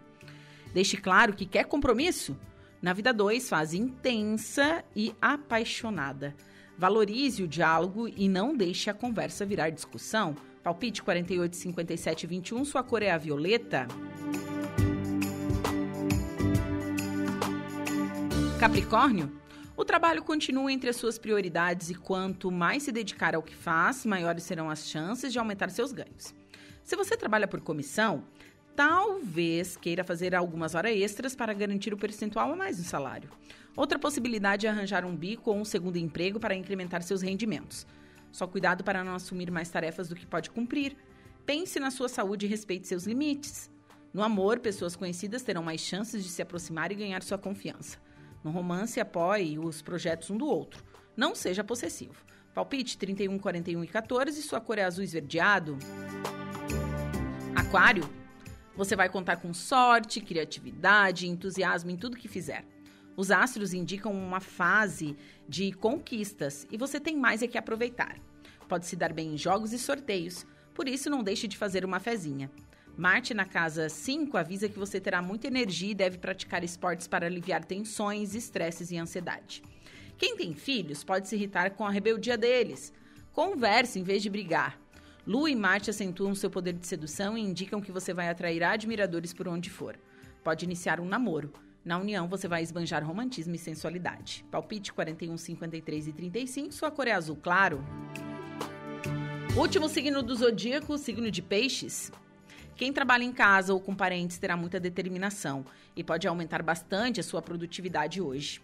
Deixe 0.73 0.97
claro 0.97 1.33
que 1.33 1.45
quer 1.45 1.65
compromisso? 1.65 2.35
Na 2.81 2.93
vida 2.93 3.13
2, 3.13 3.47
fase 3.47 3.77
intensa 3.77 4.83
e 4.95 5.15
apaixonada. 5.21 6.35
Valorize 6.77 7.43
o 7.43 7.47
diálogo 7.47 8.07
e 8.07 8.27
não 8.27 8.57
deixe 8.57 8.89
a 8.89 8.93
conversa 8.93 9.45
virar 9.45 9.69
discussão. 9.69 10.35
Palpite 10.63 11.03
48, 11.03 11.55
57, 11.55 12.25
21, 12.25 12.65
sua 12.65 12.83
cor 12.83 13.03
é 13.03 13.11
a 13.11 13.17
violeta. 13.17 13.87
Capricórnio, 18.59 19.31
o 19.77 19.85
trabalho 19.85 20.23
continua 20.23 20.71
entre 20.71 20.89
as 20.89 20.95
suas 20.95 21.19
prioridades 21.19 21.89
e 21.89 21.95
quanto 21.95 22.49
mais 22.49 22.83
se 22.83 22.91
dedicar 22.91 23.35
ao 23.35 23.43
que 23.43 23.55
faz, 23.55 24.05
maiores 24.05 24.43
serão 24.43 24.69
as 24.69 24.87
chances 24.87 25.31
de 25.31 25.37
aumentar 25.37 25.69
seus 25.69 25.91
ganhos. 25.91 26.33
Se 26.83 26.95
você 26.95 27.15
trabalha 27.15 27.47
por 27.47 27.61
comissão, 27.61 28.23
talvez 28.75 29.77
queira 29.77 30.03
fazer 30.03 30.35
algumas 30.35 30.75
horas 30.75 30.95
extras 30.95 31.35
para 31.35 31.53
garantir 31.53 31.93
o 31.93 31.97
percentual 31.97 32.51
a 32.51 32.55
mais 32.55 32.77
no 32.77 32.83
salário. 32.83 33.29
Outra 33.75 33.97
possibilidade 33.97 34.67
é 34.67 34.69
arranjar 34.69 35.05
um 35.05 35.15
bico 35.15 35.49
ou 35.51 35.57
um 35.57 35.65
segundo 35.65 35.97
emprego 35.97 36.39
para 36.39 36.55
incrementar 36.55 37.01
seus 37.01 37.21
rendimentos. 37.21 37.87
Só 38.31 38.47
cuidado 38.47 38.83
para 38.83 39.03
não 39.03 39.15
assumir 39.15 39.49
mais 39.51 39.69
tarefas 39.69 40.09
do 40.09 40.15
que 40.15 40.25
pode 40.25 40.49
cumprir. 40.49 40.95
Pense 41.45 41.79
na 41.79 41.91
sua 41.91 42.09
saúde 42.09 42.45
e 42.45 42.49
respeite 42.49 42.87
seus 42.87 43.05
limites. 43.05 43.69
No 44.13 44.21
amor, 44.21 44.59
pessoas 44.59 44.95
conhecidas 44.95 45.41
terão 45.41 45.63
mais 45.63 45.81
chances 45.81 46.23
de 46.23 46.29
se 46.29 46.41
aproximar 46.41 46.91
e 46.91 46.95
ganhar 46.95 47.23
sua 47.23 47.37
confiança. 47.37 47.97
No 48.43 48.51
romance, 48.51 48.99
apoie 48.99 49.57
os 49.57 49.81
projetos 49.81 50.29
um 50.29 50.37
do 50.37 50.45
outro. 50.45 50.83
Não 51.15 51.33
seja 51.33 51.63
possessivo. 51.63 52.15
Palpite 52.53 52.97
31, 52.97 53.39
41 53.39 53.83
e 53.83 53.87
14, 53.87 54.41
sua 54.43 54.61
cor 54.61 54.77
é 54.77 54.83
azul 54.83 55.03
esverdeado. 55.03 55.77
Aquário, 57.55 58.07
você 58.75 58.95
vai 58.95 59.09
contar 59.09 59.37
com 59.37 59.53
sorte, 59.53 60.21
criatividade 60.21 61.27
entusiasmo 61.27 61.91
em 61.91 61.97
tudo 61.97 62.17
que 62.17 62.27
fizer. 62.27 62.65
Os 63.15 63.29
astros 63.29 63.73
indicam 63.73 64.11
uma 64.11 64.39
fase 64.39 65.15
de 65.47 65.71
conquistas 65.73 66.67
e 66.71 66.77
você 66.77 66.99
tem 66.99 67.15
mais 67.15 67.43
é 67.43 67.47
que 67.47 67.57
aproveitar. 67.57 68.17
Pode 68.67 68.87
se 68.87 68.95
dar 68.95 69.13
bem 69.13 69.33
em 69.33 69.37
jogos 69.37 69.71
e 69.71 69.77
sorteios, 69.77 70.45
por 70.73 70.87
isso 70.87 71.09
não 71.09 71.23
deixe 71.23 71.47
de 71.47 71.57
fazer 71.57 71.85
uma 71.85 71.99
fezinha. 71.99 72.49
Marte 72.97 73.33
na 73.33 73.45
casa 73.45 73.89
5 73.89 74.37
avisa 74.37 74.69
que 74.69 74.77
você 74.77 74.99
terá 74.99 75.21
muita 75.21 75.47
energia 75.47 75.91
e 75.91 75.95
deve 75.95 76.17
praticar 76.17 76.63
esportes 76.63 77.07
para 77.07 77.25
aliviar 77.25 77.63
tensões, 77.65 78.35
estresses 78.35 78.91
e 78.91 78.97
ansiedade. 78.97 79.63
Quem 80.17 80.35
tem 80.37 80.53
filhos 80.53 81.03
pode 81.03 81.27
se 81.27 81.35
irritar 81.35 81.71
com 81.71 81.85
a 81.85 81.91
rebeldia 81.91 82.37
deles. 82.37 82.93
Converse 83.31 83.99
em 83.99 84.03
vez 84.03 84.21
de 84.21 84.29
brigar. 84.29 84.79
Lua 85.25 85.49
e 85.49 85.55
Marte 85.55 85.89
acentuam 85.89 86.35
seu 86.35 86.49
poder 86.49 86.73
de 86.73 86.85
sedução 86.85 87.37
e 87.37 87.41
indicam 87.41 87.79
que 87.79 87.93
você 87.93 88.13
vai 88.13 88.27
atrair 88.27 88.61
admiradores 88.61 89.33
por 89.33 89.47
onde 89.47 89.69
for. 89.69 89.97
Pode 90.43 90.65
iniciar 90.65 90.99
um 90.99 91.05
namoro. 91.05 91.53
Na 91.85 91.97
união, 91.97 92.27
você 92.27 92.45
vai 92.45 92.61
esbanjar 92.61 93.05
romantismo 93.05 93.55
e 93.55 93.57
sensualidade. 93.57 94.45
Palpite 94.51 94.91
41, 94.91 95.37
53 95.37 96.07
e 96.07 96.13
35, 96.13 96.73
sua 96.73 96.91
cor 96.91 97.07
é 97.07 97.13
azul 97.13 97.37
claro. 97.37 97.81
Último 99.55 99.87
signo 99.87 100.21
do 100.21 100.35
zodíaco, 100.35 100.97
signo 100.97 101.31
de 101.31 101.41
peixes. 101.41 102.11
Quem 102.75 102.91
trabalha 102.91 103.23
em 103.23 103.31
casa 103.31 103.73
ou 103.73 103.79
com 103.79 103.95
parentes 103.95 104.37
terá 104.37 104.57
muita 104.57 104.77
determinação 104.77 105.65
e 105.95 106.03
pode 106.03 106.27
aumentar 106.27 106.61
bastante 106.61 107.21
a 107.21 107.23
sua 107.23 107.41
produtividade 107.41 108.19
hoje. 108.19 108.61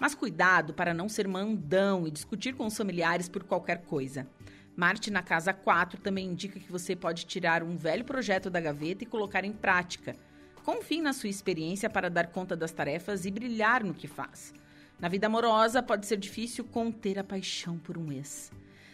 Mas 0.00 0.16
cuidado 0.16 0.74
para 0.74 0.92
não 0.92 1.08
ser 1.08 1.28
mandão 1.28 2.08
e 2.08 2.10
discutir 2.10 2.54
com 2.54 2.66
os 2.66 2.76
familiares 2.76 3.28
por 3.28 3.44
qualquer 3.44 3.82
coisa. 3.82 4.26
Marte 4.74 5.10
na 5.10 5.22
casa 5.22 5.52
4 5.52 6.00
também 6.00 6.26
indica 6.26 6.58
que 6.58 6.72
você 6.72 6.96
pode 6.96 7.26
tirar 7.26 7.62
um 7.62 7.76
velho 7.76 8.04
projeto 8.04 8.48
da 8.48 8.60
gaveta 8.60 9.04
e 9.04 9.06
colocar 9.06 9.44
em 9.44 9.52
prática. 9.52 10.16
Confie 10.64 11.02
na 11.02 11.12
sua 11.12 11.28
experiência 11.28 11.90
para 11.90 12.08
dar 12.08 12.28
conta 12.28 12.56
das 12.56 12.72
tarefas 12.72 13.26
e 13.26 13.30
brilhar 13.30 13.84
no 13.84 13.92
que 13.92 14.08
faz. 14.08 14.54
Na 14.98 15.08
vida 15.08 15.26
amorosa, 15.26 15.82
pode 15.82 16.06
ser 16.06 16.16
difícil 16.16 16.64
conter 16.64 17.18
a 17.18 17.24
paixão 17.24 17.78
por 17.78 17.98
um 17.98 18.10
ex. 18.12 18.50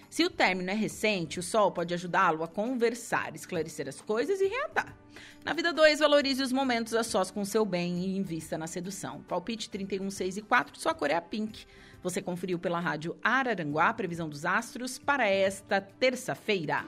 Se 0.08 0.24
o 0.24 0.30
término 0.30 0.70
é 0.70 0.74
recente, 0.74 1.38
o 1.38 1.42
sol 1.42 1.70
pode 1.70 1.92
ajudá-lo 1.92 2.42
a 2.42 2.48
conversar, 2.48 3.34
esclarecer 3.34 3.86
as 3.86 4.00
coisas 4.00 4.40
e 4.40 4.46
reatar. 4.46 4.96
Na 5.44 5.52
vida 5.52 5.70
2, 5.72 5.98
valorize 5.98 6.42
os 6.42 6.50
momentos 6.50 6.94
a 6.94 7.04
sós 7.04 7.30
com 7.30 7.44
seu 7.44 7.64
bem 7.64 7.98
e 7.98 8.16
invista 8.16 8.56
na 8.56 8.66
sedução. 8.66 9.22
Palpite 9.22 9.68
31, 9.68 10.10
6 10.10 10.38
e 10.38 10.42
4, 10.42 10.80
sua 10.80 10.94
cor 10.94 11.10
é 11.10 11.14
a 11.14 11.20
pink. 11.20 11.66
Você 12.02 12.22
conferiu 12.22 12.58
pela 12.58 12.78
rádio 12.78 13.16
Araranguá 13.22 13.88
a 13.88 13.94
previsão 13.94 14.28
dos 14.28 14.44
astros 14.44 14.98
para 14.98 15.28
esta 15.28 15.80
terça-feira. 15.80 16.84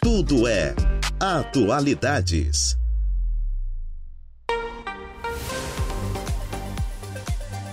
Tudo 0.00 0.46
é 0.46 0.74
atualidades. 1.20 2.78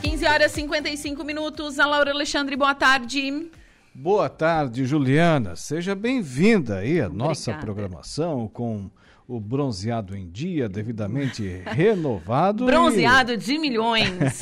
15 0.01 0.25
horas 0.25 0.51
e 0.51 0.55
55 0.55 1.23
minutos. 1.23 1.77
A 1.77 1.85
Laura 1.85 2.11
Alexandre, 2.11 2.55
boa 2.55 2.73
tarde. 2.73 3.51
Boa 3.93 4.27
tarde, 4.27 4.83
Juliana. 4.85 5.55
Seja 5.55 5.93
bem-vinda 5.93 6.77
aí 6.77 6.99
à 6.99 7.07
nossa 7.07 7.53
programação 7.53 8.47
com 8.47 8.89
o 9.27 9.39
bronzeado 9.39 10.15
em 10.15 10.29
dia, 10.29 10.69
devidamente 10.69 11.61
renovado. 11.65 12.65
Bronzeado 12.65 13.33
e... 13.33 13.37
de 13.37 13.57
milhões. 13.57 14.39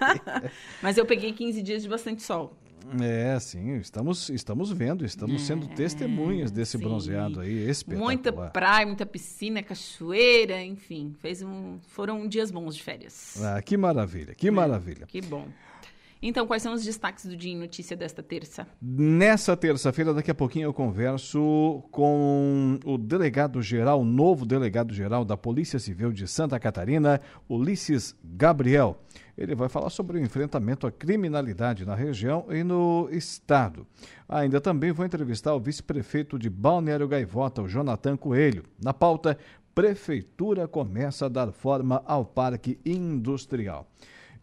Mas 0.82 0.96
eu 0.96 1.06
peguei 1.06 1.32
15 1.32 1.62
dias 1.62 1.82
de 1.82 1.88
bastante 1.88 2.22
sol. 2.22 2.56
É, 3.00 3.38
sim, 3.38 3.76
estamos, 3.76 4.28
estamos 4.28 4.70
vendo, 4.70 5.04
estamos 5.04 5.42
é, 5.42 5.44
sendo 5.46 5.66
testemunhas 5.68 6.50
desse 6.50 6.76
sim. 6.76 6.84
bronzeado 6.84 7.40
aí, 7.40 7.68
espetacular. 7.68 8.04
Muita 8.04 8.32
praia, 8.32 8.86
muita 8.86 9.06
piscina, 9.06 9.62
cachoeira, 9.62 10.60
enfim, 10.62 11.14
fez 11.20 11.42
um, 11.42 11.78
foram 11.88 12.26
dias 12.26 12.50
bons 12.50 12.76
de 12.76 12.82
férias. 12.82 13.40
Ah, 13.42 13.62
que 13.62 13.76
maravilha, 13.76 14.34
que 14.34 14.48
é, 14.48 14.50
maravilha. 14.50 15.06
Que 15.06 15.20
bom. 15.20 15.46
Então, 16.24 16.46
quais 16.46 16.62
são 16.62 16.72
os 16.72 16.84
destaques 16.84 17.26
do 17.26 17.36
Dia 17.36 17.52
em 17.52 17.58
Notícia 17.58 17.96
desta 17.96 18.22
terça? 18.22 18.64
Nessa 18.80 19.56
terça-feira, 19.56 20.14
daqui 20.14 20.30
a 20.30 20.34
pouquinho, 20.34 20.66
eu 20.66 20.72
converso 20.72 21.82
com 21.90 22.78
o 22.84 22.96
delegado-geral, 22.96 24.04
novo 24.04 24.46
delegado-geral 24.46 25.24
da 25.24 25.36
Polícia 25.36 25.80
Civil 25.80 26.12
de 26.12 26.28
Santa 26.28 26.60
Catarina, 26.60 27.20
Ulisses 27.48 28.14
Gabriel. 28.22 29.02
Ele 29.36 29.56
vai 29.56 29.68
falar 29.68 29.90
sobre 29.90 30.16
o 30.16 30.20
enfrentamento 30.22 30.86
à 30.86 30.92
criminalidade 30.92 31.84
na 31.84 31.96
região 31.96 32.46
e 32.50 32.62
no 32.62 33.08
estado. 33.10 33.84
Ainda 34.28 34.60
também 34.60 34.92
vou 34.92 35.04
entrevistar 35.04 35.52
o 35.54 35.60
vice-prefeito 35.60 36.38
de 36.38 36.48
Balneário 36.48 37.08
Gaivota, 37.08 37.62
o 37.62 37.68
Jonathan 37.68 38.16
Coelho. 38.16 38.62
Na 38.80 38.94
pauta, 38.94 39.36
Prefeitura 39.74 40.68
começa 40.68 41.26
a 41.26 41.28
dar 41.28 41.50
forma 41.50 42.00
ao 42.06 42.24
Parque 42.24 42.78
Industrial. 42.84 43.88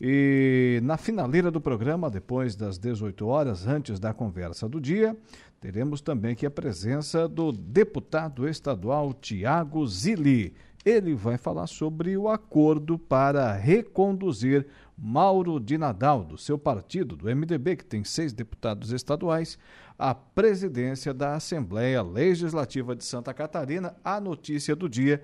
E 0.01 0.79
na 0.81 0.95
finaleira 0.95 1.51
do 1.51 1.59
programa, 1.59 2.09
depois 2.09 2.55
das 2.55 2.77
18 2.77 3.27
horas, 3.27 3.67
antes 3.67 3.99
da 3.99 4.13
conversa 4.13 4.69
do 4.69 4.79
dia, 4.79 5.15
teremos 5.59 5.99
também 5.99 6.31
aqui 6.31 6.45
a 6.45 6.51
presença 6.51 7.27
do 7.27 7.51
deputado 7.51 8.47
estadual 8.47 9.13
Tiago 9.13 9.85
Zilli. 9.85 10.53
Ele 10.85 11.13
vai 11.13 11.37
falar 11.37 11.67
sobre 11.67 12.15
o 12.15 12.29
acordo 12.29 12.97
para 12.97 13.53
reconduzir 13.53 14.65
Mauro 14.97 15.59
de 15.59 15.77
Nadal, 15.77 16.23
do 16.23 16.37
seu 16.37 16.57
partido, 16.57 17.17
do 17.17 17.25
MDB, 17.25 17.75
que 17.75 17.85
tem 17.85 18.05
seis 18.05 18.31
deputados 18.31 18.93
estaduais, 18.93 19.59
à 19.97 20.15
presidência 20.15 21.13
da 21.13 21.35
Assembleia 21.35 22.01
Legislativa 22.01 22.95
de 22.95 23.03
Santa 23.03 23.33
Catarina. 23.33 23.97
A 24.01 24.21
notícia 24.21 24.77
do 24.77 24.87
dia 24.87 25.21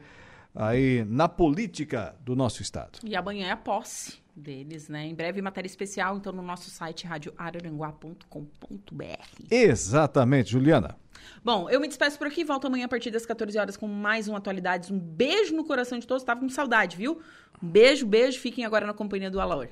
aí 0.53 1.05
na 1.07 1.29
política 1.29 2.13
do 2.19 2.35
nosso 2.35 2.61
estado. 2.61 2.99
E 3.05 3.15
amanhã 3.15 3.47
é 3.47 3.51
a 3.51 3.57
posse 3.57 4.24
deles, 4.35 4.89
né? 4.89 5.05
Em 5.05 5.15
breve 5.15 5.41
matéria 5.41 5.67
especial, 5.67 6.17
então, 6.17 6.33
no 6.33 6.41
nosso 6.41 6.69
site 6.69 7.07
radioararanguá.com.br. 7.07 9.45
Exatamente, 9.49 10.51
Juliana. 10.51 10.97
Bom, 11.43 11.69
eu 11.69 11.79
me 11.79 11.87
despeço 11.87 12.17
por 12.17 12.27
aqui, 12.27 12.43
volto 12.43 12.67
amanhã 12.67 12.85
a 12.85 12.89
partir 12.89 13.11
das 13.11 13.25
14 13.25 13.57
horas 13.57 13.77
com 13.77 13.87
mais 13.87 14.27
um 14.27 14.35
Atualidades. 14.35 14.91
Um 14.91 14.99
beijo 14.99 15.55
no 15.55 15.63
coração 15.63 15.97
de 15.97 16.05
todos, 16.05 16.23
estava 16.23 16.39
com 16.39 16.49
saudade, 16.49 16.97
viu? 16.97 17.21
Um 17.61 17.67
beijo, 17.67 18.05
beijo, 18.05 18.39
fiquem 18.39 18.65
agora 18.65 18.85
na 18.85 18.93
companhia 18.93 19.31
do 19.31 19.39
Alaor. 19.39 19.69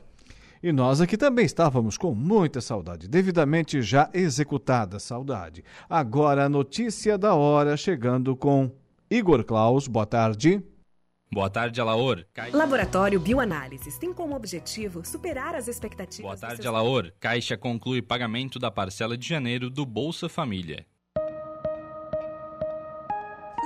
E 0.62 0.72
nós 0.72 1.02
aqui 1.02 1.18
também 1.18 1.46
estávamos 1.46 1.98
com 1.98 2.16
muita 2.16 2.62
saudade, 2.62 3.10
devidamente 3.10 3.82
já 3.82 4.10
executada 4.14 4.98
saudade. 4.98 5.62
Agora 5.90 6.46
a 6.46 6.50
notícia 6.50 7.18
da 7.18 7.36
hora 7.36 7.76
chegando 7.76 8.34
com 8.34 8.72
Igor 9.12 9.44
Klaus. 9.44 9.90
Boa 9.90 10.06
tarde. 10.06 10.64
Boa 11.34 11.50
tarde, 11.50 11.82
Alaor. 11.82 12.24
Caixa... 12.32 12.56
Laboratório 12.56 13.20
Bioanálises 13.20 13.98
tem 13.98 14.14
como 14.14 14.36
objetivo 14.36 15.04
superar 15.04 15.56
as 15.56 15.68
expectativas. 15.68 16.24
Boa 16.24 16.38
tarde, 16.38 16.62
seus... 16.62 16.68
Alaor. 16.68 17.12
Caixa 17.20 17.58
conclui 17.58 18.04
pagamento 18.04 18.60
da 18.60 18.70
parcela 18.70 19.18
de 19.18 19.28
janeiro 19.28 19.68
do 19.68 19.84
Bolsa 19.84 20.30
Família. 20.30 20.86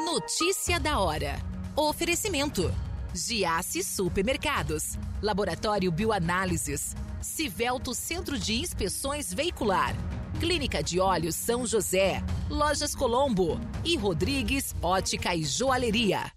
Notícia 0.06 0.80
da 0.80 1.00
hora. 1.00 1.36
Oferecimento. 1.76 2.74
Giasse 3.14 3.84
Supermercados. 3.84 4.98
Laboratório 5.22 5.92
Bioanálises. 5.92 6.96
Civelto 7.22 7.94
Centro 7.94 8.40
de 8.40 8.62
Inspeções 8.62 9.34
Veicular. 9.34 9.94
Clínica 10.40 10.82
de 10.82 11.02
Olhos 11.02 11.36
São 11.36 11.68
José. 11.68 12.24
Lojas 12.50 12.96
Colombo. 12.96 13.60
E 13.84 13.98
Rodrigues 13.98 14.74
Ótica 14.82 15.36
e 15.36 15.44
Joalheria. 15.44 16.32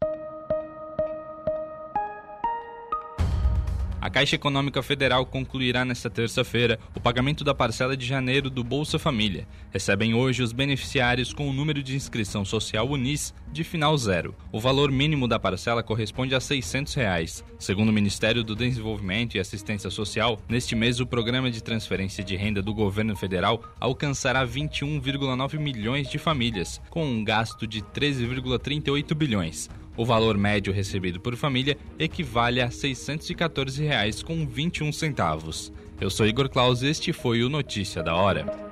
A 4.00 4.08
Caixa 4.08 4.34
Econômica 4.34 4.82
Federal 4.82 5.26
concluirá 5.26 5.84
nesta 5.84 6.08
terça-feira 6.08 6.78
o 6.96 7.00
pagamento 7.00 7.44
da 7.44 7.54
parcela 7.54 7.94
de 7.94 8.06
janeiro 8.06 8.48
do 8.48 8.64
Bolsa 8.64 8.98
Família. 8.98 9.46
Recebem 9.70 10.14
hoje 10.14 10.42
os 10.42 10.52
beneficiários 10.52 11.34
com 11.34 11.50
o 11.50 11.52
número 11.52 11.82
de 11.82 11.94
inscrição 11.94 12.42
social 12.42 12.88
UNIS 12.88 13.34
de 13.52 13.62
final 13.62 13.96
zero. 13.98 14.34
O 14.50 14.58
valor 14.58 14.90
mínimo 14.90 15.28
da 15.28 15.38
parcela 15.38 15.82
corresponde 15.82 16.34
a 16.34 16.40
600 16.40 16.94
reais. 16.94 17.44
Segundo 17.58 17.90
o 17.90 17.92
Ministério 17.92 18.42
do 18.42 18.56
Desenvolvimento 18.56 19.34
e 19.34 19.40
Assistência 19.40 19.90
Social, 19.90 20.40
neste 20.48 20.74
mês 20.74 20.98
o 20.98 21.06
programa 21.06 21.50
de 21.50 21.62
transferência 21.62 22.24
de 22.24 22.36
renda 22.36 22.62
do 22.62 22.72
governo 22.72 23.14
federal 23.14 23.62
alcançará 23.78 24.46
21,9 24.46 25.58
milhões 25.58 26.08
de 26.08 26.16
famílias, 26.16 26.80
com 26.88 27.04
um 27.04 27.22
gasto 27.22 27.66
de 27.66 27.82
13,38 27.82 29.14
bilhões. 29.14 29.68
O 30.00 30.04
valor 30.06 30.38
médio 30.38 30.72
recebido 30.72 31.20
por 31.20 31.36
família 31.36 31.76
equivale 31.98 32.62
a 32.62 32.68
R$ 32.68 32.70
614,21. 32.70 35.70
Eu 36.00 36.08
sou 36.08 36.26
Igor 36.26 36.48
Claus 36.48 36.80
e 36.80 36.86
este 36.86 37.12
foi 37.12 37.44
o 37.44 37.50
Notícia 37.50 38.02
da 38.02 38.14
Hora. 38.14 38.69